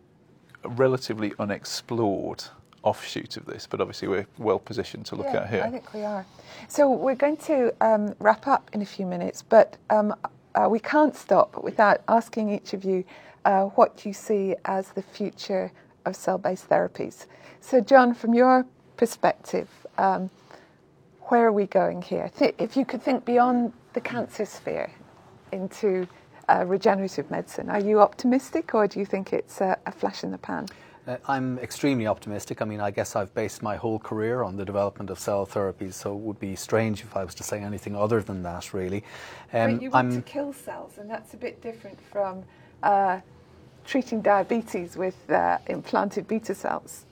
relatively 0.64 1.34
unexplored 1.38 2.44
offshoot 2.84 3.36
of 3.36 3.46
this, 3.46 3.68
but 3.68 3.82
obviously 3.82 4.08
we're 4.08 4.28
well 4.38 4.60
positioned 4.60 5.06
to 5.08 5.16
look 5.16 5.28
yeah, 5.28 5.42
at 5.42 5.50
here. 5.50 5.64
I 5.64 5.70
think 5.70 5.94
we 5.94 6.04
are. 6.04 6.26
So 6.68 6.90
we're 6.90 7.16
going 7.16 7.38
to 7.38 7.74
um, 7.82 8.16
wrap 8.20 8.48
up 8.48 8.70
in 8.74 8.82
a 8.82 8.86
few 8.86 9.06
minutes, 9.06 9.42
but 9.42 9.78
um, 9.90 10.16
uh, 10.56 10.68
we 10.70 10.80
can't 10.80 11.16
stop 11.16 11.64
without 11.64 12.02
asking 12.08 12.50
each 12.50 12.74
of 12.74 12.84
you 12.84 13.04
uh, 13.50 13.64
what 13.70 14.06
you 14.06 14.14
see 14.14 14.56
as 14.66 14.90
the 14.90 15.02
future 15.02 15.72
of 16.06 16.16
cell 16.16 16.38
based 16.38 16.70
therapies. 16.70 17.26
So, 17.62 17.82
John, 17.82 18.14
from 18.14 18.36
your 18.36 18.64
perspective, 18.96 19.68
um, 19.98 20.30
where 21.30 21.48
are 21.48 21.52
we 21.52 21.66
going 21.66 22.04
here? 22.04 22.30
Th- 22.38 22.54
if 22.60 22.78
you 22.78 22.86
could 22.86 23.02
think 23.02 23.26
beyond 23.26 23.74
the 23.94 24.02
cancer 24.02 24.46
sphere 24.46 24.92
into 25.52 26.08
uh, 26.48 26.64
regenerative 26.68 27.32
medicine, 27.32 27.72
are 27.72 27.80
you 27.80 28.00
optimistic 28.00 28.76
or 28.76 28.88
do 28.88 29.00
you 29.00 29.06
think 29.06 29.34
it's 29.34 29.62
a, 29.62 29.76
a 29.88 29.92
flash 29.92 30.24
in 30.24 30.30
the 30.30 30.38
pan? 30.38 30.68
Uh, 31.08 31.18
I'm 31.28 31.58
extremely 31.58 32.06
optimistic. 32.06 32.62
I 32.62 32.66
mean, 32.66 32.80
I 32.80 32.92
guess 32.92 33.16
I've 33.16 33.34
based 33.34 33.64
my 33.64 33.78
whole 33.78 33.98
career 33.98 34.44
on 34.44 34.58
the 34.58 34.66
development 34.66 35.10
of 35.10 35.18
cell 35.18 35.48
therapies, 35.48 35.94
so 35.94 36.14
it 36.14 36.20
would 36.20 36.40
be 36.40 36.56
strange 36.56 37.02
if 37.02 37.18
I 37.18 37.24
was 37.24 37.34
to 37.36 37.44
say 37.44 37.60
anything 37.64 37.96
other 37.96 38.22
than 38.22 38.44
that, 38.44 38.76
really. 38.76 39.04
Um, 39.54 39.74
but 39.74 39.82
you 39.82 39.90
want 39.90 40.14
I'm, 40.14 40.16
to 40.18 40.22
kill 40.22 40.54
cells, 40.54 41.00
and 41.00 41.10
that's 41.10 41.34
a 41.34 41.38
bit 41.38 41.64
different 41.64 42.00
from 42.12 42.44
uh, 42.84 43.22
treating 43.90 44.22
diabetes 44.22 44.96
with 44.96 45.18
uh, 45.32 45.58
implanted 45.68 46.28
beta 46.28 46.54
cells. 46.54 47.06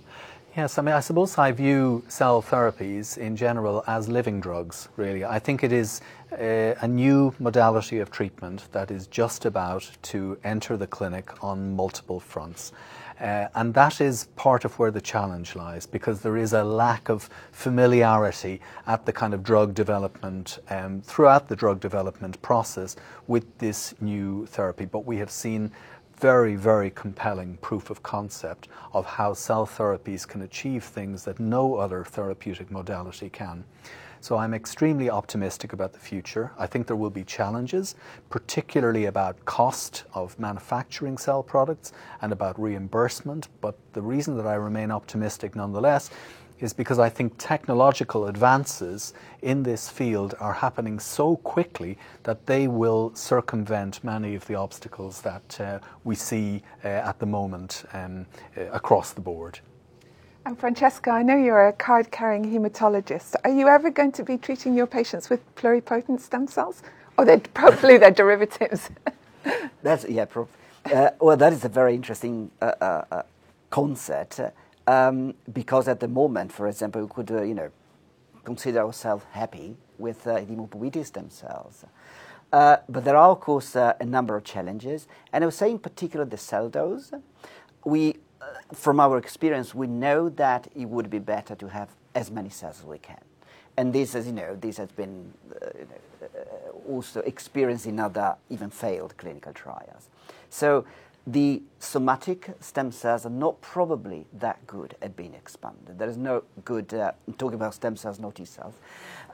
Yes, 0.56 0.78
I 0.78 0.82
mean, 0.84 0.94
I 0.94 1.00
suppose 1.00 1.38
I 1.38 1.52
view 1.52 2.04
cell 2.08 2.42
therapies 2.42 3.18
in 3.18 3.36
general 3.36 3.84
as 3.88 4.08
living 4.08 4.40
drugs, 4.40 4.88
really. 4.96 5.26
I 5.26 5.40
think 5.40 5.64
it 5.64 5.72
is 5.72 6.02
a, 6.32 6.72
uh, 6.72 6.76
a, 6.82 6.88
new 6.88 7.34
modality 7.40 8.00
of 8.00 8.10
treatment 8.10 8.68
that 8.72 8.92
is 8.92 9.08
just 9.08 9.46
about 9.46 9.90
to 10.04 10.38
enter 10.44 10.76
the 10.76 10.88
clinic 10.88 11.44
on 11.44 11.76
multiple 11.76 12.20
fronts. 12.20 12.72
Uh, 13.20 13.48
and 13.56 13.74
that 13.74 14.00
is 14.00 14.26
part 14.36 14.64
of 14.66 14.78
where 14.78 14.92
the 14.92 15.02
challenge 15.02 15.56
lies 15.56 15.88
because 15.88 16.22
there 16.22 16.38
is 16.38 16.54
a 16.54 16.64
lack 16.64 17.10
of 17.10 17.30
familiarity 17.52 18.62
at 18.86 19.06
the 19.06 19.14
kind 19.14 19.34
of 19.34 19.44
drug 19.44 19.74
development, 19.74 20.60
um, 20.70 21.02
throughout 21.02 21.48
the 21.48 21.56
drug 21.56 21.80
development 21.80 22.40
process 22.42 22.96
with 23.26 23.46
this 23.58 23.96
new 24.02 24.46
therapy. 24.48 24.86
But 24.86 25.06
we 25.06 25.18
have 25.18 25.32
seen 25.32 25.72
very, 26.18 26.56
very 26.56 26.90
compelling 26.90 27.58
proof 27.58 27.90
of 27.92 28.02
concept 28.02 28.68
of 28.92 29.06
how 29.06 29.34
cell 29.34 29.68
therapies 29.68 30.28
can 30.28 30.42
achieve 30.42 30.84
things 30.84 31.24
that 31.24 31.40
no 31.40 31.76
other 31.76 32.04
therapeutic 32.04 32.72
modality 32.72 33.30
can. 33.30 33.64
So 34.20 34.36
I'm 34.36 34.56
extremely 34.56 35.12
optimistic 35.12 35.74
about 35.74 35.94
the 35.94 36.00
future. 36.00 36.52
I 36.58 36.66
think 36.66 36.88
there 36.88 36.96
will 36.96 37.12
be 37.12 37.24
challenges, 37.24 37.94
particularly 38.32 39.06
about 39.06 39.46
cost 39.46 40.06
of 40.16 40.38
manufacturing 40.40 41.20
cell 41.20 41.44
products 41.44 41.94
and 42.22 42.32
about 42.32 42.60
reimbursement. 42.60 43.48
But 43.62 43.78
the 43.94 44.02
reason 44.02 44.36
that 44.38 44.48
I 44.48 44.56
remain 44.56 44.90
optimistic 44.90 45.56
nonetheless 45.56 46.10
is 46.60 46.74
because 46.74 47.00
I 47.00 47.10
think 47.10 47.34
technological 47.38 48.28
advances 48.28 49.14
in 49.42 49.64
this 49.64 49.90
field 49.90 50.36
are 50.40 50.54
happening 50.54 51.00
so 51.00 51.38
quickly 51.38 51.98
that 52.24 52.46
they 52.46 52.68
will 52.68 53.14
circumvent 53.16 54.04
many 54.04 54.36
of 54.36 54.46
the 54.48 54.56
obstacles 54.56 55.22
that 55.22 55.60
uh, 55.60 55.80
we 56.04 56.16
see 56.16 56.64
uh, 56.84 56.88
at 56.88 57.20
the 57.20 57.26
moment 57.26 57.86
um, 57.94 58.26
uh, 58.58 58.66
across 58.72 59.14
the 59.14 59.22
board. 59.22 59.60
And 60.46 60.58
Francesco, 60.58 61.12
I 61.12 61.24
know 61.24 61.36
you're 61.36 61.68
a 61.68 61.74
card 61.74 62.10
carrying 62.10 62.46
hematologist. 62.46 63.36
Are 63.44 63.50
you 63.50 63.68
ever 63.68 63.90
going 63.90 64.14
to 64.14 64.24
be 64.24 64.38
treating 64.38 64.74
your 64.74 64.88
patients 64.88 65.30
with 65.30 65.42
pluripotent 65.56 66.22
stem 66.22 66.48
cells? 66.48 66.84
Or 67.18 67.26
they're, 67.26 67.42
hopefully 67.58 67.98
they're 67.98 68.12
derivatives. 68.12 68.90
That's, 69.84 70.06
yeah, 70.08 70.24
pro- 70.24 70.48
uh, 70.86 71.10
well, 71.20 71.36
that 71.36 71.52
is 71.52 71.66
a 71.66 71.70
very 71.70 71.96
interesting 71.96 72.50
uh, 72.62 72.66
uh, 72.80 73.24
concept. 73.70 74.40
Um, 74.88 75.34
because 75.52 75.90
at 75.90 76.00
the 76.00 76.08
moment, 76.08 76.52
for 76.52 76.68
example, 76.68 77.02
we 77.02 77.10
could, 77.10 77.30
uh, 77.30 77.42
you 77.42 77.54
know, 77.54 77.70
consider 78.46 78.80
ourselves 78.80 79.26
happy 79.32 79.76
with 79.98 80.26
uh, 80.26 80.38
hematopoietic 80.38 81.06
stem 81.06 81.30
cells. 81.30 81.84
Uh, 82.54 82.78
but 82.88 83.04
there 83.04 83.18
are, 83.18 83.32
of 83.32 83.42
course, 83.42 83.76
uh, 83.76 83.94
a 84.00 84.06
number 84.06 84.38
of 84.38 84.46
challenges. 84.46 85.08
And 85.34 85.44
I 85.44 85.48
would 85.48 85.54
say, 85.54 85.70
in 85.70 85.80
particular, 85.80 86.26
the 86.26 86.38
cell 86.38 86.70
dose. 86.70 87.12
We, 87.84 88.16
uh, 88.42 88.46
from 88.74 89.02
our 89.02 89.18
experience, 89.18 89.76
we 89.76 89.88
know 89.88 90.30
that 90.30 90.70
it 90.74 90.86
would 90.86 91.10
be 91.10 91.20
better 91.20 91.56
to 91.56 91.68
have 91.68 91.90
as 92.16 92.32
many 92.32 92.50
cells 92.50 92.80
as 92.80 92.86
we 92.86 93.00
can. 93.00 93.20
And 93.76 93.92
this, 93.92 94.16
as 94.16 94.26
you 94.26 94.34
know, 94.34 94.56
this 94.56 94.78
has 94.78 94.92
been 94.92 95.34
uh, 95.62 95.68
also 96.90 97.20
experienced 97.22 97.86
in 97.86 98.00
other 98.00 98.36
even 98.50 98.70
failed 98.70 99.16
clinical 99.18 99.54
trials. 99.54 100.10
So 100.50 100.86
the 101.28 101.62
somatic 101.80 102.56
stem 102.62 102.90
cells 102.90 103.26
are 103.26 103.30
not 103.30 103.60
probably 103.60 104.26
that 104.32 104.66
good 104.66 104.96
at 105.02 105.18
being 105.18 105.34
expanded. 105.34 106.00
There 106.00 106.08
is 106.08 106.16
no 106.16 106.44
good, 106.64 106.94
uh, 106.94 107.12
talking 107.38 107.56
about 107.56 107.74
stem 107.74 107.98
cells, 107.98 108.18
not 108.18 108.36
T 108.36 108.46
cells. 108.46 108.76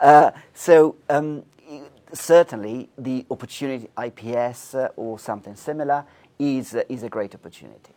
Uh, 0.02 0.32
so 0.56 0.96
um, 1.08 1.44
certainly 2.12 2.90
the 2.98 3.26
opportunity, 3.30 3.90
iPS 3.96 4.74
uh, 4.74 4.90
or 4.96 5.20
something 5.20 5.56
similar, 5.56 6.04
is, 6.40 6.74
uh, 6.74 6.82
is 6.90 7.04
a 7.04 7.10
great 7.10 7.36
opportunity. 7.36 7.94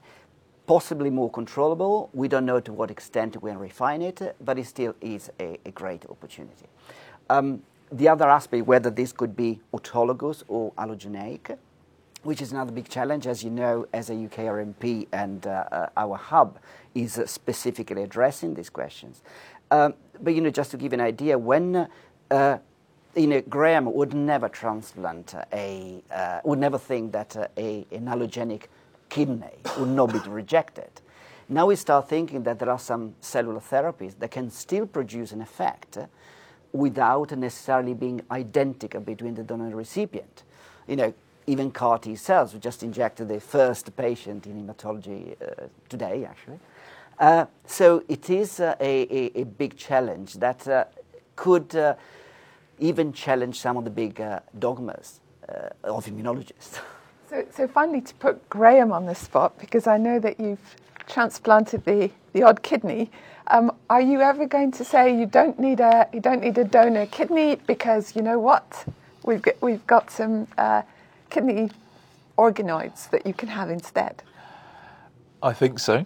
Possibly 0.66 1.08
more 1.08 1.30
controllable. 1.30 2.10
We 2.12 2.28
don't 2.28 2.44
know 2.44 2.60
to 2.60 2.72
what 2.74 2.90
extent 2.90 3.40
we 3.42 3.50
can 3.50 3.58
refine 3.58 4.02
it, 4.02 4.36
but 4.44 4.58
it 4.58 4.66
still 4.66 4.94
is 5.00 5.30
a, 5.40 5.58
a 5.64 5.70
great 5.70 6.04
opportunity. 6.10 6.66
Um, 7.30 7.62
the 7.90 8.08
other 8.08 8.28
aspect, 8.28 8.66
whether 8.66 8.90
this 8.90 9.12
could 9.12 9.34
be 9.34 9.60
autologous 9.72 10.42
or 10.48 10.72
allogeneic, 10.72 11.56
which 12.26 12.42
is 12.42 12.52
another 12.52 12.72
big 12.72 12.88
challenge. 12.88 13.26
As 13.26 13.42
you 13.42 13.50
know, 13.50 13.86
as 13.92 14.10
a 14.10 14.14
UK 14.14 14.46
RMP 14.46 15.06
and 15.12 15.46
uh, 15.46 15.88
our 15.96 16.16
hub 16.16 16.58
is 16.94 17.18
uh, 17.18 17.26
specifically 17.26 18.02
addressing 18.02 18.54
these 18.54 18.70
questions. 18.70 19.22
Um, 19.70 19.94
but 20.20 20.34
you 20.34 20.40
know, 20.40 20.50
just 20.50 20.70
to 20.72 20.76
give 20.76 20.92
an 20.92 21.00
idea, 21.00 21.38
when 21.38 21.88
uh, 22.30 22.58
you 23.14 23.26
know, 23.26 23.40
Graham 23.42 23.92
would 23.92 24.12
never 24.12 24.48
transplant 24.48 25.34
a, 25.52 26.02
uh, 26.12 26.40
would 26.44 26.58
never 26.58 26.78
think 26.78 27.12
that 27.12 27.36
uh, 27.36 27.48
a, 27.56 27.86
an 27.90 28.06
allogenic 28.06 28.64
kidney 29.08 29.56
would 29.78 29.88
not 29.88 30.12
be 30.12 30.18
rejected. 30.28 30.90
Now 31.48 31.66
we 31.66 31.76
start 31.76 32.08
thinking 32.08 32.42
that 32.42 32.58
there 32.58 32.68
are 32.68 32.78
some 32.78 33.14
cellular 33.20 33.60
therapies 33.60 34.18
that 34.18 34.32
can 34.32 34.50
still 34.50 34.86
produce 34.86 35.32
an 35.32 35.40
effect 35.40 35.96
without 36.72 37.32
necessarily 37.32 37.94
being 37.94 38.20
identical 38.30 39.00
between 39.00 39.34
the 39.34 39.44
donor 39.44 39.66
and 39.66 39.76
recipient. 39.76 40.42
You 40.86 40.96
know, 40.96 41.14
even 41.46 41.70
CAR 41.70 41.98
T 41.98 42.16
cells. 42.16 42.54
We 42.54 42.60
just 42.60 42.82
injected 42.82 43.28
the 43.28 43.40
first 43.40 43.96
patient 43.96 44.46
in 44.46 44.66
hematology 44.66 45.36
uh, 45.40 45.66
today, 45.88 46.24
actually. 46.24 46.58
Uh, 47.18 47.46
so 47.64 48.02
it 48.08 48.28
is 48.28 48.60
uh, 48.60 48.74
a, 48.78 49.02
a, 49.10 49.40
a, 49.40 49.44
big 49.44 49.76
challenge 49.76 50.34
that 50.34 50.68
uh, 50.68 50.84
could 51.34 51.74
uh, 51.74 51.94
even 52.78 53.10
challenge 53.12 53.58
some 53.58 53.78
of 53.78 53.84
the 53.84 53.90
big 53.90 54.20
uh, 54.20 54.40
dogmas 54.58 55.20
of 55.84 56.06
immunologists. 56.06 56.80
So, 57.28 57.44
so 57.50 57.66
finally, 57.66 58.02
to 58.02 58.14
put 58.14 58.48
Graham 58.48 58.92
on 58.92 59.06
the 59.06 59.14
spot, 59.16 59.58
because 59.58 59.88
I 59.88 59.96
know 59.98 60.20
that 60.20 60.38
you've 60.38 60.76
transplanted 61.08 61.84
the, 61.84 62.08
the 62.32 62.44
odd 62.44 62.62
kidney. 62.62 63.10
Um, 63.48 63.72
are 63.90 64.00
you 64.00 64.20
ever 64.20 64.46
going 64.46 64.70
to 64.70 64.84
say 64.84 65.18
you 65.18 65.26
don't 65.26 65.58
need 65.58 65.80
a 65.80 66.08
you 66.12 66.20
don't 66.20 66.40
need 66.40 66.56
a 66.56 66.62
donor 66.62 67.06
kidney 67.06 67.56
because 67.66 68.14
you 68.14 68.22
know 68.22 68.38
what 68.38 68.84
we've 69.24 69.42
got, 69.42 69.60
we've 69.60 69.84
got 69.88 70.08
some 70.08 70.46
kidney 71.36 71.68
organoids 72.38 73.10
that 73.10 73.26
you 73.26 73.34
can 73.34 73.48
have 73.48 73.68
instead? 73.68 74.22
I 75.42 75.52
think 75.52 75.78
so. 75.78 76.02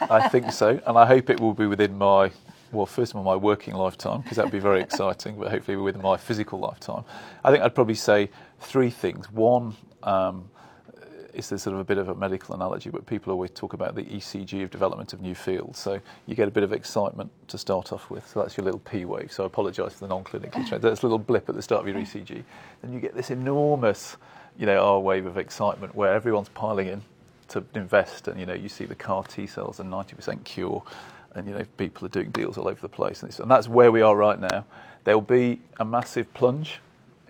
I 0.00 0.28
think 0.28 0.52
so, 0.52 0.80
and 0.86 0.96
I 0.96 1.04
hope 1.04 1.30
it 1.30 1.40
will 1.40 1.54
be 1.54 1.66
within 1.66 1.98
my 1.98 2.30
well, 2.70 2.86
first 2.86 3.12
of 3.12 3.16
all, 3.16 3.24
my 3.24 3.34
working 3.34 3.74
lifetime 3.74 4.20
because 4.20 4.36
that'd 4.36 4.52
be 4.52 4.58
very 4.58 4.80
exciting, 4.82 5.36
but 5.36 5.50
hopefully 5.50 5.78
within 5.78 6.02
my 6.02 6.16
physical 6.16 6.60
lifetime. 6.60 7.02
I 7.42 7.50
think 7.50 7.64
I'd 7.64 7.74
probably 7.74 7.94
say 7.94 8.30
three 8.60 8.90
things. 8.90 9.32
One. 9.32 9.74
Um, 10.02 10.50
is 11.34 11.46
sort 11.46 11.66
of 11.66 11.78
a 11.78 11.84
bit 11.84 11.98
of 11.98 12.08
a 12.08 12.14
medical 12.16 12.54
analogy, 12.54 12.90
but 12.90 13.06
people 13.06 13.32
always 13.32 13.50
talk 13.50 13.72
about 13.72 13.94
the 13.94 14.02
ECG 14.02 14.64
of 14.64 14.70
development 14.70 15.12
of 15.12 15.20
new 15.20 15.36
fields. 15.36 15.78
So 15.78 16.00
you 16.26 16.34
get 16.34 16.48
a 16.48 16.50
bit 16.50 16.64
of 16.64 16.72
excitement 16.72 17.30
to 17.46 17.56
start 17.56 17.92
off 17.92 18.10
with. 18.10 18.26
So 18.26 18.40
that's 18.40 18.56
your 18.56 18.64
little 18.64 18.80
P 18.80 19.04
wave. 19.04 19.30
So 19.30 19.44
I 19.44 19.46
apologise 19.46 19.92
for 19.92 20.00
the 20.00 20.08
non-clinical. 20.08 20.64
That's 20.80 21.02
a 21.02 21.06
little 21.06 21.18
blip 21.18 21.48
at 21.48 21.54
the 21.54 21.62
start 21.62 21.82
of 21.82 21.88
your 21.88 21.96
ECG. 21.96 22.42
Then 22.82 22.92
you 22.92 22.98
get 22.98 23.14
this 23.14 23.30
enormous 23.30 24.16
you 24.58 24.66
know, 24.66 24.78
R 24.78 25.00
wave 25.00 25.26
of 25.26 25.38
excitement 25.38 25.94
where 25.94 26.12
everyone's 26.12 26.48
piling 26.50 26.88
in 26.88 27.02
to 27.48 27.64
invest, 27.74 28.28
and 28.28 28.38
you 28.38 28.46
know, 28.46 28.54
you 28.54 28.68
see 28.68 28.84
the 28.84 28.94
CAR 28.94 29.24
T 29.24 29.46
cells 29.46 29.80
and 29.80 29.90
90% 29.90 30.44
cure, 30.44 30.82
and 31.34 31.46
you 31.46 31.54
know, 31.54 31.64
people 31.76 32.04
are 32.06 32.10
doing 32.10 32.30
deals 32.30 32.58
all 32.58 32.68
over 32.68 32.80
the 32.80 32.88
place, 32.88 33.22
and 33.22 33.50
that's 33.50 33.68
where 33.68 33.90
we 33.90 34.02
are 34.02 34.16
right 34.16 34.38
now. 34.40 34.64
There 35.04 35.16
will 35.16 35.22
be 35.22 35.60
a 35.78 35.84
massive 35.84 36.32
plunge 36.34 36.80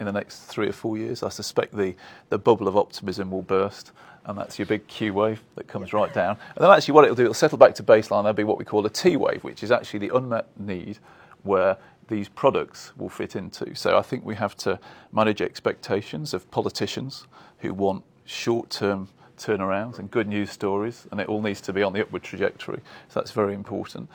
in 0.01 0.07
the 0.07 0.13
next 0.13 0.41
three 0.45 0.69
or 0.69 0.73
four 0.73 0.97
years. 0.97 1.23
I 1.23 1.29
suspect 1.29 1.77
the 1.77 1.95
the 2.31 2.39
bubble 2.39 2.67
of 2.67 2.77
optimism 2.77 3.31
will 3.31 3.43
burst, 3.43 3.93
and 4.25 4.37
that's 4.37 4.59
your 4.59 4.67
big 4.67 4.87
Q 4.89 5.15
wave 5.15 5.43
that 5.55 5.69
comes 5.69 5.93
right 5.93 6.13
down. 6.13 6.39
And 6.57 6.65
then 6.65 6.71
actually, 6.71 6.95
what 6.95 7.05
it'll 7.05 7.17
do, 7.17 7.23
it'll 7.23 7.35
settle 7.35 7.59
back 7.59 7.75
to 7.77 7.83
baseline. 7.83 8.23
There'll 8.23 8.33
be 8.33 8.45
what 8.45 8.59
we 8.59 8.65
call 8.65 8.85
a 8.87 8.91
T 8.91 9.17
wave, 9.17 9.45
which 9.45 9.63
is 9.63 9.71
actually 9.71 10.01
the 10.01 10.17
unmet 10.17 10.47
need 10.59 10.99
where 11.43 11.77
these 12.09 12.29
products 12.29 12.93
will 12.97 13.09
fit 13.09 13.37
into. 13.37 13.75
So 13.75 13.97
I 13.97 14.03
think 14.03 14.25
we 14.25 14.35
have 14.35 14.57
to 14.59 14.79
manage 15.13 15.41
expectations 15.41 16.35
of 16.35 16.51
politicians 16.51 17.27
who 17.59 17.73
want 17.73 18.05
short 18.25 18.71
term 18.71 19.09
turnarounds 19.37 19.99
and 19.99 20.11
good 20.11 20.27
news 20.27 20.51
stories, 20.51 21.07
and 21.11 21.21
it 21.21 21.29
all 21.29 21.41
needs 21.41 21.61
to 21.63 21.73
be 21.73 21.83
on 21.83 21.93
the 21.93 22.03
upward 22.03 22.23
trajectory. 22.23 22.81
So 23.09 23.21
that's 23.21 23.31
very 23.31 23.55
important. 23.55 24.09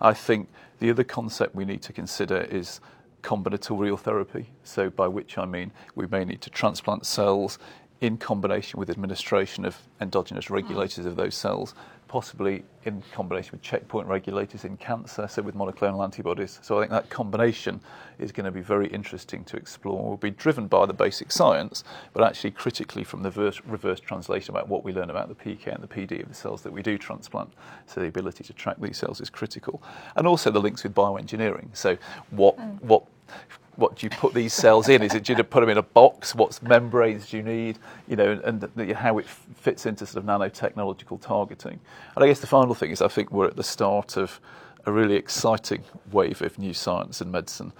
I 0.00 0.14
think 0.14 0.48
the 0.78 0.90
other 0.90 1.04
concept 1.04 1.54
we 1.54 1.64
need 1.64 1.82
to 1.82 1.92
consider 1.92 2.42
is 2.50 2.80
combinatorial 3.22 3.98
therapy. 3.98 4.46
So, 4.64 4.88
by 4.88 5.06
which 5.08 5.36
I 5.36 5.44
mean 5.44 5.72
we 5.94 6.06
may 6.06 6.24
need 6.24 6.40
to 6.42 6.50
transplant 6.50 7.04
cells 7.04 7.58
in 8.00 8.16
combination 8.16 8.80
with 8.80 8.88
administration 8.88 9.66
of 9.66 9.76
endogenous 10.00 10.48
regulators 10.48 11.04
of 11.04 11.16
those 11.16 11.34
cells 11.34 11.74
possibly 12.10 12.64
in 12.86 13.00
combination 13.12 13.52
with 13.52 13.62
checkpoint 13.62 14.04
regulators 14.08 14.64
in 14.64 14.76
cancer, 14.78 15.28
so 15.28 15.40
with 15.42 15.54
monoclonal 15.54 16.02
antibodies. 16.02 16.58
So 16.60 16.76
I 16.76 16.80
think 16.80 16.90
that 16.90 17.08
combination 17.08 17.80
is 18.18 18.32
going 18.32 18.46
to 18.46 18.50
be 18.50 18.60
very 18.60 18.88
interesting 18.88 19.44
to 19.44 19.56
explore. 19.56 20.08
We'll 20.08 20.16
be 20.16 20.32
driven 20.32 20.66
by 20.66 20.86
the 20.86 20.92
basic 20.92 21.30
science, 21.30 21.84
but 22.12 22.24
actually 22.24 22.50
critically 22.50 23.04
from 23.04 23.22
the 23.22 23.30
reverse, 23.30 23.60
reverse 23.64 24.00
translation 24.00 24.50
about 24.50 24.66
what 24.68 24.82
we 24.82 24.92
learn 24.92 25.08
about 25.08 25.28
the 25.28 25.36
PK 25.36 25.72
and 25.72 25.84
the 25.84 25.86
PD 25.86 26.20
of 26.20 26.28
the 26.28 26.34
cells 26.34 26.62
that 26.62 26.72
we 26.72 26.82
do 26.82 26.98
transplant. 26.98 27.52
So 27.86 28.00
the 28.00 28.08
ability 28.08 28.42
to 28.42 28.52
track 28.54 28.78
these 28.80 28.98
cells 28.98 29.20
is 29.20 29.30
critical, 29.30 29.80
and 30.16 30.26
also 30.26 30.50
the 30.50 30.60
links 30.60 30.82
with 30.82 30.96
bioengineering. 30.96 31.68
So 31.74 31.96
what 32.30 32.58
mm. 32.58 32.82
what 32.82 33.04
what 33.76 33.96
do 33.96 34.06
you 34.06 34.10
put 34.10 34.34
these 34.34 34.52
cells 34.52 34.88
in? 34.88 35.02
Is 35.02 35.14
it 35.14 35.24
do 35.24 35.32
you 35.32 35.42
put 35.42 35.60
them 35.60 35.68
in 35.70 35.78
a 35.78 35.82
box? 35.82 36.34
What 36.34 36.60
membranes 36.62 37.30
do 37.30 37.36
you 37.36 37.42
need? 37.42 37.78
You 38.08 38.16
know, 38.16 38.40
and, 38.44 38.68
and 38.76 38.92
how 38.92 39.18
it 39.18 39.26
fits 39.26 39.86
into 39.86 40.06
sort 40.06 40.24
of 40.24 40.28
nanotechnological 40.28 41.20
targeting. 41.20 41.80
And 42.14 42.24
I 42.24 42.28
guess 42.28 42.40
the 42.40 42.46
final 42.46 42.74
thing 42.74 42.90
is 42.90 43.00
I 43.00 43.08
think 43.08 43.30
we're 43.30 43.46
at 43.46 43.56
the 43.56 43.62
start 43.62 44.16
of 44.16 44.40
a 44.86 44.92
really 44.92 45.16
exciting 45.16 45.84
wave 46.10 46.42
of 46.42 46.58
new 46.58 46.72
science 46.72 47.20
and 47.20 47.30
medicine 47.30 47.72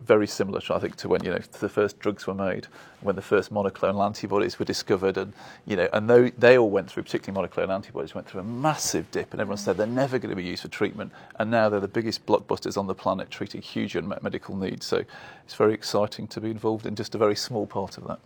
very 0.00 0.26
similar, 0.26 0.60
I 0.70 0.78
think, 0.78 0.96
to 0.96 1.08
when 1.08 1.24
you 1.24 1.30
know 1.30 1.38
the 1.38 1.68
first 1.68 1.98
drugs 1.98 2.26
were 2.26 2.34
made, 2.34 2.66
when 3.00 3.16
the 3.16 3.22
first 3.22 3.52
monoclonal 3.52 4.04
antibodies 4.04 4.58
were 4.58 4.64
discovered, 4.64 5.16
and 5.16 5.32
you 5.66 5.76
know, 5.76 5.88
and 5.92 6.08
they, 6.08 6.30
they 6.30 6.58
all 6.58 6.70
went 6.70 6.90
through, 6.90 7.02
particularly 7.02 7.48
monoclonal 7.48 7.74
antibodies, 7.74 8.14
went 8.14 8.28
through 8.28 8.40
a 8.40 8.44
massive 8.44 9.10
dip, 9.10 9.32
and 9.32 9.40
everyone 9.40 9.58
said 9.58 9.76
they're 9.76 9.86
never 9.86 10.18
going 10.18 10.30
to 10.30 10.36
be 10.36 10.44
used 10.44 10.62
for 10.62 10.68
treatment, 10.68 11.12
and 11.38 11.50
now 11.50 11.68
they're 11.68 11.80
the 11.80 11.88
biggest 11.88 12.26
blockbusters 12.26 12.76
on 12.76 12.86
the 12.86 12.94
planet, 12.94 13.30
treating 13.30 13.62
huge 13.62 13.96
unmet 13.96 14.22
medical 14.22 14.56
needs. 14.56 14.86
So 14.86 15.04
it's 15.44 15.54
very 15.54 15.74
exciting 15.74 16.28
to 16.28 16.40
be 16.40 16.50
involved 16.50 16.86
in 16.86 16.94
just 16.94 17.14
a 17.14 17.18
very 17.18 17.36
small 17.36 17.66
part 17.66 17.98
of 17.98 18.06
that. 18.06 18.18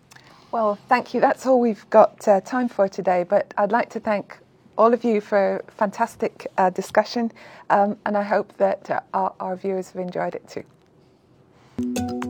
Well, 0.52 0.78
thank 0.88 1.14
you. 1.14 1.20
That's 1.20 1.46
all 1.46 1.60
we've 1.60 1.88
got 1.90 2.26
uh, 2.26 2.40
time 2.40 2.68
for 2.68 2.88
today, 2.88 3.24
but 3.28 3.54
I'd 3.56 3.70
like 3.70 3.88
to 3.90 4.00
thank 4.00 4.38
all 4.76 4.92
of 4.92 5.04
you 5.04 5.20
for 5.20 5.62
a 5.68 5.72
fantastic 5.72 6.46
uh, 6.58 6.70
discussion, 6.70 7.30
um, 7.68 7.96
and 8.04 8.16
I 8.16 8.22
hope 8.22 8.56
that 8.56 8.90
uh, 8.90 9.00
our, 9.14 9.34
our 9.38 9.56
viewers 9.56 9.90
have 9.92 10.02
enjoyed 10.02 10.34
it 10.34 10.48
too. 10.48 10.64
You. 11.82 12.29